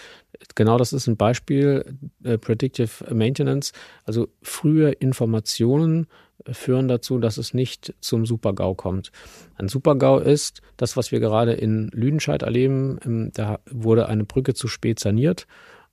genau 0.54 0.78
das 0.78 0.92
ist 0.92 1.06
ein 1.06 1.16
Beispiel, 1.16 1.98
äh, 2.24 2.38
Predictive 2.38 3.12
Maintenance, 3.14 3.72
also 4.04 4.28
frühe 4.42 4.90
Informationen 4.90 6.06
äh, 6.44 6.54
führen 6.54 6.88
dazu, 6.88 7.18
dass 7.18 7.38
es 7.38 7.54
nicht 7.54 7.94
zum 8.00 8.26
Supergau 8.26 8.74
kommt. 8.74 9.12
Ein 9.56 9.68
Supergau 9.68 10.18
ist 10.18 10.62
das, 10.76 10.96
was 10.96 11.12
wir 11.12 11.20
gerade 11.20 11.52
in 11.52 11.88
Lüdenscheid 11.92 12.42
erleben. 12.42 12.98
Ähm, 13.04 13.30
da 13.34 13.60
wurde 13.70 14.08
eine 14.08 14.24
Brücke 14.24 14.54
zu 14.54 14.68
spät 14.68 15.00
saniert 15.00 15.46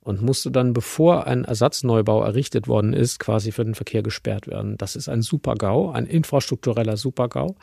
und 0.04 0.22
musste 0.22 0.50
dann, 0.50 0.74
bevor 0.74 1.26
ein 1.26 1.44
Ersatzneubau 1.44 2.22
errichtet 2.22 2.68
worden 2.68 2.92
ist, 2.92 3.18
quasi 3.18 3.50
für 3.52 3.64
den 3.64 3.74
Verkehr 3.74 4.02
gesperrt 4.02 4.46
werden. 4.46 4.76
Das 4.76 4.96
ist 4.96 5.08
ein 5.08 5.22
Supergau, 5.22 5.90
ein 5.90 6.06
infrastruktureller 6.06 6.96
Supergau. 6.96 7.56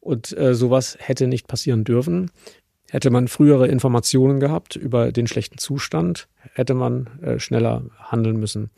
Und 0.00 0.36
äh, 0.36 0.54
sowas 0.54 0.96
hätte 1.00 1.28
nicht 1.28 1.46
passieren 1.46 1.84
dürfen. 1.84 2.30
Hätte 2.90 3.10
man 3.10 3.28
frühere 3.28 3.68
Informationen 3.68 4.40
gehabt 4.40 4.74
über 4.74 5.12
den 5.12 5.26
schlechten 5.26 5.58
Zustand, 5.58 6.28
hätte 6.54 6.74
man 6.74 7.06
äh, 7.22 7.38
schneller 7.38 7.84
handeln 7.98 8.38
müssen. 8.38 8.70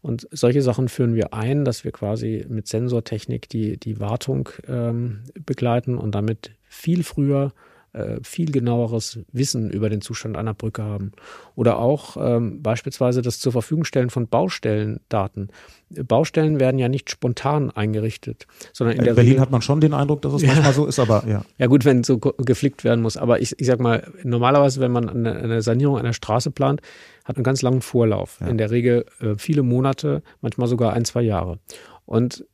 Und 0.00 0.28
solche 0.30 0.62
Sachen 0.62 0.88
führen 0.88 1.14
wir 1.14 1.34
ein, 1.34 1.64
dass 1.64 1.84
wir 1.84 1.92
quasi 1.92 2.46
mit 2.48 2.68
Sensortechnik 2.68 3.48
die, 3.48 3.76
die 3.78 4.00
Wartung 4.00 4.48
ähm, 4.68 5.24
begleiten 5.44 5.98
und 5.98 6.14
damit 6.14 6.52
viel 6.68 7.02
früher 7.02 7.52
äh, 7.92 8.18
viel 8.22 8.50
genaueres 8.50 9.20
Wissen 9.32 9.70
über 9.70 9.88
den 9.88 10.00
Zustand 10.00 10.36
einer 10.36 10.54
Brücke 10.54 10.82
haben. 10.82 11.12
Oder 11.54 11.78
auch 11.78 12.16
ähm, 12.18 12.62
beispielsweise 12.62 13.22
das 13.22 13.40
zur 13.40 13.52
Verfügung 13.52 13.84
stellen 13.84 14.10
von 14.10 14.28
Baustellendaten. 14.28 15.48
Baustellen 15.90 16.60
werden 16.60 16.78
ja 16.78 16.88
nicht 16.88 17.10
spontan 17.10 17.70
eingerichtet, 17.70 18.46
sondern 18.72 18.96
in, 18.96 19.00
in 19.00 19.04
der 19.06 19.14
Berlin 19.14 19.32
Regel, 19.32 19.40
hat 19.40 19.50
man 19.50 19.62
schon 19.62 19.80
den 19.80 19.94
Eindruck, 19.94 20.22
dass 20.22 20.34
es 20.34 20.42
ja. 20.42 20.48
manchmal 20.52 20.72
so 20.72 20.86
ist, 20.86 20.98
aber 20.98 21.24
ja. 21.26 21.42
Ja 21.56 21.66
gut, 21.66 21.84
wenn 21.84 22.04
so 22.04 22.18
geflickt 22.18 22.84
werden 22.84 23.00
muss. 23.00 23.16
Aber 23.16 23.40
ich, 23.40 23.58
ich 23.58 23.66
sag 23.66 23.80
mal, 23.80 24.06
normalerweise, 24.22 24.80
wenn 24.80 24.92
man 24.92 25.08
eine, 25.08 25.34
eine 25.36 25.62
Sanierung 25.62 25.98
einer 25.98 26.12
Straße 26.12 26.50
plant, 26.50 26.82
hat 27.24 27.36
einen 27.36 27.44
ganz 27.44 27.62
langen 27.62 27.80
Vorlauf. 27.80 28.38
Ja. 28.40 28.48
In 28.48 28.58
der 28.58 28.70
Regel 28.70 29.06
äh, 29.20 29.34
viele 29.36 29.62
Monate, 29.62 30.22
manchmal 30.40 30.68
sogar 30.68 30.92
ein, 30.92 31.04
zwei 31.04 31.22
Jahre. 31.22 31.58
Und 32.04 32.44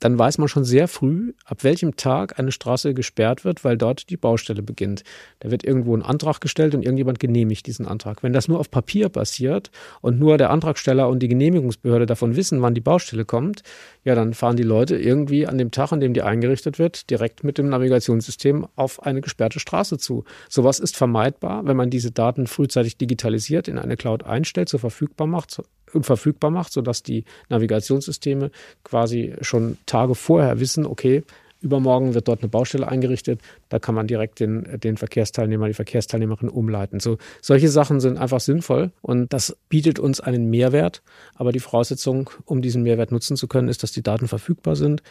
dann 0.00 0.18
weiß 0.18 0.38
man 0.38 0.48
schon 0.48 0.64
sehr 0.64 0.88
früh, 0.88 1.32
ab 1.44 1.64
welchem 1.64 1.96
Tag 1.96 2.38
eine 2.38 2.52
Straße 2.52 2.94
gesperrt 2.94 3.44
wird, 3.44 3.64
weil 3.64 3.76
dort 3.76 4.10
die 4.10 4.16
Baustelle 4.16 4.62
beginnt. 4.62 5.02
Da 5.40 5.50
wird 5.50 5.64
irgendwo 5.64 5.96
ein 5.96 6.02
Antrag 6.02 6.40
gestellt 6.40 6.74
und 6.74 6.82
irgendjemand 6.82 7.20
genehmigt 7.20 7.66
diesen 7.66 7.86
Antrag. 7.86 8.22
Wenn 8.22 8.32
das 8.32 8.48
nur 8.48 8.58
auf 8.58 8.70
Papier 8.70 9.08
passiert 9.08 9.70
und 10.00 10.18
nur 10.18 10.36
der 10.36 10.50
Antragsteller 10.50 11.08
und 11.08 11.20
die 11.20 11.28
Genehmigungsbehörde 11.28 12.06
davon 12.06 12.36
wissen, 12.36 12.60
wann 12.60 12.74
die 12.74 12.80
Baustelle 12.80 13.24
kommt, 13.24 13.62
ja, 14.04 14.14
dann 14.14 14.34
fahren 14.34 14.56
die 14.56 14.62
Leute 14.62 14.96
irgendwie 14.96 15.46
an 15.46 15.58
dem 15.58 15.70
Tag, 15.70 15.92
an 15.92 16.00
dem 16.00 16.12
die 16.12 16.22
eingerichtet 16.22 16.78
wird, 16.78 17.08
direkt 17.10 17.44
mit 17.44 17.56
dem 17.56 17.68
Navigationssystem 17.68 18.66
auf 18.76 19.02
eine 19.02 19.20
gesperrte 19.20 19.60
Straße 19.60 19.98
zu. 19.98 20.24
Sowas 20.48 20.80
ist 20.80 20.96
vermeidbar, 20.96 21.64
wenn 21.66 21.76
man 21.76 21.90
diese 21.90 22.10
Daten 22.10 22.46
frühzeitig 22.46 22.98
digitalisiert, 22.98 23.68
in 23.68 23.78
eine 23.78 23.96
Cloud 23.96 24.24
einstellt, 24.24 24.68
so 24.68 24.78
verfügbar 24.78 25.26
macht, 25.26 25.62
verfügbar 26.02 26.50
macht, 26.50 26.72
sodass 26.72 27.02
die 27.02 27.24
Navigationssysteme 27.48 28.50
quasi 28.82 29.34
schon 29.40 29.78
Tage 29.86 30.14
vorher 30.14 30.60
wissen, 30.60 30.86
okay, 30.86 31.22
übermorgen 31.64 32.14
wird 32.14 32.28
dort 32.28 32.42
eine 32.42 32.48
Baustelle 32.48 32.86
eingerichtet, 32.86 33.40
da 33.70 33.78
kann 33.78 33.94
man 33.94 34.06
direkt 34.06 34.38
den, 34.38 34.78
den 34.80 34.96
Verkehrsteilnehmer, 34.96 35.66
die 35.66 35.74
Verkehrsteilnehmerin 35.74 36.50
umleiten. 36.50 37.00
So, 37.00 37.16
solche 37.40 37.70
Sachen 37.70 38.00
sind 38.00 38.18
einfach 38.18 38.40
sinnvoll 38.40 38.92
und 39.00 39.32
das 39.32 39.56
bietet 39.68 39.98
uns 39.98 40.20
einen 40.20 40.50
Mehrwert. 40.50 41.02
Aber 41.34 41.50
die 41.50 41.60
Voraussetzung, 41.60 42.30
um 42.44 42.60
diesen 42.60 42.82
Mehrwert 42.82 43.10
nutzen 43.10 43.36
zu 43.36 43.48
können, 43.48 43.68
ist, 43.68 43.82
dass 43.82 43.92
die 43.92 44.02
Daten 44.02 44.28
verfügbar 44.28 44.76
sind. 44.76 45.02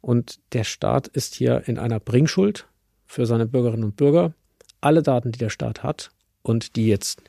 Und 0.00 0.40
der 0.52 0.64
Staat 0.64 1.06
ist 1.08 1.36
hier 1.36 1.62
in 1.66 1.78
einer 1.78 2.00
Bringschuld 2.00 2.66
für 3.06 3.26
seine 3.26 3.46
Bürgerinnen 3.46 3.84
und 3.84 3.96
Bürger. 3.96 4.32
Alle 4.80 5.02
Daten, 5.02 5.30
die 5.30 5.38
der 5.38 5.50
Staat 5.50 5.82
hat 5.82 6.10
und 6.42 6.76
die 6.76 6.86
jetzt 6.86 7.22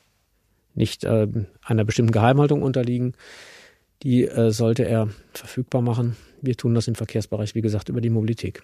nicht 0.74 1.04
äh, 1.04 1.26
einer 1.64 1.84
bestimmten 1.84 2.12
Geheimhaltung 2.12 2.62
unterliegen, 2.62 3.14
die 4.02 4.26
äh, 4.26 4.50
sollte 4.50 4.84
er 4.84 5.08
verfügbar 5.32 5.82
machen. 5.82 6.16
Wir 6.40 6.56
tun 6.56 6.74
das 6.74 6.88
im 6.88 6.94
Verkehrsbereich, 6.94 7.54
wie 7.54 7.62
gesagt, 7.62 7.88
über 7.88 8.00
die 8.00 8.10
Mobilität. 8.10 8.62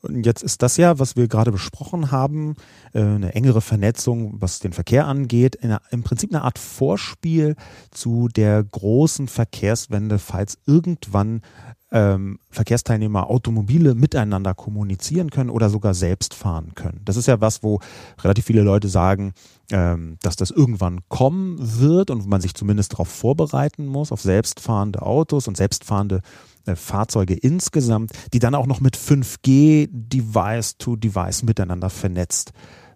Und 0.00 0.24
jetzt 0.24 0.42
ist 0.42 0.62
das 0.62 0.76
ja, 0.76 0.98
was 0.98 1.16
wir 1.16 1.26
gerade 1.26 1.50
besprochen 1.50 2.10
haben, 2.10 2.54
äh, 2.94 3.00
eine 3.00 3.34
engere 3.34 3.60
Vernetzung, 3.60 4.40
was 4.40 4.60
den 4.60 4.72
Verkehr 4.72 5.06
angeht, 5.06 5.58
im 5.90 6.02
Prinzip 6.02 6.32
eine 6.32 6.42
Art 6.42 6.58
Vorspiel 6.58 7.56
zu 7.90 8.28
der 8.28 8.62
großen 8.62 9.28
Verkehrswende, 9.28 10.18
falls 10.18 10.58
irgendwann 10.66 11.42
ähm, 11.90 12.38
Verkehrsteilnehmer 12.50 13.30
Automobile 13.30 13.94
miteinander 13.94 14.54
kommunizieren 14.54 15.30
können 15.30 15.50
oder 15.50 15.70
sogar 15.70 15.94
selbst 15.94 16.34
fahren 16.34 16.74
können. 16.74 17.00
Das 17.04 17.16
ist 17.16 17.26
ja 17.26 17.40
was, 17.40 17.62
wo 17.62 17.80
relativ 18.22 18.44
viele 18.46 18.62
Leute 18.62 18.88
sagen, 18.88 19.32
ähm, 19.70 20.18
dass 20.22 20.36
das 20.36 20.50
irgendwann 20.50 21.00
kommen 21.08 21.56
wird 21.58 22.10
und 22.10 22.26
man 22.26 22.40
sich 22.40 22.54
zumindest 22.54 22.92
darauf 22.92 23.08
vorbereiten 23.08 23.86
muss, 23.86 24.12
auf 24.12 24.20
selbstfahrende 24.20 25.02
Autos 25.02 25.48
und 25.48 25.56
selbstfahrende 25.56 26.20
äh, 26.66 26.76
Fahrzeuge 26.76 27.34
insgesamt, 27.34 28.12
die 28.32 28.38
dann 28.38 28.54
auch 28.54 28.66
noch 28.66 28.80
mit 28.80 28.96
5G 28.96 29.88
Device-to-Device 29.90 31.42
miteinander 31.44 31.90
vernetzt 31.90 32.52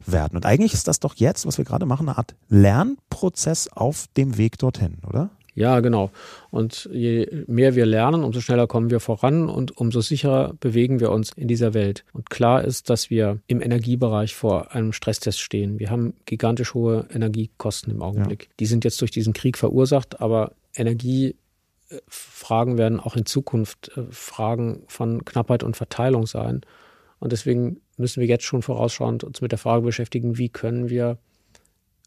werden. 0.07 0.37
Und 0.37 0.47
eigentlich 0.47 0.75
ist 0.75 0.89
das 0.89 1.01
doch 1.01 1.15
jetzt, 1.15 1.47
was 1.47 1.59
wir 1.59 1.65
gerade 1.65 1.87
machen, 1.87 2.09
eine 2.09 2.19
Art 2.19 2.35
Lernprozess 2.49 3.69
auf 3.69 4.07
dem 4.17 4.37
Weg 4.37 4.59
dorthin, 4.59 4.99
oder? 5.07 5.31
Ja, 5.55 5.81
genau. 5.81 6.11
Und 6.51 6.89
je 6.93 7.45
mehr 7.47 7.75
wir 7.75 7.85
lernen, 7.85 8.25
umso 8.25 8.41
schneller 8.41 8.67
kommen 8.67 8.91
wir 8.91 9.01
voran 9.01 9.51
und 9.51 9.77
umso 9.77 10.01
sicherer 10.01 10.55
bewegen 10.61 10.99
wir 10.99 11.11
uns 11.11 11.33
in 11.37 11.47
dieser 11.47 11.75
Welt. 11.75 12.07
Und 12.13 12.31
klar 12.31 12.65
ist, 12.65 12.89
dass 12.89 13.11
wir 13.11 13.39
im 13.49 13.61
Energiebereich 13.61 14.35
vor 14.35 14.73
einem 14.73 14.95
Stresstest 14.95 15.41
stehen. 15.41 15.79
Wir 15.79 15.91
haben 15.91 16.15
gigantisch 16.25 16.73
hohe 16.73 17.07
Energiekosten 17.13 17.93
im 17.93 18.01
Augenblick. 18.03 18.45
Ja. 18.45 18.49
Die 18.61 18.67
sind 18.67 18.85
jetzt 18.85 19.01
durch 19.03 19.11
diesen 19.11 19.35
Krieg 19.35 19.59
verursacht, 19.59 20.23
aber 20.23 20.53
Energiefragen 20.75 22.79
werden 22.79 22.99
auch 22.99 23.17
in 23.17 23.27
Zukunft 23.27 23.91
äh, 23.97 24.05
Fragen 24.11 24.85
von 24.87 25.27
Knappheit 25.27 25.63
und 25.63 25.77
Verteilung 25.77 26.27
sein. 26.27 26.63
Und 27.19 27.33
deswegen 27.33 27.83
müssen 27.99 28.21
wir 28.21 28.27
jetzt 28.27 28.45
schon 28.45 28.63
vorausschauend 28.63 29.23
uns 29.23 29.43
mit 29.43 29.53
der 29.53 29.59
Frage 29.59 29.83
beschäftigen, 29.83 30.39
wie 30.39 30.49
können 30.49 30.89
wir 30.89 31.19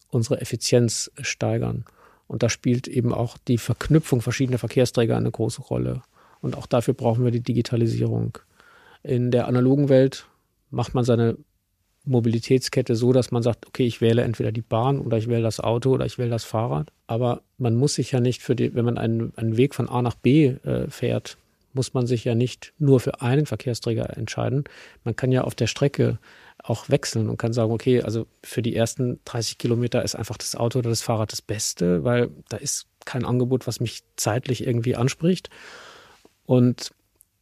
unsere 0.09 0.41
Effizienz 0.41 1.11
steigern. 1.21 1.85
Und 2.27 2.43
da 2.43 2.49
spielt 2.49 2.87
eben 2.87 3.13
auch 3.13 3.37
die 3.37 3.57
Verknüpfung 3.57 4.21
verschiedener 4.21 4.57
Verkehrsträger 4.57 5.17
eine 5.17 5.31
große 5.31 5.61
Rolle. 5.61 6.01
Und 6.41 6.55
auch 6.55 6.65
dafür 6.65 6.93
brauchen 6.93 7.23
wir 7.23 7.31
die 7.31 7.41
Digitalisierung. 7.41 8.37
In 9.03 9.31
der 9.31 9.47
analogen 9.47 9.89
Welt 9.89 10.25
macht 10.71 10.93
man 10.93 11.05
seine 11.05 11.37
Mobilitätskette 12.05 12.95
so, 12.95 13.13
dass 13.13 13.31
man 13.31 13.43
sagt, 13.43 13.65
okay, 13.67 13.85
ich 13.85 14.01
wähle 14.01 14.21
entweder 14.21 14.51
die 14.51 14.61
Bahn 14.61 14.99
oder 14.99 15.17
ich 15.17 15.27
wähle 15.27 15.41
das 15.41 15.59
Auto 15.59 15.91
oder 15.91 16.05
ich 16.05 16.17
wähle 16.17 16.29
das 16.29 16.43
Fahrrad. 16.43 16.91
Aber 17.07 17.41
man 17.57 17.75
muss 17.75 17.95
sich 17.95 18.11
ja 18.11 18.19
nicht 18.19 18.41
für 18.41 18.55
die, 18.55 18.73
wenn 18.75 18.85
man 18.85 18.97
einen, 18.97 19.33
einen 19.35 19.57
Weg 19.57 19.75
von 19.75 19.89
A 19.89 20.01
nach 20.01 20.15
B 20.15 20.55
äh, 20.63 20.89
fährt, 20.89 21.37
muss 21.73 21.93
man 21.93 22.07
sich 22.07 22.23
ja 22.23 22.35
nicht 22.35 22.73
nur 22.79 22.99
für 22.99 23.21
einen 23.21 23.45
Verkehrsträger 23.45 24.17
entscheiden. 24.17 24.63
Man 25.03 25.15
kann 25.15 25.31
ja 25.31 25.43
auf 25.43 25.55
der 25.55 25.67
Strecke 25.67 26.19
auch 26.67 26.89
wechseln 26.89 27.29
und 27.29 27.37
kann 27.37 27.53
sagen, 27.53 27.71
okay, 27.71 28.01
also 28.01 28.25
für 28.43 28.61
die 28.61 28.75
ersten 28.75 29.19
30 29.25 29.57
Kilometer 29.57 30.03
ist 30.03 30.15
einfach 30.15 30.37
das 30.37 30.55
Auto 30.55 30.79
oder 30.79 30.89
das 30.89 31.01
Fahrrad 31.01 31.31
das 31.31 31.41
Beste, 31.41 32.03
weil 32.03 32.31
da 32.49 32.57
ist 32.57 32.87
kein 33.05 33.23
Angebot, 33.23 33.67
was 33.67 33.79
mich 33.79 34.03
zeitlich 34.15 34.65
irgendwie 34.65 34.95
anspricht. 34.95 35.49
Und 36.45 36.91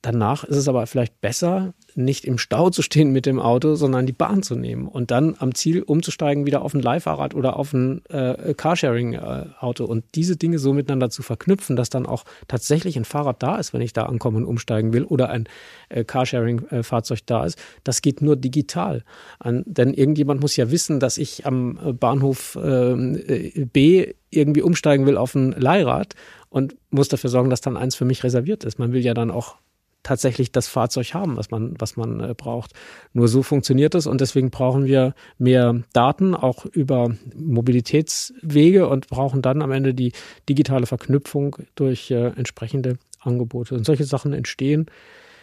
Danach 0.04 0.44
ist 0.44 0.58
es 0.58 0.68
aber 0.68 0.86
vielleicht 0.86 1.22
besser, 1.22 1.74
nicht 1.96 2.26
im 2.26 2.38
Stau 2.38 2.70
zu 2.70 2.82
stehen 2.82 3.14
mit 3.14 3.26
dem 3.26 3.40
Auto, 3.40 3.76
sondern 3.76 4.06
die 4.06 4.12
Bahn 4.12 4.44
zu 4.44 4.56
nehmen 4.56 4.90
und 4.90 5.12
dann 5.12 5.38
am 5.40 5.56
Ziel 5.56 5.82
umzusteigen 5.82 6.46
wieder 6.46 6.62
auf 6.62 6.74
ein 6.74 6.82
Leihfahrrad 6.82 7.34
oder 7.34 7.56
auf 7.56 7.72
ein 7.72 8.06
äh, 8.08 8.54
Carsharing-Auto 8.54 9.86
und 9.86 10.04
diese 10.16 10.36
Dinge 10.36 10.60
so 10.60 10.74
miteinander 10.74 11.10
zu 11.10 11.24
verknüpfen, 11.24 11.78
dass 11.78 11.90
dann 11.90 12.06
auch 12.06 12.26
tatsächlich 12.50 12.98
ein 12.98 13.06
Fahrrad 13.06 13.42
da 13.42 13.56
ist, 13.56 13.74
wenn 13.74 13.80
ich 13.80 13.94
da 13.94 14.04
ankommen 14.04 14.38
und 14.38 14.46
umsteigen 14.46 14.92
will 14.92 15.06
oder 15.06 15.30
ein 15.30 15.48
äh, 15.88 16.04
Carsharing-Fahrzeug 16.04 17.20
da 17.26 17.46
ist. 17.46 17.58
Das 17.86 18.02
geht 18.02 18.22
nur 18.22 18.36
digital. 18.36 19.06
An, 19.40 19.64
denn 19.66 19.94
irgendjemand 19.94 20.42
muss 20.42 20.58
ja 20.58 20.70
wissen, 20.70 21.00
dass 21.00 21.18
ich 21.18 21.46
am 21.46 21.80
äh, 21.82 21.94
Bahnhof 21.94 22.58
äh, 22.62 23.66
B 23.72 24.14
irgendwie 24.32 24.64
umsteigen 24.64 25.06
will 25.06 25.16
auf 25.16 25.34
ein 25.34 25.54
Leihrad 25.54 26.16
und 26.50 26.76
muss 26.90 27.08
dafür 27.08 27.30
sorgen, 27.30 27.50
dass 27.50 27.62
dann 27.62 27.78
eins 27.78 27.96
für 27.96 28.04
mich 28.04 28.26
reserviert 28.26 28.66
ist. 28.66 28.80
Man 28.80 28.92
will 28.92 29.02
ja 29.02 29.14
dann 29.14 29.32
auch 29.32 29.56
tatsächlich 30.04 30.52
das 30.52 30.68
Fahrzeug 30.68 31.14
haben, 31.14 31.38
was 31.38 31.50
man, 31.50 31.76
was 31.80 31.96
man 31.96 32.20
äh, 32.20 32.34
braucht. 32.36 32.74
Nur 33.14 33.28
so 33.28 33.42
funktioniert 33.42 33.96
es 33.96 34.06
und 34.06 34.22
deswegen 34.22 34.52
brauchen 34.52 34.86
wir 34.86 35.16
mehr 35.38 35.82
Daten 35.94 36.36
auch 36.36 36.66
über 36.66 37.16
Mobilitätswege 37.36 38.88
und 38.88 39.08
brauchen 39.08 39.42
dann 39.42 39.62
am 39.62 39.72
Ende 39.72 39.94
die 39.94 40.12
digitale 40.48 40.86
Verknüpfung 40.86 41.56
durch 41.76 42.12
äh, 42.12 42.28
entsprechende 42.36 42.98
Angebote. 43.22 43.76
Und 43.76 43.86
solche 43.86 44.04
Sachen 44.04 44.34
entstehen 44.34 44.88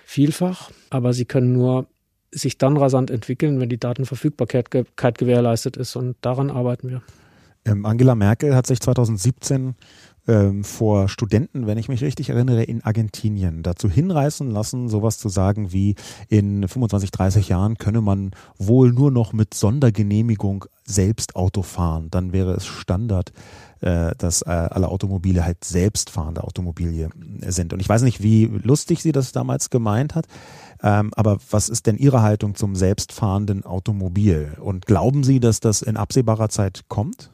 vielfach, 0.04 0.70
aber 0.90 1.12
sie 1.12 1.24
können 1.24 1.52
nur 1.52 1.86
sich 2.32 2.58
dann 2.58 2.76
rasant 2.76 3.10
entwickeln, 3.10 3.60
wenn 3.60 3.68
die 3.68 3.80
Datenverfügbarkeit 3.80 5.18
gewährleistet 5.18 5.76
ist 5.76 5.96
und 5.96 6.16
daran 6.20 6.50
arbeiten 6.50 6.88
wir. 6.88 7.02
Ähm, 7.64 7.84
Angela 7.84 8.14
Merkel 8.14 8.54
hat 8.54 8.66
sich 8.66 8.80
2017 8.80 9.74
ähm, 10.26 10.64
vor 10.64 11.08
Studenten, 11.08 11.66
wenn 11.66 11.78
ich 11.78 11.88
mich 11.88 12.02
richtig 12.02 12.30
erinnere, 12.30 12.62
in 12.62 12.82
Argentinien 12.84 13.62
dazu 13.62 13.88
hinreißen 13.88 14.50
lassen, 14.50 14.88
sowas 14.88 15.18
zu 15.18 15.28
sagen 15.28 15.72
wie 15.72 15.94
in 16.28 16.66
25, 16.66 17.10
30 17.10 17.48
Jahren 17.48 17.78
könne 17.78 18.00
man 18.00 18.32
wohl 18.58 18.92
nur 18.92 19.10
noch 19.10 19.32
mit 19.32 19.54
Sondergenehmigung 19.54 20.66
selbst 20.84 21.36
Auto 21.36 21.62
fahren. 21.62 22.08
Dann 22.10 22.32
wäre 22.32 22.52
es 22.52 22.66
Standard, 22.66 23.32
äh, 23.80 24.12
dass 24.18 24.42
äh, 24.42 24.50
alle 24.50 24.88
Automobile 24.88 25.44
halt 25.44 25.64
selbstfahrende 25.64 26.44
Automobile 26.44 27.10
sind. 27.46 27.72
Und 27.72 27.80
ich 27.80 27.88
weiß 27.88 28.02
nicht, 28.02 28.22
wie 28.22 28.46
lustig 28.46 29.02
sie 29.02 29.12
das 29.12 29.32
damals 29.32 29.70
gemeint 29.70 30.14
hat. 30.14 30.26
Ähm, 30.82 31.12
aber 31.14 31.38
was 31.50 31.68
ist 31.68 31.86
denn 31.86 31.96
Ihre 31.96 32.22
Haltung 32.22 32.54
zum 32.54 32.74
selbstfahrenden 32.74 33.64
Automobil? 33.64 34.56
Und 34.60 34.86
glauben 34.86 35.24
Sie, 35.24 35.40
dass 35.40 35.60
das 35.60 35.82
in 35.82 35.96
absehbarer 35.96 36.48
Zeit 36.48 36.84
kommt? 36.88 37.30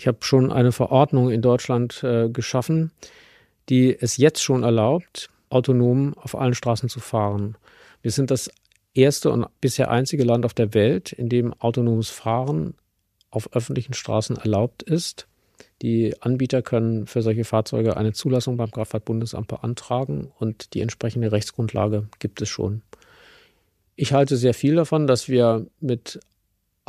Ich 0.00 0.06
habe 0.06 0.16
schon 0.22 0.50
eine 0.50 0.72
Verordnung 0.72 1.30
in 1.30 1.42
Deutschland 1.42 2.02
äh, 2.02 2.30
geschaffen, 2.30 2.90
die 3.68 3.94
es 3.94 4.16
jetzt 4.16 4.42
schon 4.42 4.62
erlaubt, 4.62 5.28
autonom 5.50 6.14
auf 6.14 6.34
allen 6.34 6.54
Straßen 6.54 6.88
zu 6.88 7.00
fahren. 7.00 7.58
Wir 8.00 8.10
sind 8.10 8.30
das 8.30 8.50
erste 8.94 9.30
und 9.30 9.44
bisher 9.60 9.90
einzige 9.90 10.24
Land 10.24 10.46
auf 10.46 10.54
der 10.54 10.72
Welt, 10.72 11.12
in 11.12 11.28
dem 11.28 11.52
autonomes 11.52 12.08
Fahren 12.08 12.72
auf 13.30 13.54
öffentlichen 13.54 13.92
Straßen 13.92 14.38
erlaubt 14.38 14.82
ist. 14.82 15.26
Die 15.82 16.14
Anbieter 16.22 16.62
können 16.62 17.06
für 17.06 17.20
solche 17.20 17.44
Fahrzeuge 17.44 17.98
eine 17.98 18.14
Zulassung 18.14 18.56
beim 18.56 18.70
Kraftfahrtbundesamt 18.70 19.48
beantragen 19.48 20.32
und 20.38 20.72
die 20.72 20.80
entsprechende 20.80 21.30
Rechtsgrundlage 21.30 22.08
gibt 22.20 22.40
es 22.40 22.48
schon. 22.48 22.80
Ich 23.96 24.14
halte 24.14 24.38
sehr 24.38 24.54
viel 24.54 24.76
davon, 24.76 25.06
dass 25.06 25.28
wir 25.28 25.66
mit 25.78 26.20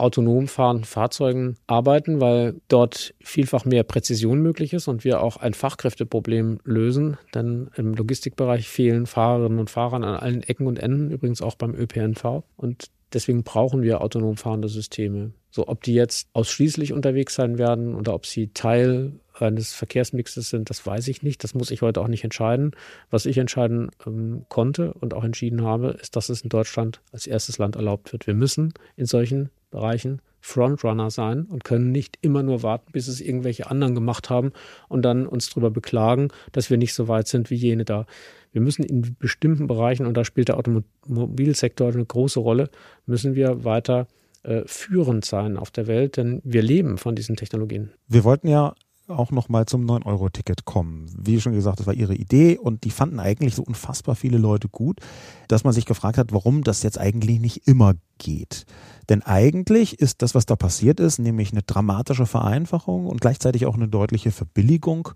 autonom 0.02 0.48
fahrenden 0.48 0.86
Fahrzeugen 0.86 1.58
arbeiten, 1.68 2.20
weil 2.20 2.56
dort 2.68 3.14
vielfach 3.22 3.66
mehr 3.66 3.84
Präzision 3.84 4.42
möglich 4.42 4.74
ist 4.74 4.88
und 4.88 5.04
wir 5.04 5.22
auch 5.22 5.38
ein 5.38 5.54
Fachkräfteproblem 5.54 6.60
lösen. 6.64 7.18
Denn 7.34 7.70
im 7.76 7.94
Logistikbereich 7.94 8.68
fehlen 8.68 9.06
Fahrerinnen 9.06 9.60
und 9.60 9.70
Fahrern 9.70 10.04
an 10.04 10.16
allen 10.16 10.44
Ecken 10.44 10.68
und 10.68 10.80
Enden, 10.80 11.12
übrigens 11.12 11.42
auch 11.42 11.56
beim 11.56 11.76
ÖPNV. 11.76 12.44
Und 12.58 12.88
deswegen 13.14 13.44
brauchen 13.44 13.84
wir 13.84 14.02
autonom 14.02 14.38
fahrende 14.38 14.70
Systeme. 14.70 15.32
So, 15.52 15.68
ob 15.68 15.84
die 15.84 15.94
jetzt 15.94 16.30
ausschließlich 16.34 16.94
unterwegs 16.94 17.36
sein 17.36 17.58
werden 17.58 17.94
oder 17.94 18.14
ob 18.14 18.26
sie 18.26 18.48
Teil 18.54 19.14
eines 19.36 19.74
Verkehrsmixes 19.74 20.50
sind, 20.50 20.70
das 20.70 20.86
weiß 20.86 21.08
ich 21.10 21.24
nicht. 21.24 21.44
Das 21.44 21.54
muss 21.54 21.72
ich 21.72 21.82
heute 21.82 22.02
auch 22.02 22.08
nicht 22.08 22.24
entscheiden. 22.24 22.72
Was 23.10 23.26
ich 23.26 23.38
entscheiden 23.38 23.92
ähm, 24.06 24.46
konnte 24.50 24.94
und 24.94 25.14
auch 25.14 25.24
entschieden 25.24 25.64
habe, 25.64 25.98
ist, 26.02 26.16
dass 26.16 26.30
es 26.30 26.42
in 26.42 26.50
Deutschland 26.50 27.02
als 27.12 27.28
erstes 27.28 27.58
Land 27.58 27.76
erlaubt 27.76 28.14
wird. 28.14 28.28
Wir 28.28 28.34
müssen 28.34 28.74
in 28.96 29.06
solchen 29.06 29.50
Bereichen 29.72 30.22
Frontrunner 30.42 31.12
sein 31.12 31.44
und 31.46 31.64
können 31.64 31.92
nicht 31.92 32.18
immer 32.22 32.44
nur 32.44 32.64
warten, 32.64 32.92
bis 32.92 33.08
es 33.08 33.22
irgendwelche 33.22 33.70
anderen 33.70 33.96
gemacht 33.96 34.30
haben 34.30 34.52
und 34.90 35.04
dann 35.04 35.28
uns 35.28 35.50
darüber 35.50 35.70
beklagen, 35.70 36.30
dass 36.52 36.70
wir 36.70 36.78
nicht 36.78 36.94
so 36.94 37.08
weit 37.08 37.28
sind 37.28 37.50
wie 37.50 37.56
jene 37.56 37.86
da. 37.86 38.06
Wir 38.52 38.62
müssen 38.62 38.84
in 38.84 39.16
bestimmten 39.18 39.68
Bereichen, 39.68 40.06
und 40.06 40.18
da 40.18 40.26
spielt 40.26 40.50
der 40.50 40.58
Automobilsektor 40.58 41.94
eine 41.94 42.06
große 42.06 42.40
Rolle, 42.40 42.70
müssen 43.06 43.36
wir 43.36 43.64
weiter 43.64 44.08
äh, 44.44 44.64
führend 44.66 45.24
sein 45.24 45.58
auf 45.58 45.72
der 45.72 45.88
Welt, 45.88 46.18
denn 46.18 46.42
wir 46.44 46.64
leben 46.64 46.98
von 46.98 47.16
diesen 47.16 47.36
Technologien. 47.36 47.92
Wir 48.08 48.24
wollten 48.24 48.48
ja 48.48 48.74
auch 49.08 49.32
nochmal 49.32 49.66
zum 49.66 49.86
9-Euro-Ticket 49.86 50.66
kommen. 50.66 51.12
Wie 51.18 51.42
schon 51.42 51.54
gesagt, 51.54 51.80
das 51.80 51.88
war 51.88 51.94
ihre 51.94 52.16
Idee 52.16 52.58
und 52.58 52.84
die 52.84 52.92
fanden 52.92 53.20
eigentlich 53.20 53.56
so 53.56 53.64
unfassbar 53.64 54.16
viele 54.16 54.38
Leute 54.38 54.70
gut, 54.70 55.00
dass 55.48 55.64
man 55.64 55.74
sich 55.74 55.86
gefragt 55.86 56.18
hat, 56.18 56.32
warum 56.32 56.64
das 56.64 56.84
jetzt 56.84 56.98
eigentlich 56.98 57.40
nicht 57.40 57.68
immer 57.68 57.94
geht. 58.18 58.66
Denn 59.10 59.24
eigentlich 59.24 60.00
ist 60.00 60.22
das, 60.22 60.36
was 60.36 60.46
da 60.46 60.56
passiert 60.56 61.00
ist, 61.00 61.20
nämlich 61.20 61.52
eine 61.52 61.64
dramatische 61.64 62.26
Vereinfachung 62.26 63.08
und 63.08 63.22
gleichzeitig 63.22 63.66
auch 63.66 63.76
eine 63.76 63.88
deutliche 63.88 64.32
Verbilligung 64.32 65.10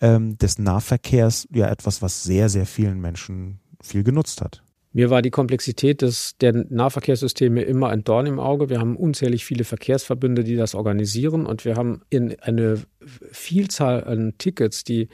ähm, 0.00 0.36
des 0.38 0.58
Nahverkehrs, 0.58 1.48
ja 1.52 1.68
etwas, 1.68 2.02
was 2.02 2.24
sehr, 2.24 2.48
sehr 2.48 2.66
vielen 2.66 3.00
Menschen 3.00 3.60
viel 3.80 4.02
genutzt 4.02 4.42
hat. 4.42 4.62
Mir 4.92 5.10
war 5.10 5.22
die 5.22 5.30
Komplexität 5.30 6.02
des, 6.02 6.36
der 6.38 6.52
Nahverkehrssysteme 6.52 7.62
immer 7.62 7.90
ein 7.90 8.04
Dorn 8.04 8.26
im 8.26 8.40
Auge. 8.40 8.70
Wir 8.70 8.80
haben 8.80 8.96
unzählig 8.96 9.44
viele 9.44 9.64
Verkehrsverbünde, 9.64 10.44
die 10.44 10.56
das 10.56 10.74
organisieren 10.74 11.46
und 11.46 11.64
wir 11.64 11.76
haben 11.76 12.02
in 12.10 12.38
eine 12.40 12.82
Vielzahl 13.30 14.04
an 14.04 14.34
Tickets, 14.38 14.84
die 14.84 15.08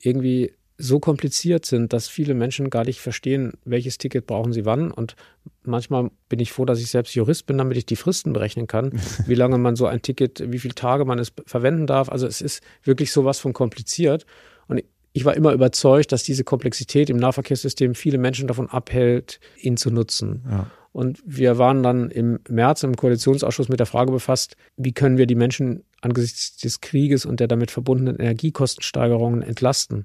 irgendwie 0.00 0.52
so 0.76 0.98
kompliziert 0.98 1.64
sind, 1.64 1.92
dass 1.92 2.08
viele 2.08 2.34
Menschen 2.34 2.68
gar 2.68 2.84
nicht 2.84 3.00
verstehen, 3.00 3.52
welches 3.64 3.98
Ticket 3.98 4.26
brauchen 4.26 4.52
sie 4.52 4.64
wann. 4.64 4.90
Und 4.90 5.14
manchmal 5.62 6.10
bin 6.28 6.40
ich 6.40 6.52
froh, 6.52 6.64
dass 6.64 6.80
ich 6.80 6.90
selbst 6.90 7.14
Jurist 7.14 7.46
bin, 7.46 7.58
damit 7.58 7.76
ich 7.76 7.86
die 7.86 7.96
Fristen 7.96 8.32
berechnen 8.32 8.66
kann, 8.66 8.92
wie 9.26 9.36
lange 9.36 9.58
man 9.58 9.76
so 9.76 9.86
ein 9.86 10.02
Ticket, 10.02 10.50
wie 10.50 10.58
viele 10.58 10.74
Tage 10.74 11.04
man 11.04 11.20
es 11.20 11.32
verwenden 11.46 11.86
darf. 11.86 12.08
Also 12.08 12.26
es 12.26 12.40
ist 12.40 12.62
wirklich 12.82 13.12
sowas 13.12 13.38
von 13.38 13.52
kompliziert. 13.52 14.26
Und 14.66 14.82
ich 15.16 15.24
war 15.24 15.34
immer 15.34 15.52
überzeugt, 15.52 16.10
dass 16.10 16.24
diese 16.24 16.42
Komplexität 16.42 17.08
im 17.08 17.18
Nahverkehrssystem 17.18 17.94
viele 17.94 18.18
Menschen 18.18 18.48
davon 18.48 18.68
abhält, 18.68 19.38
ihn 19.56 19.76
zu 19.76 19.90
nutzen. 19.90 20.44
Ja. 20.50 20.66
Und 20.90 21.22
wir 21.24 21.56
waren 21.56 21.84
dann 21.84 22.10
im 22.10 22.40
März 22.48 22.82
im 22.82 22.96
Koalitionsausschuss 22.96 23.68
mit 23.68 23.78
der 23.78 23.86
Frage 23.86 24.10
befasst, 24.10 24.56
wie 24.76 24.92
können 24.92 25.16
wir 25.16 25.26
die 25.26 25.36
Menschen 25.36 25.84
angesichts 26.00 26.56
des 26.56 26.80
Krieges 26.80 27.26
und 27.26 27.38
der 27.38 27.46
damit 27.46 27.70
verbundenen 27.70 28.16
Energiekostensteigerungen 28.16 29.42
entlasten. 29.42 30.04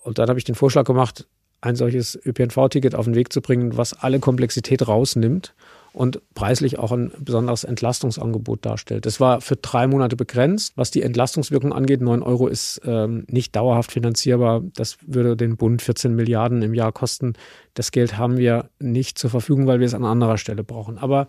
Und 0.00 0.18
dann 0.18 0.28
habe 0.28 0.40
ich 0.40 0.44
den 0.44 0.56
Vorschlag 0.56 0.84
gemacht, 0.84 1.28
ein 1.60 1.76
solches 1.76 2.18
ÖPNV-Ticket 2.26 2.96
auf 2.96 3.04
den 3.04 3.14
Weg 3.14 3.32
zu 3.32 3.40
bringen, 3.40 3.76
was 3.76 3.92
alle 3.92 4.18
Komplexität 4.18 4.88
rausnimmt 4.88 5.54
und 5.96 6.20
preislich 6.34 6.78
auch 6.78 6.92
ein 6.92 7.10
besonderes 7.18 7.64
Entlastungsangebot 7.64 8.66
darstellt. 8.66 9.06
Das 9.06 9.18
war 9.18 9.40
für 9.40 9.56
drei 9.56 9.86
Monate 9.86 10.14
begrenzt. 10.14 10.74
Was 10.76 10.90
die 10.90 11.00
Entlastungswirkung 11.00 11.72
angeht, 11.72 12.02
9 12.02 12.22
Euro 12.22 12.48
ist 12.48 12.82
ähm, 12.84 13.24
nicht 13.30 13.56
dauerhaft 13.56 13.92
finanzierbar. 13.92 14.62
Das 14.74 14.98
würde 15.06 15.38
den 15.38 15.56
Bund 15.56 15.80
14 15.80 16.14
Milliarden 16.14 16.60
im 16.60 16.74
Jahr 16.74 16.92
kosten. 16.92 17.32
Das 17.72 17.92
Geld 17.92 18.18
haben 18.18 18.36
wir 18.36 18.68
nicht 18.78 19.18
zur 19.18 19.30
Verfügung, 19.30 19.66
weil 19.66 19.80
wir 19.80 19.86
es 19.86 19.94
an 19.94 20.04
anderer 20.04 20.36
Stelle 20.36 20.64
brauchen. 20.64 20.98
Aber 20.98 21.28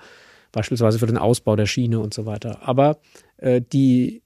beispielsweise 0.51 0.99
für 0.99 1.07
den 1.07 1.17
Ausbau 1.17 1.55
der 1.55 1.65
Schiene 1.65 2.01
und 2.01 2.13
so 2.13 2.25
weiter. 2.25 2.67
Aber 2.67 2.99
äh, 3.37 3.61
die, 3.61 4.21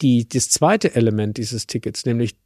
die, 0.00 0.26
das 0.26 0.48
zweite 0.48 0.94
Element 0.94 1.36
dieses 1.36 1.66
Tickets, 1.66 2.06
nämlich 2.06 2.36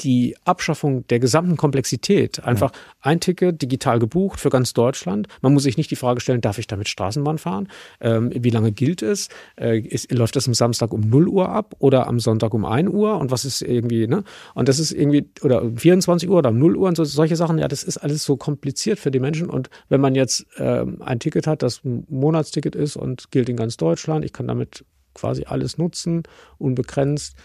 die 0.00 0.36
Abschaffung 0.44 1.06
der 1.08 1.18
gesamten 1.18 1.56
Komplexität. 1.56 2.42
Einfach 2.44 2.72
ja. 2.72 2.78
ein 3.00 3.20
Ticket 3.20 3.60
digital 3.60 3.98
gebucht 3.98 4.40
für 4.40 4.50
ganz 4.50 4.72
Deutschland. 4.72 5.28
Man 5.42 5.52
muss 5.52 5.64
sich 5.64 5.76
nicht 5.76 5.90
die 5.90 5.96
Frage 5.96 6.20
stellen, 6.20 6.40
darf 6.40 6.58
ich 6.58 6.66
damit 6.66 6.88
Straßenbahn 6.88 7.38
fahren? 7.38 7.68
Ähm, 8.00 8.30
wie 8.34 8.50
lange 8.50 8.72
gilt 8.72 9.02
es? 9.02 9.28
Äh, 9.56 9.80
ist, 9.80 10.12
läuft 10.12 10.36
das 10.36 10.46
am 10.46 10.54
Samstag 10.54 10.92
um 10.92 11.00
0 11.00 11.28
Uhr 11.28 11.48
ab 11.48 11.74
oder 11.78 12.06
am 12.06 12.20
Sonntag 12.20 12.54
um 12.54 12.64
1 12.64 12.88
Uhr? 12.90 13.18
Und 13.18 13.30
was 13.30 13.44
ist 13.44 13.62
irgendwie, 13.62 14.06
ne? 14.06 14.24
Und 14.54 14.68
das 14.68 14.78
ist 14.78 14.92
irgendwie, 14.92 15.28
oder 15.42 15.62
um 15.62 15.76
24 15.76 16.28
Uhr 16.28 16.38
oder 16.38 16.50
um 16.50 16.58
0 16.58 16.76
Uhr 16.76 16.88
und 16.88 16.96
so, 16.96 17.04
solche 17.04 17.36
Sachen. 17.36 17.58
Ja, 17.58 17.68
das 17.68 17.82
ist 17.82 17.98
alles 17.98 18.24
so 18.24 18.36
kompliziert 18.36 18.98
für 18.98 19.10
die 19.10 19.20
Menschen. 19.20 19.50
Und 19.50 19.70
wenn 19.88 20.00
man 20.00 20.14
jetzt 20.14 20.46
ähm, 20.58 21.02
ein 21.02 21.18
Ticket 21.18 21.46
hat, 21.46 21.62
das 21.62 21.84
ein 21.84 22.06
Monatsticket 22.08 22.76
ist 22.76 22.96
und 22.96 23.30
gilt 23.30 23.48
in 23.48 23.56
ganz 23.56 23.76
Deutschland, 23.76 24.24
ich 24.24 24.32
kann 24.32 24.46
damit 24.46 24.84
quasi 25.14 25.44
alles 25.46 25.78
nutzen, 25.78 26.22
unbegrenzt 26.58 27.36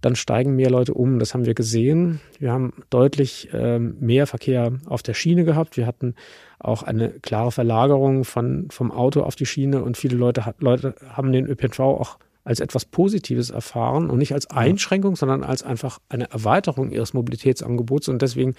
dann 0.00 0.16
steigen 0.16 0.56
mehr 0.56 0.70
Leute 0.70 0.94
um. 0.94 1.18
Das 1.18 1.34
haben 1.34 1.46
wir 1.46 1.54
gesehen. 1.54 2.20
Wir 2.38 2.52
haben 2.52 2.72
deutlich 2.90 3.50
ähm, 3.52 3.96
mehr 4.00 4.26
Verkehr 4.26 4.72
auf 4.86 5.02
der 5.02 5.14
Schiene 5.14 5.44
gehabt. 5.44 5.76
Wir 5.76 5.86
hatten 5.86 6.14
auch 6.58 6.82
eine 6.82 7.10
klare 7.10 7.52
Verlagerung 7.52 8.24
von, 8.24 8.68
vom 8.70 8.90
Auto 8.90 9.22
auf 9.22 9.36
die 9.36 9.46
Schiene 9.46 9.82
und 9.82 9.96
viele 9.96 10.16
Leute, 10.16 10.54
Leute 10.58 10.94
haben 11.08 11.32
den 11.32 11.46
ÖPNV 11.46 11.80
auch 11.80 12.18
als 12.44 12.60
etwas 12.60 12.84
Positives 12.84 13.50
erfahren 13.50 14.10
und 14.10 14.18
nicht 14.18 14.32
als 14.32 14.50
Einschränkung, 14.50 15.16
sondern 15.16 15.44
als 15.44 15.62
einfach 15.62 16.00
eine 16.08 16.30
Erweiterung 16.30 16.90
ihres 16.90 17.12
Mobilitätsangebots 17.12 18.08
und 18.08 18.22
deswegen 18.22 18.54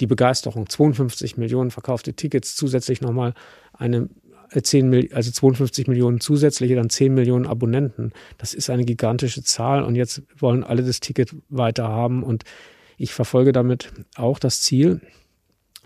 die 0.00 0.06
Begeisterung. 0.06 0.68
52 0.68 1.36
Millionen 1.36 1.70
verkaufte 1.70 2.14
Tickets, 2.14 2.54
zusätzlich 2.54 3.00
nochmal 3.00 3.34
eine 3.72 4.08
10, 4.50 5.12
also 5.12 5.30
52 5.30 5.86
Millionen 5.88 6.20
zusätzliche, 6.20 6.74
dann 6.74 6.90
10 6.90 7.14
Millionen 7.14 7.46
Abonnenten. 7.46 8.12
Das 8.38 8.54
ist 8.54 8.70
eine 8.70 8.84
gigantische 8.84 9.42
Zahl 9.42 9.82
und 9.82 9.94
jetzt 9.94 10.22
wollen 10.36 10.64
alle 10.64 10.82
das 10.82 11.00
Ticket 11.00 11.34
weiter 11.48 11.88
haben 11.88 12.22
und 12.22 12.44
ich 12.96 13.14
verfolge 13.14 13.52
damit 13.52 13.92
auch 14.16 14.38
das 14.38 14.60
Ziel, 14.60 15.00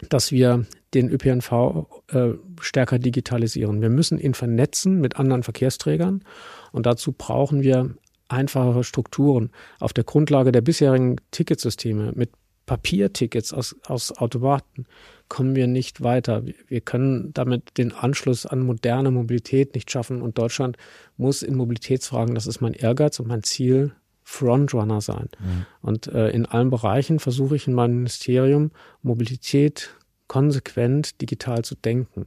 dass 0.08 0.32
wir 0.32 0.66
den 0.94 1.10
ÖPNV 1.10 1.86
äh, 2.08 2.30
stärker 2.60 2.98
digitalisieren. 2.98 3.80
Wir 3.80 3.90
müssen 3.90 4.18
ihn 4.18 4.34
vernetzen 4.34 5.00
mit 5.00 5.16
anderen 5.16 5.42
Verkehrsträgern 5.42 6.24
und 6.72 6.86
dazu 6.86 7.12
brauchen 7.12 7.62
wir 7.62 7.94
einfachere 8.28 8.84
Strukturen 8.84 9.50
auf 9.78 9.92
der 9.92 10.04
Grundlage 10.04 10.52
der 10.52 10.62
bisherigen 10.62 11.16
Ticketsysteme 11.30 12.12
mit 12.14 12.30
Papiertickets 12.66 13.52
aus, 13.52 13.76
aus 13.86 14.16
Automaten 14.16 14.86
kommen 15.28 15.56
wir 15.56 15.66
nicht 15.66 16.02
weiter. 16.02 16.42
Wir 16.68 16.80
können 16.80 17.32
damit 17.32 17.78
den 17.78 17.92
Anschluss 17.92 18.44
an 18.46 18.60
moderne 18.60 19.10
Mobilität 19.10 19.74
nicht 19.74 19.90
schaffen 19.90 20.20
und 20.20 20.38
Deutschland 20.38 20.76
muss 21.16 21.42
in 21.42 21.54
Mobilitätsfragen, 21.56 22.34
das 22.34 22.46
ist 22.46 22.60
mein 22.60 22.74
Ehrgeiz 22.74 23.18
und 23.18 23.28
mein 23.28 23.42
Ziel, 23.42 23.92
Frontrunner 24.24 25.00
sein. 25.00 25.28
Mhm. 25.38 25.66
Und 25.80 26.06
äh, 26.06 26.30
in 26.30 26.46
allen 26.46 26.70
Bereichen 26.70 27.18
versuche 27.18 27.56
ich 27.56 27.66
in 27.66 27.74
meinem 27.74 27.96
Ministerium 27.96 28.70
Mobilität 29.02 29.90
konsequent 30.28 31.20
digital 31.20 31.64
zu 31.64 31.74
denken. 31.74 32.26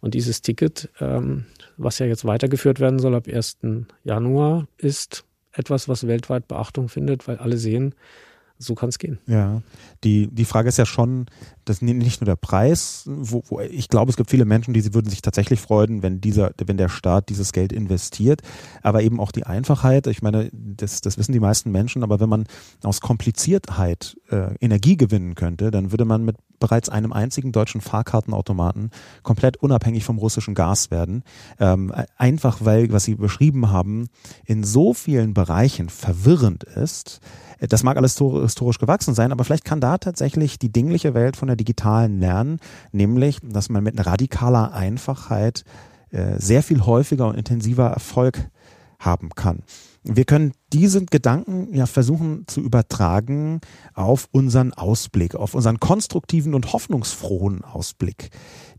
Und 0.00 0.14
dieses 0.14 0.42
Ticket, 0.42 0.88
ähm, 1.00 1.46
was 1.76 1.98
ja 1.98 2.06
jetzt 2.06 2.24
weitergeführt 2.24 2.80
werden 2.80 2.98
soll 2.98 3.14
ab 3.14 3.28
1. 3.28 3.58
Januar, 4.04 4.66
ist 4.78 5.24
etwas, 5.52 5.88
was 5.88 6.06
weltweit 6.06 6.48
Beachtung 6.48 6.88
findet, 6.88 7.28
weil 7.28 7.38
alle 7.38 7.56
sehen, 7.56 7.94
so 8.58 8.74
kann 8.74 8.88
es 8.88 8.98
gehen. 8.98 9.18
Ja, 9.26 9.62
die, 10.04 10.28
die 10.28 10.44
Frage 10.44 10.68
ist 10.68 10.78
ja 10.78 10.86
schon, 10.86 11.26
das 11.66 11.82
nicht 11.82 12.20
nur 12.20 12.26
der 12.26 12.36
Preis, 12.36 13.04
wo, 13.06 13.42
wo 13.48 13.60
ich 13.60 13.88
glaube, 13.88 14.10
es 14.10 14.16
gibt 14.16 14.30
viele 14.30 14.44
Menschen, 14.44 14.72
die 14.72 14.94
würden 14.94 15.10
sich 15.10 15.20
tatsächlich 15.20 15.60
freuen, 15.60 16.02
wenn 16.02 16.20
dieser, 16.20 16.52
wenn 16.64 16.76
der 16.76 16.88
Staat 16.88 17.28
dieses 17.28 17.52
Geld 17.52 17.72
investiert, 17.72 18.40
aber 18.82 19.02
eben 19.02 19.20
auch 19.20 19.32
die 19.32 19.44
Einfachheit. 19.44 20.06
Ich 20.06 20.22
meine, 20.22 20.48
das, 20.52 21.00
das 21.00 21.18
wissen 21.18 21.32
die 21.32 21.40
meisten 21.40 21.72
Menschen, 21.72 22.02
aber 22.02 22.20
wenn 22.20 22.28
man 22.28 22.46
aus 22.82 23.00
Kompliziertheit 23.00 24.16
äh, 24.30 24.54
Energie 24.60 24.96
gewinnen 24.96 25.34
könnte, 25.34 25.70
dann 25.70 25.90
würde 25.90 26.04
man 26.04 26.24
mit 26.24 26.36
bereits 26.58 26.88
einem 26.88 27.12
einzigen 27.12 27.52
deutschen 27.52 27.80
Fahrkartenautomaten 27.80 28.90
komplett 29.22 29.56
unabhängig 29.58 30.04
vom 30.04 30.18
russischen 30.18 30.54
Gas 30.54 30.90
werden. 30.90 31.22
Ähm, 31.58 31.92
einfach 32.16 32.58
weil, 32.60 32.92
was 32.92 33.04
Sie 33.04 33.16
beschrieben 33.16 33.70
haben, 33.70 34.08
in 34.44 34.64
so 34.64 34.94
vielen 34.94 35.34
Bereichen 35.34 35.88
verwirrend 35.88 36.64
ist, 36.64 37.20
das 37.58 37.82
mag 37.82 37.96
alles 37.96 38.18
historisch 38.18 38.78
gewachsen 38.78 39.14
sein, 39.14 39.32
aber 39.32 39.44
vielleicht 39.44 39.64
kann 39.64 39.80
da 39.80 39.96
tatsächlich 39.98 40.58
die 40.58 40.70
dingliche 40.70 41.14
Welt 41.14 41.36
von 41.36 41.48
der 41.48 41.55
digitalen 41.56 42.20
lernen, 42.20 42.60
nämlich, 42.92 43.38
dass 43.42 43.68
man 43.68 43.84
mit 43.84 44.04
radikaler 44.04 44.72
Einfachheit 44.72 45.64
äh, 46.10 46.38
sehr 46.38 46.62
viel 46.62 46.84
häufiger 46.86 47.28
und 47.28 47.36
intensiver 47.36 47.88
Erfolg 47.88 48.48
haben 48.98 49.30
kann. 49.30 49.62
Wir 50.08 50.24
können 50.24 50.52
diese 50.72 51.04
Gedanken 51.04 51.74
ja 51.74 51.86
versuchen 51.86 52.44
zu 52.46 52.60
übertragen 52.60 53.60
auf 53.94 54.28
unseren 54.30 54.72
Ausblick, 54.72 55.34
auf 55.34 55.54
unseren 55.54 55.80
konstruktiven 55.80 56.54
und 56.54 56.72
hoffnungsfrohen 56.72 57.64
Ausblick. 57.64 58.30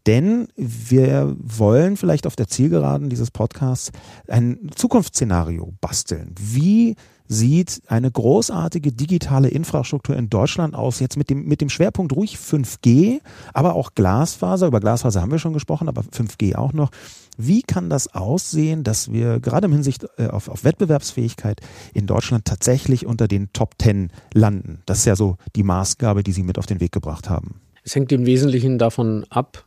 Denn 0.05 0.47
wir 0.55 1.35
wollen 1.37 1.97
vielleicht 1.97 2.27
auf 2.27 2.37
der 2.37 2.47
Zielgeraden 2.47 3.09
dieses 3.09 3.29
Podcasts 3.29 3.91
ein 4.29 4.69
Zukunftsszenario 4.73 5.73
basteln. 5.81 6.33
Wie 6.39 6.95
sieht 7.27 7.81
eine 7.87 8.09
großartige 8.09 8.91
digitale 8.91 9.49
Infrastruktur 9.49 10.15
in 10.15 10.29
Deutschland 10.29 10.75
aus, 10.75 10.99
jetzt 10.99 11.17
mit 11.17 11.29
dem, 11.29 11.45
mit 11.45 11.61
dem 11.61 11.69
Schwerpunkt 11.69 12.13
ruhig 12.13 12.37
5G, 12.37 13.19
aber 13.53 13.75
auch 13.75 13.93
Glasfaser. 13.95 14.67
Über 14.67 14.79
Glasfaser 14.79 15.21
haben 15.21 15.31
wir 15.31 15.39
schon 15.39 15.53
gesprochen, 15.53 15.89
aber 15.89 16.01
5G 16.01 16.55
auch 16.55 16.73
noch. 16.73 16.91
Wie 17.37 17.61
kann 17.61 17.89
das 17.89 18.15
aussehen, 18.15 18.83
dass 18.83 19.11
wir 19.11 19.39
gerade 19.39 19.65
im 19.65 19.73
Hinsicht 19.73 20.07
äh, 20.17 20.27
auf, 20.27 20.47
auf 20.47 20.63
Wettbewerbsfähigkeit 20.63 21.61
in 21.93 22.07
Deutschland 22.07 22.45
tatsächlich 22.45 23.05
unter 23.05 23.27
den 23.27 23.53
Top 23.53 23.75
10 23.79 24.11
landen? 24.33 24.81
Das 24.85 24.99
ist 24.99 25.05
ja 25.05 25.15
so 25.15 25.37
die 25.55 25.63
Maßgabe, 25.63 26.23
die 26.23 26.31
Sie 26.31 26.43
mit 26.43 26.57
auf 26.57 26.65
den 26.65 26.79
Weg 26.79 26.91
gebracht 26.91 27.29
haben. 27.29 27.61
Es 27.83 27.95
hängt 27.95 28.11
im 28.11 28.25
Wesentlichen 28.25 28.79
davon 28.79 29.25
ab, 29.29 29.65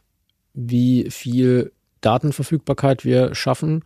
wie 0.52 1.08
viel 1.10 1.72
Datenverfügbarkeit 2.00 3.04
wir 3.04 3.34
schaffen 3.34 3.84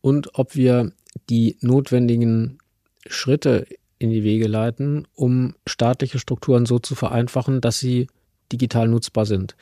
und 0.00 0.38
ob 0.38 0.54
wir 0.54 0.92
die 1.30 1.56
notwendigen 1.60 2.58
Schritte 3.06 3.66
in 3.98 4.10
die 4.10 4.24
Wege 4.24 4.48
leiten, 4.48 5.06
um 5.14 5.54
staatliche 5.66 6.18
Strukturen 6.18 6.66
so 6.66 6.78
zu 6.78 6.94
vereinfachen, 6.94 7.60
dass 7.60 7.78
sie 7.78 8.08
digital 8.52 8.88
nutzbar 8.88 9.26
sind. 9.26 9.56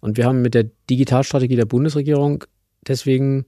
Und 0.00 0.16
wir 0.16 0.26
haben 0.26 0.42
mit 0.42 0.54
der 0.54 0.70
Digitalstrategie 0.90 1.56
der 1.56 1.64
Bundesregierung 1.64 2.44
deswegen 2.86 3.46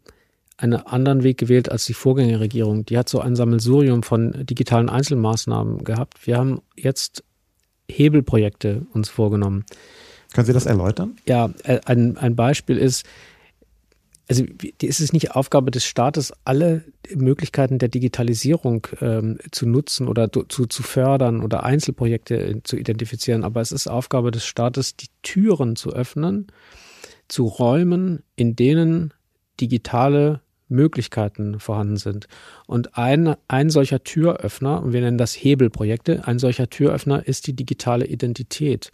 einen 0.57 0.75
anderen 0.75 1.23
Weg 1.23 1.39
gewählt 1.39 1.71
als 1.71 1.85
die 1.85 1.95
Vorgängerregierung. 1.95 2.85
Die 2.87 2.97
hat 2.97 3.09
so 3.09 3.21
ein 3.21 3.35
Sammelsurium 3.35 4.03
von 4.03 4.47
digitalen 4.47 4.89
Einzelmaßnahmen 4.89 5.83
gehabt. 5.83 6.27
Wir 6.27 6.37
haben 6.37 6.61
jetzt 6.77 7.25
Hebelprojekte 7.91 8.87
uns 8.93 9.09
vorgenommen. 9.09 9.65
Können 10.33 10.47
Sie 10.47 10.53
das 10.53 10.67
erläutern? 10.67 11.17
Ja, 11.27 11.51
äh, 11.65 11.81
ein, 11.87 12.17
ein 12.17 12.37
Beispiel 12.37 12.79
ist, 12.79 13.05
also 14.29 14.45
ist 14.81 15.01
es 15.01 15.13
nicht 15.13 15.33
Aufgabe 15.33 15.71
des 15.71 15.85
Staates, 15.85 16.33
alle 16.45 16.85
Möglichkeiten 17.15 17.79
der 17.79 17.89
Digitalisierung 17.89 18.87
ähm, 19.01 19.39
zu 19.51 19.67
nutzen 19.67 20.09
oder 20.09 20.31
zu, 20.33 20.67
zu 20.67 20.83
fördern 20.83 21.43
oder 21.43 21.65
Einzelprojekte 21.65 22.37
äh, 22.37 22.63
zu 22.63 22.77
identifizieren, 22.77 23.45
aber 23.45 23.61
es 23.61 23.73
ist 23.73 23.87
Aufgabe 23.87 24.31
des 24.31 24.45
Staates, 24.47 24.97
die 24.97 25.09
Türen 25.23 25.77
zu 25.77 25.93
öffnen 25.93 26.47
zu 27.29 27.45
Räumen, 27.47 28.23
in 28.37 28.57
denen 28.57 29.13
digitale 29.61 30.41
Möglichkeiten 30.69 31.61
vorhanden 31.61 31.97
sind. 31.97 32.27
Und 32.67 32.97
ein, 32.97 33.37
ein 33.49 33.71
solcher 33.71 34.03
Türöffner, 34.03 34.83
und 34.83 34.93
wir 34.93 35.01
nennen 35.01 35.19
das 35.19 35.35
Hebelprojekte, 35.35 36.27
ein 36.27 36.39
solcher 36.39 36.69
Türöffner 36.69 37.27
ist 37.27 37.47
die 37.47 37.55
digitale 37.55 38.07
Identität. 38.07 38.91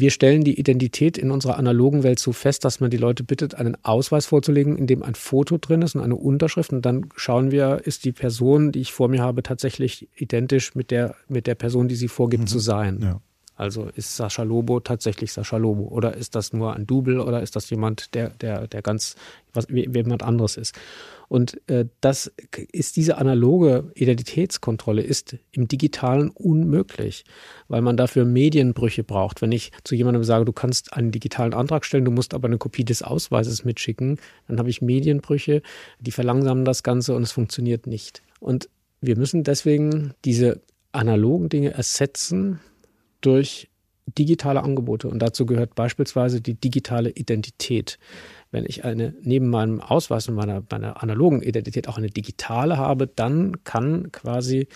Wir 0.00 0.12
stellen 0.12 0.44
die 0.44 0.60
Identität 0.60 1.18
in 1.18 1.32
unserer 1.32 1.58
analogen 1.58 2.04
Welt 2.04 2.20
so 2.20 2.32
fest, 2.32 2.64
dass 2.64 2.78
man 2.78 2.88
die 2.88 2.96
Leute 2.96 3.24
bittet, 3.24 3.56
einen 3.56 3.76
Ausweis 3.82 4.26
vorzulegen, 4.26 4.76
in 4.76 4.86
dem 4.86 5.02
ein 5.02 5.16
Foto 5.16 5.58
drin 5.58 5.82
ist 5.82 5.96
und 5.96 6.02
eine 6.02 6.14
Unterschrift. 6.14 6.72
Und 6.72 6.86
dann 6.86 7.06
schauen 7.16 7.50
wir, 7.50 7.80
ist 7.84 8.04
die 8.04 8.12
Person, 8.12 8.70
die 8.70 8.80
ich 8.80 8.92
vor 8.92 9.08
mir 9.08 9.22
habe, 9.22 9.42
tatsächlich 9.42 10.08
identisch 10.14 10.76
mit 10.76 10.92
der, 10.92 11.16
mit 11.26 11.48
der 11.48 11.56
Person, 11.56 11.88
die 11.88 11.96
sie 11.96 12.06
vorgibt 12.06 12.44
mhm. 12.44 12.46
zu 12.46 12.60
sein. 12.60 13.00
Ja. 13.02 13.20
Also 13.58 13.88
ist 13.96 14.16
Sascha 14.16 14.44
Lobo 14.44 14.78
tatsächlich 14.78 15.32
Sascha 15.32 15.56
Lobo 15.56 15.88
oder 15.88 16.16
ist 16.16 16.36
das 16.36 16.52
nur 16.52 16.76
ein 16.76 16.86
Double 16.86 17.18
oder 17.18 17.42
ist 17.42 17.56
das 17.56 17.68
jemand, 17.70 18.14
der, 18.14 18.30
der, 18.30 18.68
der 18.68 18.82
ganz 18.82 19.16
was, 19.52 19.66
wie, 19.68 19.88
jemand 19.92 20.22
anderes 20.22 20.56
ist? 20.56 20.78
Und 21.26 21.60
äh, 21.68 21.86
das 22.00 22.32
ist 22.70 22.96
diese 22.96 23.18
analoge 23.18 23.90
Identitätskontrolle 23.96 25.02
ist 25.02 25.36
im 25.50 25.66
Digitalen 25.66 26.30
unmöglich, 26.30 27.24
weil 27.66 27.82
man 27.82 27.96
dafür 27.96 28.24
Medienbrüche 28.24 29.02
braucht. 29.02 29.42
Wenn 29.42 29.50
ich 29.50 29.72
zu 29.82 29.96
jemandem 29.96 30.22
sage, 30.22 30.44
du 30.44 30.52
kannst 30.52 30.92
einen 30.92 31.10
digitalen 31.10 31.52
Antrag 31.52 31.84
stellen, 31.84 32.04
du 32.04 32.12
musst 32.12 32.34
aber 32.34 32.46
eine 32.46 32.58
Kopie 32.58 32.84
des 32.84 33.02
Ausweises 33.02 33.64
mitschicken, 33.64 34.20
dann 34.46 34.60
habe 34.60 34.70
ich 34.70 34.82
Medienbrüche, 34.82 35.62
die 35.98 36.12
verlangsamen 36.12 36.64
das 36.64 36.84
Ganze 36.84 37.16
und 37.16 37.24
es 37.24 37.32
funktioniert 37.32 37.88
nicht. 37.88 38.22
Und 38.38 38.68
wir 39.00 39.16
müssen 39.16 39.42
deswegen 39.42 40.14
diese 40.24 40.60
analogen 40.92 41.48
Dinge 41.48 41.72
ersetzen 41.72 42.60
durch 43.20 43.68
digitale 44.06 44.62
Angebote. 44.62 45.08
Und 45.08 45.20
dazu 45.20 45.46
gehört 45.46 45.74
beispielsweise 45.74 46.40
die 46.40 46.54
digitale 46.54 47.10
Identität. 47.10 47.98
Wenn 48.50 48.64
ich 48.64 48.84
eine 48.84 49.14
neben 49.22 49.48
meinem 49.48 49.80
Ausweis 49.80 50.28
und 50.28 50.34
meiner, 50.34 50.62
meiner 50.70 51.02
analogen 51.02 51.42
Identität 51.42 51.88
auch 51.88 51.98
eine 51.98 52.08
digitale 52.08 52.78
habe, 52.78 53.06
dann 53.06 53.64
kann 53.64 54.10
quasi 54.12 54.68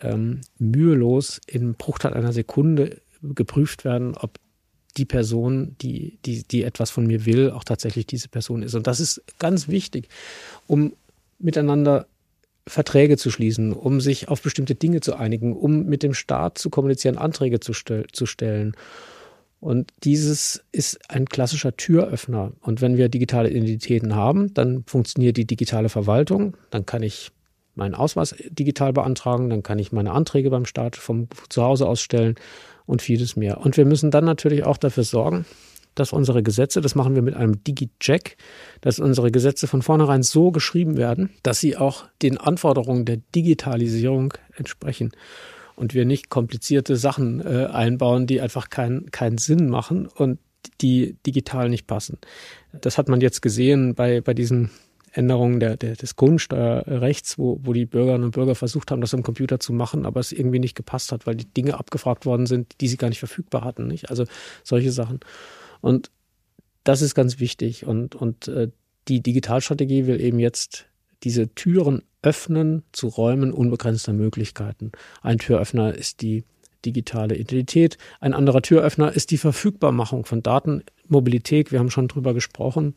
ähm, 0.00 0.40
mühelos 0.58 1.40
in 1.46 1.74
Bruchteil 1.74 2.14
einer 2.14 2.32
Sekunde 2.32 3.02
geprüft 3.22 3.84
werden, 3.84 4.16
ob 4.16 4.38
die 4.96 5.04
Person, 5.04 5.76
die, 5.80 6.18
die, 6.24 6.42
die 6.44 6.62
etwas 6.62 6.90
von 6.90 7.06
mir 7.06 7.26
will, 7.26 7.50
auch 7.50 7.64
tatsächlich 7.64 8.06
diese 8.06 8.28
Person 8.28 8.62
ist. 8.62 8.74
Und 8.74 8.86
das 8.86 9.00
ist 9.00 9.22
ganz 9.38 9.68
wichtig, 9.68 10.08
um 10.66 10.94
miteinander 11.38 12.06
Verträge 12.68 13.16
zu 13.16 13.30
schließen, 13.30 13.72
um 13.72 14.00
sich 14.00 14.28
auf 14.28 14.42
bestimmte 14.42 14.74
Dinge 14.74 15.00
zu 15.00 15.16
einigen, 15.16 15.56
um 15.56 15.86
mit 15.86 16.02
dem 16.02 16.14
Staat 16.14 16.58
zu 16.58 16.70
kommunizieren, 16.70 17.18
Anträge 17.18 17.60
zu, 17.60 17.72
stel 17.72 18.06
zu 18.12 18.26
stellen. 18.26 18.74
Und 19.60 19.92
dieses 20.04 20.64
ist 20.70 21.10
ein 21.10 21.26
klassischer 21.26 21.76
Türöffner. 21.76 22.52
Und 22.60 22.80
wenn 22.80 22.96
wir 22.96 23.08
digitale 23.08 23.50
Identitäten 23.50 24.14
haben, 24.14 24.54
dann 24.54 24.84
funktioniert 24.86 25.36
die 25.36 25.46
digitale 25.46 25.88
Verwaltung. 25.88 26.56
Dann 26.70 26.86
kann 26.86 27.02
ich 27.02 27.32
meinen 27.74 27.94
Ausweis 27.94 28.34
digital 28.50 28.92
beantragen, 28.92 29.50
dann 29.50 29.62
kann 29.62 29.78
ich 29.78 29.92
meine 29.92 30.12
Anträge 30.12 30.50
beim 30.50 30.64
Staat 30.64 30.96
vom 30.96 31.28
Zuhause 31.48 31.86
aus 31.88 32.00
stellen 32.00 32.34
und 32.86 33.02
vieles 33.02 33.36
mehr. 33.36 33.58
Und 33.58 33.76
wir 33.76 33.84
müssen 33.84 34.10
dann 34.10 34.24
natürlich 34.24 34.64
auch 34.64 34.76
dafür 34.76 35.04
sorgen, 35.04 35.46
dass 35.98 36.12
unsere 36.12 36.42
Gesetze, 36.42 36.80
das 36.80 36.94
machen 36.94 37.14
wir 37.14 37.22
mit 37.22 37.34
einem 37.34 37.62
Digi-Check, 37.64 38.36
dass 38.80 38.98
unsere 38.98 39.30
Gesetze 39.30 39.66
von 39.66 39.82
vornherein 39.82 40.22
so 40.22 40.50
geschrieben 40.50 40.96
werden, 40.96 41.30
dass 41.42 41.60
sie 41.60 41.76
auch 41.76 42.06
den 42.22 42.38
Anforderungen 42.38 43.04
der 43.04 43.18
Digitalisierung 43.34 44.34
entsprechen 44.56 45.12
und 45.76 45.94
wir 45.94 46.04
nicht 46.04 46.28
komplizierte 46.28 46.96
Sachen 46.96 47.40
äh, 47.40 47.66
einbauen, 47.66 48.26
die 48.26 48.40
einfach 48.40 48.68
keinen 48.68 49.10
keinen 49.10 49.38
Sinn 49.38 49.68
machen 49.68 50.06
und 50.06 50.38
die 50.80 51.16
digital 51.26 51.68
nicht 51.68 51.86
passen. 51.86 52.18
Das 52.72 52.98
hat 52.98 53.08
man 53.08 53.20
jetzt 53.20 53.42
gesehen 53.42 53.94
bei, 53.94 54.20
bei 54.20 54.34
diesen 54.34 54.70
Änderungen 55.12 55.60
der, 55.60 55.76
der, 55.76 55.96
des 55.96 56.16
Grundsteuerrechts, 56.16 57.38
wo, 57.38 57.58
wo 57.62 57.72
die 57.72 57.86
Bürgerinnen 57.86 58.24
und 58.24 58.32
Bürger 58.32 58.54
versucht 58.54 58.90
haben, 58.90 59.00
das 59.00 59.14
am 59.14 59.22
Computer 59.22 59.58
zu 59.58 59.72
machen, 59.72 60.06
aber 60.06 60.20
es 60.20 60.32
irgendwie 60.32 60.58
nicht 60.58 60.74
gepasst 60.74 61.12
hat, 61.12 61.26
weil 61.26 61.36
die 61.36 61.52
Dinge 61.52 61.78
abgefragt 61.78 62.26
worden 62.26 62.46
sind, 62.46 62.80
die 62.80 62.88
sie 62.88 62.96
gar 62.96 63.08
nicht 63.08 63.18
verfügbar 63.18 63.64
hatten. 63.64 63.86
Nicht? 63.86 64.10
Also 64.10 64.24
solche 64.62 64.92
Sachen. 64.92 65.20
Und 65.80 66.10
das 66.84 67.02
ist 67.02 67.14
ganz 67.14 67.40
wichtig. 67.40 67.86
Und, 67.86 68.14
und 68.14 68.48
äh, 68.48 68.70
die 69.08 69.22
Digitalstrategie 69.22 70.06
will 70.06 70.20
eben 70.20 70.38
jetzt 70.38 70.86
diese 71.24 71.52
Türen 71.54 72.02
öffnen 72.22 72.82
zu 72.92 73.08
Räumen 73.08 73.52
unbegrenzter 73.52 74.12
Möglichkeiten. 74.12 74.92
Ein 75.22 75.38
Türöffner 75.38 75.94
ist 75.94 76.22
die 76.22 76.44
digitale 76.84 77.36
Identität. 77.36 77.98
Ein 78.20 78.34
anderer 78.34 78.62
Türöffner 78.62 79.12
ist 79.12 79.30
die 79.30 79.38
Verfügbarmachung 79.38 80.24
von 80.24 80.42
Daten, 80.42 80.82
Mobilität, 81.06 81.72
wir 81.72 81.78
haben 81.78 81.90
schon 81.90 82.08
drüber 82.08 82.34
gesprochen. 82.34 82.94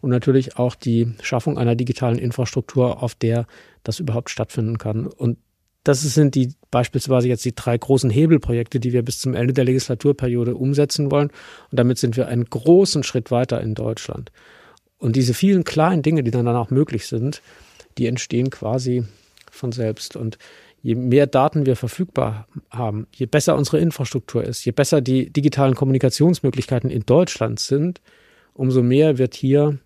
Und 0.00 0.10
natürlich 0.10 0.58
auch 0.58 0.74
die 0.74 1.14
Schaffung 1.22 1.58
einer 1.58 1.74
digitalen 1.74 2.18
Infrastruktur, 2.18 3.02
auf 3.02 3.14
der 3.14 3.46
das 3.82 3.98
überhaupt 3.98 4.30
stattfinden 4.30 4.78
kann. 4.78 5.06
Und 5.06 5.38
das 5.86 6.00
sind 6.00 6.34
die 6.34 6.52
beispielsweise 6.72 7.28
jetzt 7.28 7.44
die 7.44 7.54
drei 7.54 7.78
großen 7.78 8.10
Hebelprojekte, 8.10 8.80
die 8.80 8.92
wir 8.92 9.02
bis 9.02 9.20
zum 9.20 9.34
Ende 9.34 9.52
der 9.52 9.64
Legislaturperiode 9.64 10.56
umsetzen 10.56 11.12
wollen. 11.12 11.28
Und 11.70 11.78
damit 11.78 11.98
sind 11.98 12.16
wir 12.16 12.26
einen 12.26 12.44
großen 12.44 13.04
Schritt 13.04 13.30
weiter 13.30 13.60
in 13.60 13.74
Deutschland. 13.74 14.32
Und 14.98 15.14
diese 15.14 15.32
vielen 15.32 15.62
kleinen 15.62 16.02
Dinge, 16.02 16.24
die 16.24 16.32
dann 16.32 16.48
auch 16.48 16.70
möglich 16.70 17.06
sind, 17.06 17.40
die 17.98 18.06
entstehen 18.06 18.50
quasi 18.50 19.04
von 19.52 19.70
selbst. 19.70 20.16
Und 20.16 20.38
je 20.82 20.96
mehr 20.96 21.28
Daten 21.28 21.66
wir 21.66 21.76
verfügbar 21.76 22.48
haben, 22.70 23.06
je 23.14 23.26
besser 23.26 23.54
unsere 23.54 23.78
Infrastruktur 23.78 24.42
ist, 24.42 24.64
je 24.64 24.72
besser 24.72 25.00
die 25.00 25.32
digitalen 25.32 25.76
Kommunikationsmöglichkeiten 25.76 26.90
in 26.90 27.06
Deutschland 27.06 27.60
sind, 27.60 28.00
umso 28.54 28.82
mehr 28.82 29.18
wird 29.18 29.34
hier, 29.34 29.78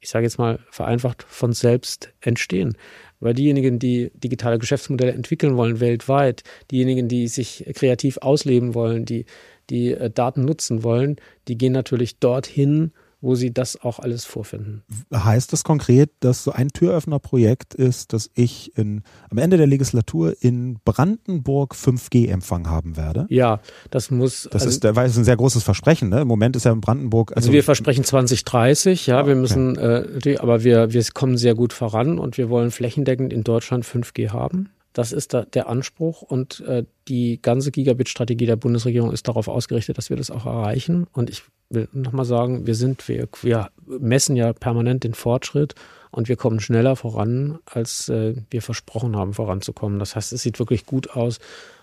ich 0.00 0.08
sage 0.08 0.24
jetzt 0.24 0.38
mal 0.38 0.58
vereinfacht, 0.70 1.22
von 1.22 1.52
selbst 1.52 2.12
entstehen. 2.20 2.76
Weil 3.20 3.34
diejenigen, 3.34 3.78
die 3.78 4.10
digitale 4.14 4.58
Geschäftsmodelle 4.58 5.12
entwickeln 5.12 5.56
wollen 5.56 5.80
weltweit, 5.80 6.42
diejenigen, 6.70 7.06
die 7.06 7.28
sich 7.28 7.66
kreativ 7.74 8.18
ausleben 8.18 8.74
wollen, 8.74 9.04
die, 9.04 9.26
die 9.68 9.92
äh, 9.92 10.10
Daten 10.10 10.44
nutzen 10.44 10.82
wollen, 10.82 11.16
die 11.48 11.58
gehen 11.58 11.72
natürlich 11.72 12.18
dorthin, 12.18 12.92
wo 13.20 13.34
sie 13.34 13.52
das 13.52 13.80
auch 13.82 13.98
alles 13.98 14.24
vorfinden. 14.24 14.82
Heißt 15.12 15.52
das 15.52 15.64
konkret, 15.64 16.10
dass 16.20 16.44
so 16.44 16.52
ein 16.52 16.68
Türöffnerprojekt 16.68 17.74
ist, 17.74 18.12
dass 18.12 18.30
ich 18.34 18.76
in, 18.76 19.02
am 19.30 19.38
Ende 19.38 19.56
der 19.56 19.66
Legislatur 19.66 20.34
in 20.40 20.78
Brandenburg 20.84 21.74
5G-Empfang 21.74 22.68
haben 22.68 22.96
werde? 22.96 23.26
Ja, 23.28 23.60
das 23.90 24.10
muss. 24.10 24.48
Das 24.50 24.62
also, 24.62 24.68
ist, 24.68 24.96
weil 24.96 25.06
es 25.06 25.16
ein 25.16 25.24
sehr 25.24 25.36
großes 25.36 25.62
Versprechen. 25.62 26.08
Ne? 26.08 26.22
Im 26.22 26.28
Moment 26.28 26.56
ist 26.56 26.64
ja 26.64 26.72
in 26.72 26.80
Brandenburg. 26.80 27.32
Also, 27.32 27.48
also 27.48 27.52
wir 27.52 27.64
versprechen 27.64 28.04
2030, 28.04 29.06
ja, 29.06 29.26
wir 29.26 29.34
müssen, 29.34 29.76
okay. 29.76 30.34
äh, 30.34 30.38
aber 30.38 30.64
wir, 30.64 30.92
wir 30.92 31.04
kommen 31.12 31.36
sehr 31.36 31.54
gut 31.54 31.72
voran 31.72 32.18
und 32.18 32.38
wir 32.38 32.48
wollen 32.48 32.70
flächendeckend 32.70 33.32
in 33.32 33.44
Deutschland 33.44 33.84
5G 33.84 34.30
haben. 34.30 34.70
Das 34.92 35.12
ist 35.12 35.34
da 35.34 35.42
der 35.42 35.68
Anspruch 35.68 36.22
und 36.22 36.60
äh, 36.60 36.84
die 37.06 37.40
ganze 37.40 37.70
Gigabit-Strategie 37.70 38.46
der 38.46 38.56
Bundesregierung 38.56 39.12
ist 39.12 39.28
darauf 39.28 39.48
ausgerichtet, 39.48 39.98
dass 39.98 40.10
wir 40.10 40.16
das 40.16 40.30
auch 40.30 40.46
erreichen. 40.46 41.06
Und 41.12 41.30
ich 41.30 41.42
will 41.68 41.88
nochmal 41.92 42.24
sagen, 42.24 42.66
wir 42.66 42.74
sind, 42.74 43.06
wir, 43.08 43.28
wir 43.42 43.70
messen 43.86 44.34
ja 44.36 44.52
permanent 44.52 45.04
den 45.04 45.14
Fortschritt 45.14 45.74
und 46.10 46.28
wir 46.28 46.36
kommen 46.36 46.60
schneller 46.60 46.96
voran, 46.96 47.58
als 47.66 48.08
äh, 48.08 48.34
wir 48.50 48.62
versprochen 48.62 49.16
haben, 49.16 49.32
voranzukommen. 49.32 49.98
Das 49.98 50.16
heißt, 50.16 50.32
es 50.32 50.42
sieht 50.42 50.58
wirklich 50.58 50.86
gut 50.86 51.10
aus 51.10 51.38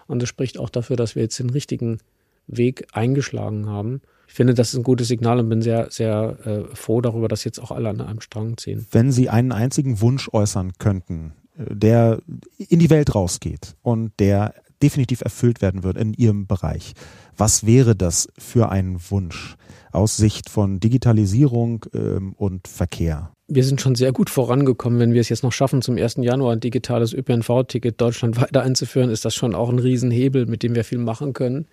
und 0.08 0.22
es 0.22 0.30
spricht 0.30 0.60
auch 0.60 0.70
dafür, 0.70 0.98
dass 0.98 1.16
wir 1.16 1.24
jetzt 1.24 1.40
den 1.40 1.50
richtigen 1.50 2.00
Weg 2.48 2.88
eingeschlagen 2.92 3.70
haben. 3.70 4.02
Ich 4.28 4.34
finde, 4.34 4.54
das 4.54 4.70
ist 4.74 4.76
ein 4.80 4.84
gutes 4.84 5.08
Signal 5.08 5.40
und 5.40 5.48
bin 5.48 5.62
sehr, 5.62 5.90
sehr 5.90 6.38
äh, 6.46 6.76
froh 6.76 7.00
darüber, 7.00 7.30
dass 7.30 7.46
jetzt 7.46 7.60
auch 7.60 7.72
alle 7.72 7.90
an 7.90 8.02
einem 8.02 8.20
Strang 8.20 8.58
ziehen. 8.58 8.86
Wenn 8.92 9.12
Sie 9.12 9.30
einen 9.30 9.54
einzigen 9.54 10.02
Wunsch 10.02 10.30
äußern 10.32 10.74
könnten, 10.80 11.34
der 11.58 12.20
in 12.58 12.80
die 12.80 12.90
Welt 12.90 13.14
rausgeht 13.16 13.76
und 13.82 14.12
der 14.20 14.54
definitiv 14.82 15.22
erfüllt 15.22 15.62
werden 15.62 15.84
wird 15.84 15.98
in 15.98 16.14
Ihrem 16.14 16.48
Bereich. 16.48 16.94
Was 17.36 17.66
wäre 17.66 17.96
das 17.96 18.28
für 18.38 18.70
ein 18.70 18.98
Wunsch 19.10 19.56
aus 19.92 20.18
Sicht 20.18 20.50
von 20.50 20.80
Digitalisierung 20.80 21.86
ähm, 21.94 22.34
und 22.34 22.68
Verkehr? 22.68 23.32
Wir 23.48 23.64
sind 23.64 23.80
schon 23.80 23.96
sehr 23.96 24.12
gut 24.12 24.30
vorangekommen. 24.30 25.00
Wenn 25.00 25.14
wir 25.14 25.22
es 25.22 25.30
jetzt 25.30 25.44
noch 25.44 25.54
schaffen, 25.54 25.82
zum 25.82 25.98
1. 25.98 26.18
Januar 26.18 26.54
ein 26.54 26.60
digitales 26.60 27.14
ÖPNV-Ticket 27.14 28.00
Deutschland 28.00 28.38
weiter 28.42 28.62
einzuführen, 28.62 29.10
ist 29.10 29.26
das 29.26 29.34
schon 29.34 29.56
auch 29.56 29.70
ein 29.70 29.80
Riesenhebel, 29.80 30.46
mit 30.46 30.64
dem 30.64 30.76
wir 30.76 30.84
viel 30.84 31.00
machen 31.00 31.34
können. 31.34 31.68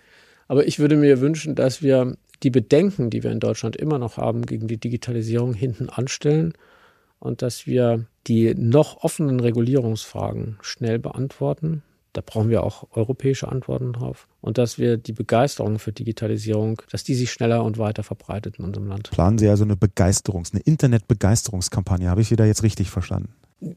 Aber 0.47 0.67
ich 0.67 0.79
würde 0.79 0.97
mir 0.97 1.21
wünschen, 1.21 1.55
dass 1.55 1.83
wir 1.83 2.17
die 2.43 2.51
Bedenken, 2.51 3.11
die 3.11 3.23
wir 3.23 3.33
in 3.33 3.41
Deutschland 3.41 3.77
immer 3.77 3.99
noch 3.99 4.19
haben 4.19 4.43
gegen 4.43 4.69
die 4.69 4.77
Digitalisierung, 4.77 5.55
hinten 5.55 5.89
anstellen 5.89 6.53
und 7.25 7.43
dass 7.43 7.67
wir 7.67 8.05
die 8.27 8.55
noch 8.55 9.03
offenen 9.03 9.41
Regulierungsfragen 9.41 10.59
schnell 10.61 10.99
beantworten. 10.99 11.83
Da 12.13 12.23
brauchen 12.25 12.49
wir 12.49 12.63
auch 12.63 12.87
europäische 12.93 13.49
Antworten 13.49 13.93
drauf. 13.93 14.29
Und 14.41 14.57
dass 14.57 14.79
wir 14.79 14.99
die 14.99 15.13
Begeisterung 15.13 15.81
für 15.81 15.91
Digitalisierung, 15.91 16.81
dass 16.93 17.03
die 17.03 17.15
sich 17.15 17.33
schneller 17.33 17.65
und 17.65 17.77
weiter 17.77 18.05
verbreitet 18.05 18.59
in 18.59 18.65
unserem 18.67 18.87
Land. 18.87 19.11
Planen 19.11 19.39
Sie 19.39 19.49
also 19.49 19.65
eine 19.65 19.75
Begeisterungs-, 19.75 20.53
eine 20.53 20.61
Internet-Begeisterungskampagne? 20.61 22.09
Habe 22.09 22.21
ich 22.21 22.29
Sie 22.29 22.37
da 22.37 22.45
jetzt 22.45 22.63
richtig 22.63 22.91
verstanden? 22.91 23.31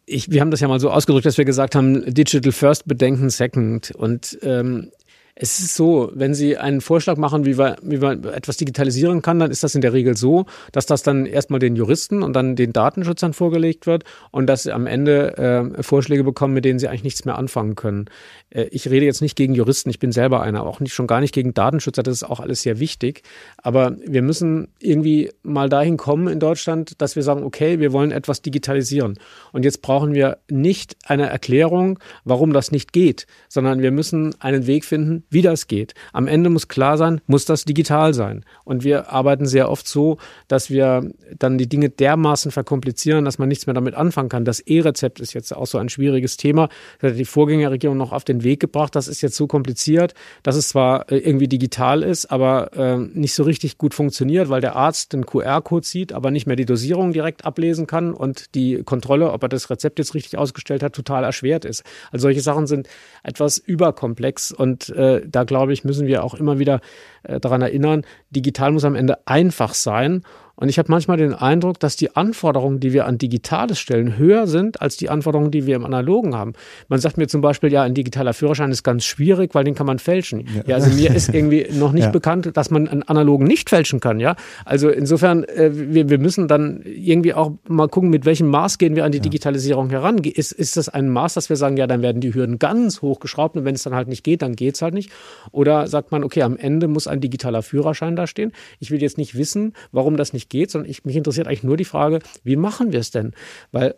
Ich, 0.06 0.30
wir 0.30 0.42
haben 0.42 0.52
das 0.52 0.60
ja 0.60 0.68
mal 0.68 0.80
so 0.80 0.92
ausgedrückt, 0.92 1.26
dass 1.26 1.38
wir 1.38 1.46
gesagt 1.46 1.74
haben, 1.74 2.14
Digital 2.14 2.52
First, 2.52 2.86
Bedenken 2.86 3.30
Second. 3.32 3.92
Und 3.92 4.38
ähm, 4.44 4.92
es 5.40 5.60
ist 5.60 5.76
so, 5.76 6.12
wenn 6.16 6.34
Sie 6.34 6.58
einen 6.58 6.82
Vorschlag 6.82 7.18
machen, 7.18 7.46
wie, 7.46 7.60
wir, 7.60 7.76
wie 7.84 7.98
man 7.98 8.24
etwas 8.24 8.58
digitalisieren 8.58 9.22
kann, 9.22 9.38
dann 9.38 9.52
ist 9.52 9.64
das 9.64 9.76
in 9.76 9.82
der 9.82 9.94
Regel 9.94 10.18
so, 10.18 10.46
dass 10.72 10.88
das 10.88 11.04
dann 11.04 11.28
erstmal 11.28 11.60
den 11.60 11.76
Juristen 11.76 12.24
und 12.24 12.34
dann 12.34 12.56
den 12.56 12.74
Datenschützern 12.74 13.34
vorgelegt 13.34 13.86
wird 13.86 14.04
und 14.32 14.48
dass 14.48 14.64
Sie 14.64 14.72
am 14.72 14.88
Ende 14.88 15.38
äh, 15.38 15.84
Vorschläge 15.84 16.24
bekommen, 16.24 16.56
mit 16.56 16.66
denen 16.66 16.80
Sie 16.80 16.88
eigentlich 16.88 17.04
nichts 17.04 17.26
mehr 17.26 17.38
anfangen 17.38 17.76
können. 17.76 18.06
Äh, 18.50 18.64
ich 18.72 18.90
rede 18.90 19.06
jetzt 19.06 19.22
nicht 19.22 19.36
gegen 19.36 19.54
Juristen, 19.54 19.92
ich 19.92 20.00
bin 20.00 20.12
selber 20.12 20.42
einer, 20.42 20.66
auch 20.66 20.80
nicht, 20.80 20.94
schon 20.94 21.06
gar 21.06 21.22
nicht 21.22 21.36
gegen 21.36 21.54
Datenschützer, 21.54 22.02
das 22.02 22.16
ist 22.16 22.24
auch 22.24 22.40
alles 22.40 22.64
sehr 22.64 22.80
wichtig. 22.80 23.22
Aber 23.58 23.96
wir 24.06 24.24
müssen 24.24 24.70
irgendwie 24.80 25.30
mal 25.44 25.70
dahin 25.70 25.98
kommen 25.98 26.28
in 26.30 26.40
Deutschland, 26.40 27.00
dass 27.00 27.16
wir 27.16 27.22
sagen, 27.22 27.44
okay, 27.44 27.80
wir 27.80 27.94
wollen 27.94 28.12
etwas 28.12 28.42
digitalisieren. 28.42 29.20
Und 29.52 29.66
jetzt 29.66 29.84
brauchen 29.84 30.16
wir 30.16 30.40
nicht 30.50 30.98
eine 31.06 31.30
Erklärung, 31.30 32.00
warum 32.24 32.54
das 32.54 32.72
nicht 32.72 32.92
geht, 32.92 33.28
sondern 33.50 33.84
wir 33.84 33.92
müssen 33.92 34.34
einen 34.42 34.66
Weg 34.66 34.84
finden, 34.84 35.26
wie 35.30 35.42
das 35.42 35.68
geht. 35.68 35.94
Am 36.14 36.28
Ende 36.28 36.50
muss 36.50 36.68
klar 36.68 36.98
sein, 36.98 37.22
muss 37.28 37.46
das 37.46 37.66
digital 37.66 38.14
sein. 38.14 38.46
Und 38.64 38.84
wir 38.84 39.12
arbeiten 39.12 39.46
sehr 39.46 39.70
oft 39.70 39.88
so, 39.88 40.18
dass 40.48 40.70
wir 40.70 41.10
dann 41.38 41.58
die 41.58 41.68
Dinge 41.68 41.90
dermaßen 41.90 42.52
verkomplizieren, 42.52 43.26
dass 43.26 43.40
man 43.40 43.50
nichts 43.50 43.68
mehr 43.68 43.74
damit 43.74 43.96
anfangen 43.96 44.30
kann. 44.30 44.46
Das 44.46 44.60
E-Rezept 44.60 45.20
ist 45.20 45.34
jetzt 45.34 45.56
auch 45.56 45.68
so 45.68 45.78
ein 45.78 45.90
schwieriges 45.90 46.38
Thema. 46.38 46.70
Das 47.00 47.12
hat 47.12 47.20
die 47.20 47.26
Vorgängerregierung 47.26 47.98
noch 47.98 48.12
auf 48.12 48.24
den 48.24 48.44
Weg 48.44 48.60
gebracht. 48.60 48.96
Das 48.96 49.08
ist 49.08 49.22
jetzt 49.22 49.36
so 49.36 49.48
kompliziert, 49.48 50.14
dass 50.44 50.56
es 50.56 50.70
zwar 50.70 51.12
äh, 51.12 51.18
irgendwie 51.18 51.48
digital 51.48 52.04
ist, 52.04 52.26
aber 52.28 52.74
äh, 52.74 52.98
nicht 52.98 53.34
so 53.34 53.44
richtig 53.44 53.78
gut 53.78 53.94
funktioniert, 53.94 54.50
weil 54.50 54.62
der 54.62 54.76
Arzt 54.76 55.14
den 55.14 55.26
QR-Code 55.26 55.86
sieht, 55.86 56.14
aber 56.14 56.32
nicht 56.32 56.48
mehr 56.48 56.56
die 56.56 56.66
Dosierung 56.66 57.14
direkt 57.14 57.46
ablesen 57.46 57.88
kann 57.88 58.14
und 58.14 58.56
die 58.56 58.84
Kontrolle, 58.84 59.32
ob 59.32 59.44
er 59.44 59.50
das 59.50 59.70
Rezept 59.70 60.00
jetzt 60.00 60.14
richtig 60.14 60.38
ausgestellt 60.38 60.84
hat, 60.84 60.94
total 60.94 61.24
erschwert 61.24 61.66
ist. 61.66 61.84
Also 62.12 62.24
solche 62.24 62.42
Sachen 62.42 62.68
sind 62.68 62.88
etwas 63.24 63.58
überkomplex 63.58 64.52
und 64.52 64.90
äh, 64.90 65.17
da 65.26 65.44
glaube 65.44 65.74
ich, 65.74 65.84
müssen 65.84 66.08
wir 66.08 66.24
auch 66.24 66.34
immer 66.34 66.60
wieder 66.60 66.82
äh, 67.24 67.40
daran 67.40 67.62
erinnern, 67.62 68.04
digital 68.30 68.72
muss 68.72 68.86
am 68.86 68.96
Ende 68.96 69.26
einfach 69.26 69.74
sein 69.74 70.24
und 70.60 70.70
ich 70.70 70.80
habe 70.80 70.92
manchmal 70.92 71.18
den 71.18 71.36
Eindruck, 71.36 71.80
dass 71.80 71.96
die 71.98 72.16
Anforderungen, 72.16 72.80
die 72.80 72.92
wir 72.92 73.06
an 73.06 73.20
Digitales 73.20 73.78
stellen, 73.78 74.18
höher 74.18 74.48
sind 74.48 74.82
als 74.82 74.98
die 74.98 75.08
Anforderungen, 75.08 75.52
die 75.52 75.68
wir 75.68 75.76
im 75.76 75.86
Analogen 75.86 76.36
haben. 76.36 76.54
Man 76.88 77.00
sagt 77.00 77.18
mir 77.18 77.28
zum 77.28 77.42
Beispiel, 77.42 77.72
ja, 77.72 77.84
ein 77.84 77.94
digitaler 77.94 78.34
Führerschein 78.34 78.72
ist 78.72 78.82
ganz 78.82 79.06
schwierig, 79.06 79.54
weil 79.54 79.66
den 79.66 79.76
kann 79.76 79.86
man 79.86 80.00
fälschen. 80.00 80.48
Ja, 80.56 80.64
ja 80.66 80.76
also 80.78 80.90
mir 80.90 81.14
ist 81.14 81.32
irgendwie 81.32 81.68
noch 81.72 81.92
nicht 81.92 82.06
ja. 82.06 82.10
bekannt, 82.10 82.58
dass 82.58 82.72
man 82.72 82.88
einen 82.88 83.04
analogen 83.04 83.46
nicht 83.46 83.70
fälschen 83.70 84.00
kann. 84.00 84.20
Ja, 84.20 84.36
also 84.66 84.90
insofern, 84.90 85.44
äh, 85.44 85.70
wir, 85.72 86.10
wir 86.10 86.18
müssen 86.18 86.48
dann 86.48 86.82
irgendwie 86.84 87.36
auch 87.36 87.52
mal 87.68 87.88
gucken, 87.88 88.10
mit 88.10 88.26
welchem 88.26 88.48
Maß 88.48 88.80
gehen 88.80 88.96
wir 88.96 89.06
an 89.06 89.12
die 89.12 89.20
ja. 89.20 89.24
Digitalisierung 89.24 89.92
heran. 89.92 90.18
Ist, 90.18 90.54
ist 90.54 90.76
das 90.76 90.90
ein 90.90 91.10
Maß, 91.10 91.36
dass 91.36 91.50
wir 91.50 91.56
sagen, 91.56 91.78
ja, 91.78 91.86
dann 91.86 92.02
werden 92.02 92.20
die 92.20 92.34
Hürden 92.34 92.58
ganz 92.58 93.04
hochgeschraubt 93.04 93.56
und 93.58 93.64
wenn 93.64 93.76
es 93.76 93.84
dann 93.84 93.94
halt 93.94 94.08
nicht 94.08 94.24
geht, 94.24 94.42
dann 94.42 94.56
geht's 94.56 94.82
halt 94.82 94.96
nicht. 94.96 95.12
Oder 95.52 95.86
sagt 95.86 96.12
man, 96.12 96.24
okay, 96.24 96.42
am 96.42 96.58
Ende 96.58 96.88
muss 96.88 97.06
ein 97.06 97.22
digitaler 97.22 97.62
Führerschein 97.62 98.16
da 98.16 98.26
stehen. 98.26 98.54
Ich 98.80 98.90
will 98.90 99.04
jetzt 99.04 99.20
nicht 99.20 99.38
wissen, 99.38 99.74
warum 99.92 100.18
das 100.18 100.34
nicht 100.34 100.47
geht, 100.50 100.72
sondern 100.72 100.90
ich, 100.90 101.06
mich 101.06 101.16
interessiert 101.16 101.48
eigentlich 101.48 101.64
nur 101.64 101.78
die 101.78 101.86
Frage, 101.86 102.20
wie 102.44 102.56
machen 102.56 102.92
wir 102.92 103.00
es 103.00 103.12
denn? 103.12 103.34
Weil 103.72 103.96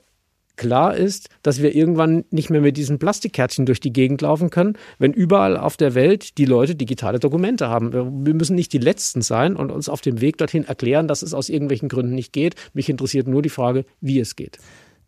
klar 0.60 0.95
ist, 0.95 1.30
dass 1.41 1.62
wir 1.62 1.74
irgendwann 1.74 2.26
nicht 2.32 2.50
mehr 2.50 2.60
mit 2.60 2.76
diesen 2.76 3.00
Plastikkärtchen 3.00 3.66
durch 3.66 3.80
die 3.80 3.93
Gegend 3.93 4.22
laufen 4.22 4.50
können, 4.50 4.78
wenn 4.97 5.14
überall 5.14 5.56
auf 5.56 5.78
der 5.78 5.95
Welt 5.95 6.38
die 6.38 6.45
Leute 6.45 6.76
digitale 6.76 7.18
Dokumente 7.18 7.70
haben. 7.70 7.93
Wir 8.26 8.34
müssen 8.34 8.56
nicht 8.56 8.74
die 8.74 8.78
Letzten 8.78 9.22
sein 9.22 9.56
und 9.56 9.72
uns 9.72 9.88
auf 9.88 10.02
dem 10.02 10.20
Weg 10.20 10.38
dorthin 10.38 10.66
erklären, 10.66 11.08
dass 11.08 11.22
es 11.22 11.34
aus 11.34 11.47
irgendwelchen 11.47 11.88
Gründen 11.88 12.14
nicht 12.14 12.34
geht. 12.34 12.56
Mich 12.74 12.89
interessiert 12.89 13.28
nur 13.28 13.41
die 13.41 13.50
Frage, 13.50 13.86
wie 14.02 14.20
es 14.20 14.36
geht. 14.36 14.60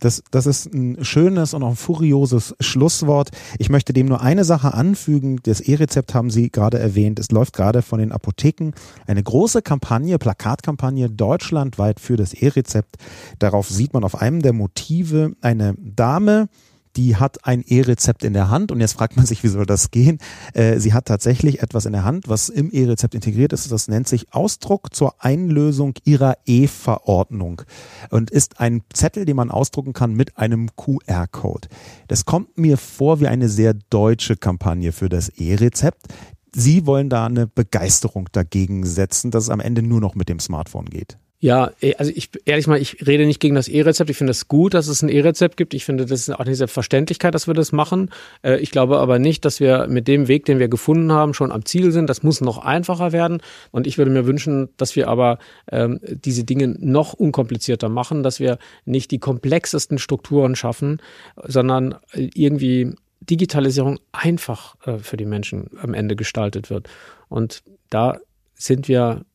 Das, 0.02 0.24
das 0.32 0.47
ist 0.47 0.74
ein 0.74 1.06
schönes 1.06 1.54
und 1.54 1.62
auch 1.62 1.70
ein 1.70 1.76
furioses 1.76 2.56
Schlusswort. 2.60 3.30
Ich 3.60 3.70
möchte 3.70 3.93
dem 3.93 4.08
nur 4.08 4.22
eine 4.22 4.43
Sache 4.43 4.74
anfügen. 4.74 5.39
Das 5.43 5.62
E-Rezept 5.62 6.16
haben 6.16 6.32
Sie 6.32 6.49
gerade 6.49 6.80
erwähnt. 6.80 7.20
Es 7.20 7.30
läuft 7.30 7.54
gerade 7.54 7.84
von 7.84 7.99
den 7.99 8.12
Apotheken 8.12 8.72
eine 9.06 9.22
große 9.22 9.62
Kampagne, 9.62 10.18
Plakatkampagne 10.18 11.08
deutschlandweit 11.08 11.99
für 11.99 12.18
das 12.18 12.34
E-Rezept. 12.34 12.95
Darauf 13.38 13.70
sieht 13.70 13.93
man 13.93 14.04
auf 14.04 14.20
einem 14.20 14.41
der 14.41 14.54
Motive 14.54 15.36
eine 15.39 15.76
Dame, 15.78 16.49
die 16.96 17.16
hat 17.16 17.46
ein 17.46 17.62
E-Rezept 17.62 18.24
in 18.24 18.34
der 18.34 18.50
Hand 18.50 18.72
und 18.72 18.80
jetzt 18.80 18.94
fragt 18.94 19.16
man 19.18 19.26
sich, 19.26 19.44
wie 19.44 19.48
soll 19.48 19.66
das 19.66 19.92
gehen? 19.92 20.20
Äh, 20.54 20.80
sie 20.80 20.94
hat 20.94 21.06
tatsächlich 21.06 21.62
etwas 21.62 21.86
in 21.86 21.94
der 21.94 22.04
Hand, 22.04 22.28
was 22.28 22.50
im 22.50 22.72
E-Rezept 22.72 23.16
integriert 23.16 23.54
ist. 23.54 23.72
Das 23.72 23.88
nennt 23.88 24.08
sich 24.08 24.34
Ausdruck 24.34 24.94
zur 24.94 25.24
Einlösung 25.24 25.94
ihrer 26.04 26.38
E-Verordnung 26.46 27.62
und 28.10 28.32
ist 28.32 28.60
ein 28.60 28.82
Zettel, 28.94 29.26
den 29.26 29.36
man 29.36 29.52
ausdrucken 29.52 29.94
kann 29.94 30.14
mit 30.14 30.38
einem 30.38 30.70
QR-Code. 30.76 31.68
Das 32.08 32.26
kommt 32.26 32.58
mir 32.58 32.78
vor 32.78 33.20
wie 33.20 33.28
eine 33.28 33.50
sehr 33.50 33.74
deutsche 33.74 34.36
Kampagne 34.36 34.92
für 34.92 35.10
das 35.10 35.30
E-Rezept. 35.30 36.08
Sie 36.54 36.86
wollen 36.86 37.10
da 37.10 37.26
eine 37.26 37.48
Begeisterung 37.48 38.28
dagegen 38.32 38.86
setzen, 38.86 39.32
dass 39.32 39.46
es 39.46 39.50
am 39.50 39.62
Ende 39.62 39.82
nur 39.82 40.02
noch 40.02 40.16
mit 40.16 40.28
dem 40.28 40.39
Smartphone 40.39 40.86
geht. 40.86 41.18
Ja, 41.44 41.72
eh, 41.82 41.96
also 41.96 42.12
ich 42.16 42.30
ehrlich 42.46 42.68
mal, 42.68 42.80
ich 42.80 43.08
rede 43.08 43.26
nicht 43.26 43.39
gegen 43.39 43.56
das 43.56 43.68
E-Rezept. 43.68 44.12
Ich 44.12 44.18
finde 44.18 44.30
es 44.30 44.48
gut, 44.48 44.76
dass 44.76 44.88
es 44.88 45.02
ein 45.02 45.10
E-Rezept 45.10 45.58
gibt. 45.58 45.74
Ich 45.74 45.86
finde, 45.86 46.06
das 46.06 46.22
ist 46.22 46.30
auch 46.30 46.39
eine 46.39 46.54
Selbstverständlichkeit, 46.54 47.34
dass 47.34 47.48
wir 47.48 47.56
das 47.56 47.72
machen. 47.72 48.12
Äh, 48.44 48.58
ich 48.60 48.70
glaube 48.70 49.00
aber 49.00 49.18
nicht, 49.18 49.44
dass 49.44 49.60
wir 49.60 49.88
mit 49.88 50.08
dem 50.08 50.28
Weg, 50.28 50.46
den 50.46 50.60
wir 50.60 50.68
gefunden 50.68 51.12
haben, 51.12 51.34
schon 51.34 51.52
am 51.52 51.66
Ziel 51.66 51.92
sind. 51.92 52.12
Das 52.12 52.22
muss 52.22 52.42
noch 52.42 52.60
einfacher 52.60 53.12
werden. 53.12 53.42
Und 53.72 53.88
ich 53.88 53.98
würde 53.98 54.12
mir 54.12 54.28
wünschen, 54.28 54.70
dass 54.78 54.96
wir 54.96 55.08
aber 55.08 55.39
ähm, 55.72 56.00
diese 56.04 56.44
Dinge 56.44 56.76
noch 56.80 57.14
unkomplizierter 57.14 57.89
machen, 57.89 58.22
dass 58.22 58.39
wir 58.39 58.60
nicht 58.86 59.10
die 59.10 59.20
komplexesten 59.20 59.98
Strukturen 59.98 60.56
schaffen, 60.56 61.02
sondern 61.44 61.96
irgendwie 62.14 62.94
Digitalisierung 63.20 64.00
einfach 64.12 64.76
äh, 64.86 65.00
für 65.00 65.18
die 65.18 65.26
Menschen 65.26 65.72
am 65.82 65.96
Ende 65.96 66.16
gestaltet 66.16 66.70
wird. 66.70 66.88
Und 67.30 67.64
da 67.89 68.20
sind 68.54 68.88
wir 68.88 69.26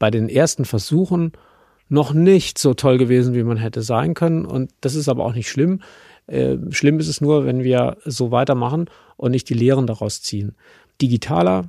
bei 0.00 0.10
den 0.10 0.28
ersten 0.28 0.64
Versuchen 0.64 1.32
noch 1.88 2.12
nicht 2.12 2.58
so 2.58 2.74
toll 2.74 2.98
gewesen, 2.98 3.34
wie 3.34 3.44
man 3.44 3.58
hätte 3.58 3.82
sein 3.82 4.14
können. 4.14 4.44
Und 4.44 4.72
das 4.80 4.96
ist 4.96 5.08
aber 5.08 5.24
auch 5.24 5.34
nicht 5.34 5.48
schlimm. 5.48 5.82
Äh, 6.26 6.56
schlimm 6.70 6.98
ist 6.98 7.08
es 7.08 7.20
nur, 7.20 7.44
wenn 7.44 7.62
wir 7.62 7.98
so 8.04 8.32
weitermachen 8.32 8.86
und 9.16 9.30
nicht 9.30 9.48
die 9.48 9.54
Lehren 9.54 9.86
daraus 9.86 10.22
ziehen. 10.22 10.56
Digitaler 11.00 11.68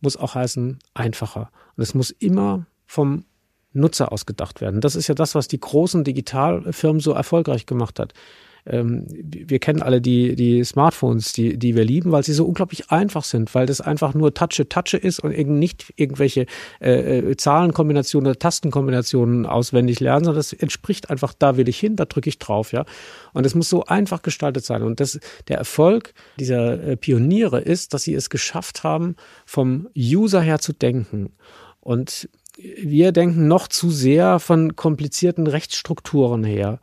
muss 0.00 0.16
auch 0.16 0.34
heißen 0.34 0.78
einfacher. 0.94 1.50
Und 1.76 1.82
es 1.82 1.94
muss 1.94 2.10
immer 2.10 2.66
vom 2.86 3.24
Nutzer 3.72 4.12
ausgedacht 4.12 4.60
werden. 4.60 4.80
Das 4.80 4.94
ist 4.94 5.08
ja 5.08 5.14
das, 5.14 5.34
was 5.34 5.48
die 5.48 5.58
großen 5.58 6.04
Digitalfirmen 6.04 7.00
so 7.00 7.12
erfolgreich 7.12 7.66
gemacht 7.66 7.98
hat 7.98 8.14
ähm, 8.66 9.06
wir 9.08 9.58
kennen 9.58 9.82
alle 9.82 10.00
die, 10.00 10.36
die 10.36 10.64
Smartphones, 10.64 11.32
die, 11.32 11.58
die 11.58 11.76
wir 11.76 11.84
lieben, 11.84 12.12
weil 12.12 12.22
sie 12.22 12.32
so 12.32 12.46
unglaublich 12.46 12.90
einfach 12.90 13.24
sind, 13.24 13.54
weil 13.54 13.66
das 13.66 13.80
einfach 13.80 14.14
nur 14.14 14.32
Touche, 14.32 14.68
Touche 14.68 14.96
ist 14.96 15.20
und 15.20 15.32
eben 15.32 15.58
nicht 15.58 15.92
irgendwelche 15.96 16.46
äh, 16.80 17.18
äh, 17.18 17.36
Zahlenkombinationen 17.36 18.28
oder 18.28 18.38
Tastenkombinationen 18.38 19.44
auswendig 19.46 20.00
lernen, 20.00 20.24
sondern 20.24 20.38
das 20.38 20.52
entspricht 20.52 21.10
einfach, 21.10 21.34
da 21.38 21.56
will 21.56 21.68
ich 21.68 21.78
hin, 21.78 21.96
da 21.96 22.06
drücke 22.06 22.28
ich 22.28 22.38
drauf, 22.38 22.72
ja. 22.72 22.84
Und 23.32 23.44
es 23.44 23.54
muss 23.54 23.68
so 23.68 23.84
einfach 23.84 24.22
gestaltet 24.22 24.64
sein. 24.64 24.82
Und 24.82 25.00
das, 25.00 25.18
der 25.48 25.58
Erfolg 25.58 26.14
dieser 26.38 26.82
äh, 26.82 26.96
Pioniere 26.96 27.60
ist, 27.60 27.92
dass 27.92 28.04
sie 28.04 28.14
es 28.14 28.30
geschafft 28.30 28.84
haben, 28.84 29.16
vom 29.44 29.88
User 29.96 30.40
her 30.40 30.58
zu 30.58 30.72
denken. 30.72 31.32
Und 31.80 32.28
wir 32.56 33.12
denken 33.12 33.48
noch 33.48 33.68
zu 33.68 33.90
sehr 33.90 34.38
von 34.38 34.76
komplizierten 34.76 35.46
Rechtsstrukturen 35.46 36.44
her. 36.44 36.80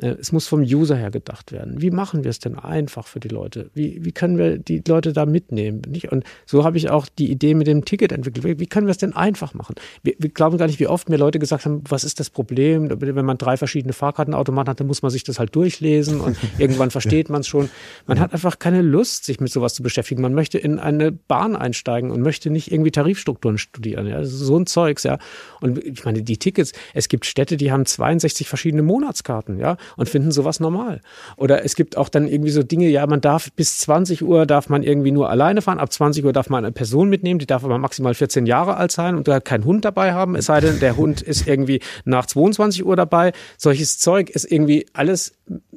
Äh, 0.00 0.16
es 0.20 0.32
muss 0.32 0.46
vom 0.46 0.60
User 0.60 0.96
her 0.96 1.10
gedacht 1.10 1.52
werden. 1.52 1.80
Wie 1.80 1.90
machen 1.90 2.24
wir 2.24 2.30
es 2.30 2.38
denn 2.38 2.58
einfach 2.58 3.06
für 3.06 3.20
die 3.20 3.28
Leute? 3.28 3.70
Wie, 3.74 4.04
wie 4.04 4.12
können 4.12 4.38
wir 4.38 4.58
die 4.58 4.82
Leute 4.86 5.12
da 5.12 5.26
mitnehmen? 5.26 5.82
Nicht? 5.88 6.10
Und 6.10 6.24
so 6.46 6.64
habe 6.64 6.76
ich 6.76 6.90
auch 6.90 7.06
die 7.06 7.30
Idee 7.30 7.54
mit 7.54 7.66
dem 7.66 7.84
Ticket 7.84 8.12
entwickelt. 8.12 8.58
Wie 8.58 8.66
können 8.66 8.86
wir 8.86 8.92
es 8.92 8.98
denn 8.98 9.14
einfach 9.14 9.54
machen? 9.54 9.74
Wir, 10.02 10.14
wir 10.18 10.30
glauben 10.30 10.58
gar 10.58 10.66
nicht, 10.66 10.80
wie 10.80 10.86
oft 10.86 11.08
mir 11.08 11.16
Leute 11.16 11.38
gesagt 11.38 11.64
haben, 11.64 11.82
was 11.88 12.04
ist 12.04 12.20
das 12.20 12.30
Problem? 12.30 12.88
Wenn 13.00 13.24
man 13.24 13.38
drei 13.38 13.56
verschiedene 13.56 13.92
Fahrkartenautomaten 13.92 14.70
hat, 14.70 14.80
dann 14.80 14.86
muss 14.86 15.02
man 15.02 15.10
sich 15.10 15.24
das 15.24 15.38
halt 15.38 15.54
durchlesen 15.54 16.20
und 16.20 16.36
irgendwann 16.58 16.90
versteht 16.90 17.28
man 17.28 17.40
es 17.40 17.48
schon. 17.48 17.70
Man 18.06 18.20
hat 18.20 18.32
einfach 18.32 18.58
keine 18.58 18.82
Lust, 18.82 19.24
sich 19.24 19.40
mit 19.40 19.52
sowas 19.52 19.74
zu 19.74 19.82
beschäftigen. 19.82 20.22
Man 20.22 20.34
möchte 20.34 20.58
in 20.58 20.78
eine 20.78 21.12
Bahn 21.12 21.56
einsteigen 21.56 22.10
und 22.10 22.20
möchte 22.20 22.50
nicht 22.50 22.72
irgendwie 22.72 22.90
Tarifstrukturen 22.90 23.58
studieren. 23.58 24.06
Ja? 24.06 24.24
so 24.24 24.58
ein 24.58 24.66
Zeugs, 24.66 25.04
ja. 25.04 25.18
Und 25.60 25.78
ich 25.78 26.04
meine, 26.04 26.22
die 26.22 26.36
Tickets, 26.36 26.72
es 26.92 27.08
gibt 27.08 27.26
Städte, 27.26 27.56
die 27.56 27.72
haben 27.72 27.86
62 27.86 28.48
verschiedene 28.48 28.82
Monatskarten, 28.82 29.58
ja. 29.58 29.76
Und 29.96 30.08
finden 30.08 30.32
sowas 30.32 30.60
normal. 30.60 31.00
Oder 31.36 31.64
es 31.64 31.74
gibt 31.74 31.96
auch 31.96 32.08
dann 32.08 32.26
irgendwie 32.26 32.50
so 32.50 32.62
Dinge, 32.62 32.88
ja, 32.88 33.06
man 33.06 33.20
darf 33.20 33.52
bis 33.52 33.78
20 33.78 34.22
Uhr 34.22 34.46
darf 34.46 34.68
man 34.68 34.82
irgendwie 34.82 35.12
nur 35.12 35.30
alleine 35.30 35.62
fahren, 35.62 35.78
ab 35.78 35.92
20 35.92 36.24
Uhr 36.24 36.32
darf 36.32 36.50
man 36.50 36.64
eine 36.64 36.72
Person 36.72 37.08
mitnehmen, 37.08 37.38
die 37.38 37.46
darf 37.46 37.64
aber 37.64 37.78
maximal 37.78 38.14
14 38.14 38.46
Jahre 38.46 38.76
alt 38.76 38.92
sein 38.92 39.16
und 39.16 39.28
da 39.28 39.40
keinen 39.40 39.64
Hund 39.64 39.84
dabei 39.84 40.12
haben, 40.12 40.36
es 40.36 40.46
sei 40.46 40.60
denn, 40.60 40.80
der 40.80 40.96
Hund 40.96 41.22
ist 41.22 41.46
irgendwie 41.46 41.80
nach 42.04 42.26
22 42.26 42.84
Uhr 42.84 42.96
dabei. 42.96 43.32
Solches 43.58 43.98
Zeug 43.98 44.30
ist 44.30 44.50
irgendwie 44.50 44.86
alles 44.92 45.34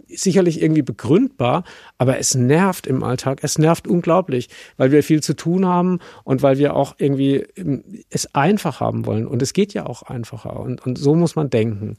sicherlich 0.07 0.61
irgendwie 0.61 0.81
begründbar, 0.81 1.63
aber 1.97 2.17
es 2.17 2.35
nervt 2.35 2.87
im 2.87 3.03
Alltag. 3.03 3.39
Es 3.41 3.57
nervt 3.57 3.87
unglaublich, 3.87 4.49
weil 4.77 4.91
wir 4.91 5.03
viel 5.03 5.21
zu 5.21 5.35
tun 5.35 5.65
haben 5.65 5.99
und 6.23 6.41
weil 6.41 6.57
wir 6.57 6.75
auch 6.75 6.95
irgendwie 6.97 7.45
ähm, 7.55 7.83
es 8.09 8.33
einfach 8.33 8.79
haben 8.79 9.05
wollen. 9.05 9.27
Und 9.27 9.41
es 9.41 9.53
geht 9.53 9.73
ja 9.73 9.85
auch 9.85 10.03
einfacher. 10.03 10.59
Und, 10.59 10.85
und 10.85 10.97
so 10.97 11.15
muss 11.15 11.35
man 11.35 11.49
denken. 11.49 11.97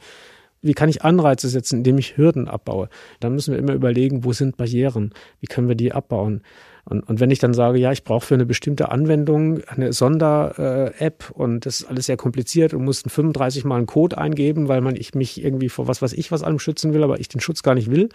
Wie 0.61 0.75
kann 0.75 0.89
ich 0.89 1.03
Anreize 1.03 1.49
setzen, 1.49 1.79
indem 1.79 1.99
ich 1.99 2.17
Hürden 2.17 2.49
abbaue? 2.49 2.89
Dann 3.21 3.35
müssen 3.35 3.53
wir 3.53 3.59
immer 3.59 3.75
überlegen, 3.75 4.25
wo 4.25 4.33
sind 4.33 4.57
Barrieren? 4.57 5.13
Wie 5.41 5.47
können 5.47 5.69
wir 5.69 5.77
die 5.77 5.93
abbauen? 5.93 6.43
Und, 6.85 7.03
und 7.03 7.21
wenn 7.21 7.31
ich 7.31 7.39
dann 7.39 7.53
sage, 7.53 7.79
ja, 7.79 7.93
ich 7.93 8.03
brauche 8.03 8.25
für 8.25 8.35
eine 8.35 8.47
bestimmte 8.47 8.91
Anwendung 8.91 9.61
eine 9.67 9.93
Sonder-App 9.93 11.31
und 11.31 11.67
das 11.67 11.81
ist 11.81 11.87
alles 11.87 12.07
sehr 12.07 12.17
kompliziert 12.17 12.73
und 12.73 12.85
muss 12.85 13.03
35 13.07 13.65
Mal 13.65 13.77
einen 13.77 13.87
Code 13.87 14.17
eingeben, 14.17 14.69
weil 14.69 14.81
man 14.81 14.97
ich 14.97 15.15
mich 15.15 15.45
irgendwie 15.45 15.69
vor 15.69 15.87
was 15.87 16.01
weiß 16.01 16.15
ich 16.15 16.33
was 16.33 16.43
allem 16.43 16.59
schützen 16.59 16.95
will, 16.95 17.03
aber 17.03 17.21
ich 17.21 17.29
den 17.29 17.41
Schutz 17.41 17.63
gar 17.63 17.75
nicht 17.75 17.91
will, 17.91 18.09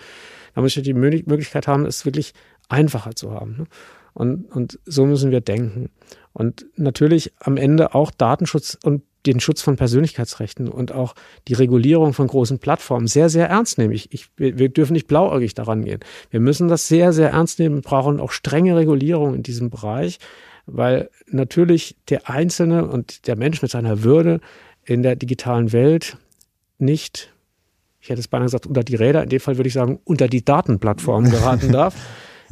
dann 0.56 0.64
muss 0.64 0.76
ich 0.76 0.84
die 0.84 0.94
Möglichkeit 0.94 1.68
haben, 1.68 1.86
es 1.86 2.06
wirklich 2.06 2.34
einfacher 2.68 3.16
zu 3.16 3.32
haben. 3.32 3.58
Ne? 3.58 3.66
Und, 4.14 4.52
und 4.52 4.80
so 4.86 5.06
müssen 5.06 5.32
wir 5.32 5.42
denken. 5.42 5.90
Und 6.34 6.66
natürlich 6.76 7.34
am 7.40 7.58
Ende 7.58 7.94
auch 7.94 8.12
Datenschutz 8.12 8.78
und 8.84 9.04
den 9.26 9.40
Schutz 9.40 9.62
von 9.62 9.76
Persönlichkeitsrechten 9.76 10.68
und 10.68 10.92
auch 10.92 11.16
die 11.48 11.54
Regulierung 11.54 12.14
von 12.14 12.28
großen 12.28 12.60
Plattformen 12.60 13.08
sehr, 13.08 13.30
sehr 13.30 13.50
ernst 13.50 13.78
nehmen. 13.78 13.94
Ich, 13.94 14.14
ich, 14.14 14.28
wir 14.38 14.70
dürfen 14.70 14.94
nicht 14.94 15.08
blauäugig 15.08 15.54
daran 15.54 15.86
gehen. 15.86 16.00
Wir 16.30 16.40
müssen 16.40 16.68
das 16.68 16.88
sehr, 16.88 17.14
sehr 17.14 17.32
ernst 17.32 17.60
nehmen 17.60 17.82
brauchen 17.82 18.20
auch 18.20 18.32
strenge 18.32 18.76
Regulierung 18.76 19.34
in 19.36 19.44
diesem 19.44 19.70
Bereich, 19.70 20.20
weil 20.66 21.10
natürlich 21.28 21.98
der 22.10 22.30
Einzelne 22.30 22.88
und 22.88 23.28
der 23.28 23.36
Mensch 23.36 23.62
mit 23.62 23.72
seiner 23.72 24.04
Würde 24.04 24.40
in 24.86 25.04
der 25.04 25.16
digitalen 25.16 25.72
Welt 25.72 26.18
nicht, 26.78 27.34
ich 28.02 28.10
hätte 28.10 28.20
es 28.20 28.28
beinahe 28.28 28.46
gesagt, 28.46 28.68
unter 28.68 28.84
die 28.84 28.96
Räder, 28.96 29.24
in 29.24 29.30
dem 29.30 29.40
Fall 29.40 29.58
würde 29.58 29.68
ich 29.68 29.74
sagen, 29.74 30.00
unter 30.04 30.28
die 30.28 30.44
Datenplattformen 30.44 31.32
geraten 31.32 31.72
darf 31.72 31.96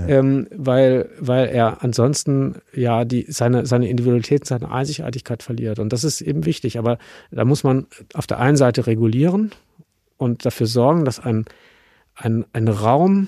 ähm, 0.08 0.48
weil, 0.52 1.10
weil 1.20 1.48
er 1.48 1.84
ansonsten 1.84 2.62
ja 2.74 3.06
die, 3.06 3.26
seine, 3.30 3.66
seine 3.66 3.90
Individualität, 3.90 4.46
seine 4.46 4.72
Einzigartigkeit 4.72 5.44
verliert. 5.44 5.80
Und 5.80 5.92
das 5.94 6.04
ist 6.04 6.22
eben 6.22 6.46
wichtig. 6.46 6.78
Aber 6.78 6.98
da 7.32 7.46
muss 7.46 7.64
man 7.64 7.88
auf 8.14 8.28
der 8.28 8.40
einen 8.40 8.58
Seite 8.58 8.88
regulieren 8.88 9.52
und 10.18 10.46
dafür 10.46 10.68
sorgen, 10.68 11.06
dass 11.06 11.20
ein, 11.20 11.46
ein, 12.16 12.46
ein 12.54 12.68
Raum 12.68 13.28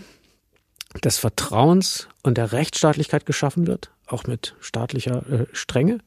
des 1.04 1.18
Vertrauens 1.18 2.08
und 2.22 2.38
der 2.38 2.52
Rechtsstaatlichkeit 2.52 3.26
geschaffen 3.26 3.68
wird, 3.68 3.92
auch 4.08 4.26
mit 4.26 4.56
staatlicher 4.60 5.24
äh, 5.30 5.46
Strenge. 5.54 6.00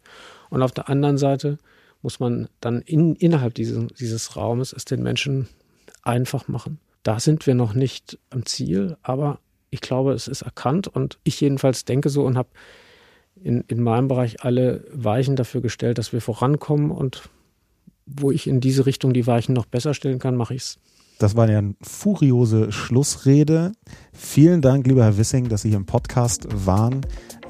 Und 0.49 0.62
auf 0.62 0.73
der 0.73 0.89
anderen 0.89 1.19
Seite 1.19 1.59
muss 2.03 2.21
man 2.21 2.49
dann 2.61 2.83
in, 2.83 3.17
innerhalb 3.17 3.55
dieses, 3.55 3.85
dieses 3.95 4.37
Raumes 4.37 4.73
es 4.73 4.85
den 4.85 5.03
Menschen 5.03 5.49
einfach 6.03 6.47
machen. 6.47 6.79
Da 7.03 7.21
sind 7.21 7.47
wir 7.47 7.55
noch 7.55 7.75
nicht 7.75 8.19
am 8.31 8.47
Ziel, 8.47 8.97
aber 9.03 9.41
ich 9.71 9.81
glaube, 9.81 10.12
es 10.12 10.29
ist 10.29 10.43
erkannt 10.43 10.89
und 10.89 11.19
ich 11.25 11.41
jedenfalls 11.41 11.85
denke 11.85 12.09
so 12.09 12.25
und 12.25 12.37
habe 12.37 12.49
in, 13.43 13.64
in 13.69 13.83
meinem 13.83 14.09
Bereich 14.09 14.45
alle 14.45 14.85
Weichen 14.93 15.37
dafür 15.37 15.61
gestellt, 15.61 15.99
dass 15.99 16.12
wir 16.12 16.21
vorankommen 16.21 16.91
und 16.91 17.29
wo 18.07 18.31
ich 18.31 18.47
in 18.47 18.61
diese 18.61 18.87
Richtung 18.87 19.12
die 19.12 19.27
Weichen 19.27 19.55
noch 19.55 19.67
besser 19.67 19.93
stellen 19.95 20.19
kann, 20.19 20.37
mache 20.37 20.55
ich 20.55 20.62
es. 20.62 20.79
Das 21.19 21.35
war 21.35 21.51
ja 21.51 21.59
eine 21.59 21.75
furiose 21.81 22.71
Schlussrede. 22.73 23.73
Vielen 24.12 24.61
Dank, 24.61 24.87
lieber 24.87 25.03
Herr 25.03 25.17
Wissing, 25.17 25.49
dass 25.49 25.62
Sie 25.62 25.71
hier 25.71 25.79
im 25.79 25.87
Podcast 25.87 26.47
waren. 26.67 27.01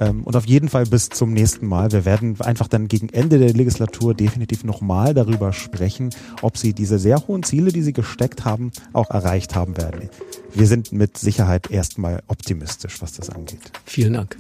Ähm, 0.00 0.24
und 0.24 0.36
auf 0.36 0.46
jeden 0.46 0.68
Fall 0.68 0.86
bis 0.86 1.08
zum 1.08 1.32
nächsten 1.32 1.66
Mal. 1.66 1.92
Wir 1.92 2.04
werden 2.04 2.40
einfach 2.40 2.68
dann 2.68 2.88
gegen 2.88 3.08
Ende 3.08 3.38
der 3.38 3.52
Legislatur 3.52 4.14
definitiv 4.14 4.64
nochmal 4.64 5.14
darüber 5.14 5.52
sprechen, 5.52 6.10
ob 6.42 6.56
Sie 6.56 6.72
diese 6.72 6.98
sehr 6.98 7.26
hohen 7.26 7.42
Ziele, 7.42 7.72
die 7.72 7.82
Sie 7.82 7.92
gesteckt 7.92 8.44
haben, 8.44 8.72
auch 8.92 9.10
erreicht 9.10 9.54
haben 9.54 9.76
werden. 9.76 10.10
Wir 10.54 10.66
sind 10.66 10.92
mit 10.92 11.18
Sicherheit 11.18 11.70
erstmal 11.70 12.22
optimistisch, 12.28 13.00
was 13.02 13.12
das 13.12 13.30
angeht. 13.30 13.72
Vielen 13.84 14.14
Dank. 14.14 14.36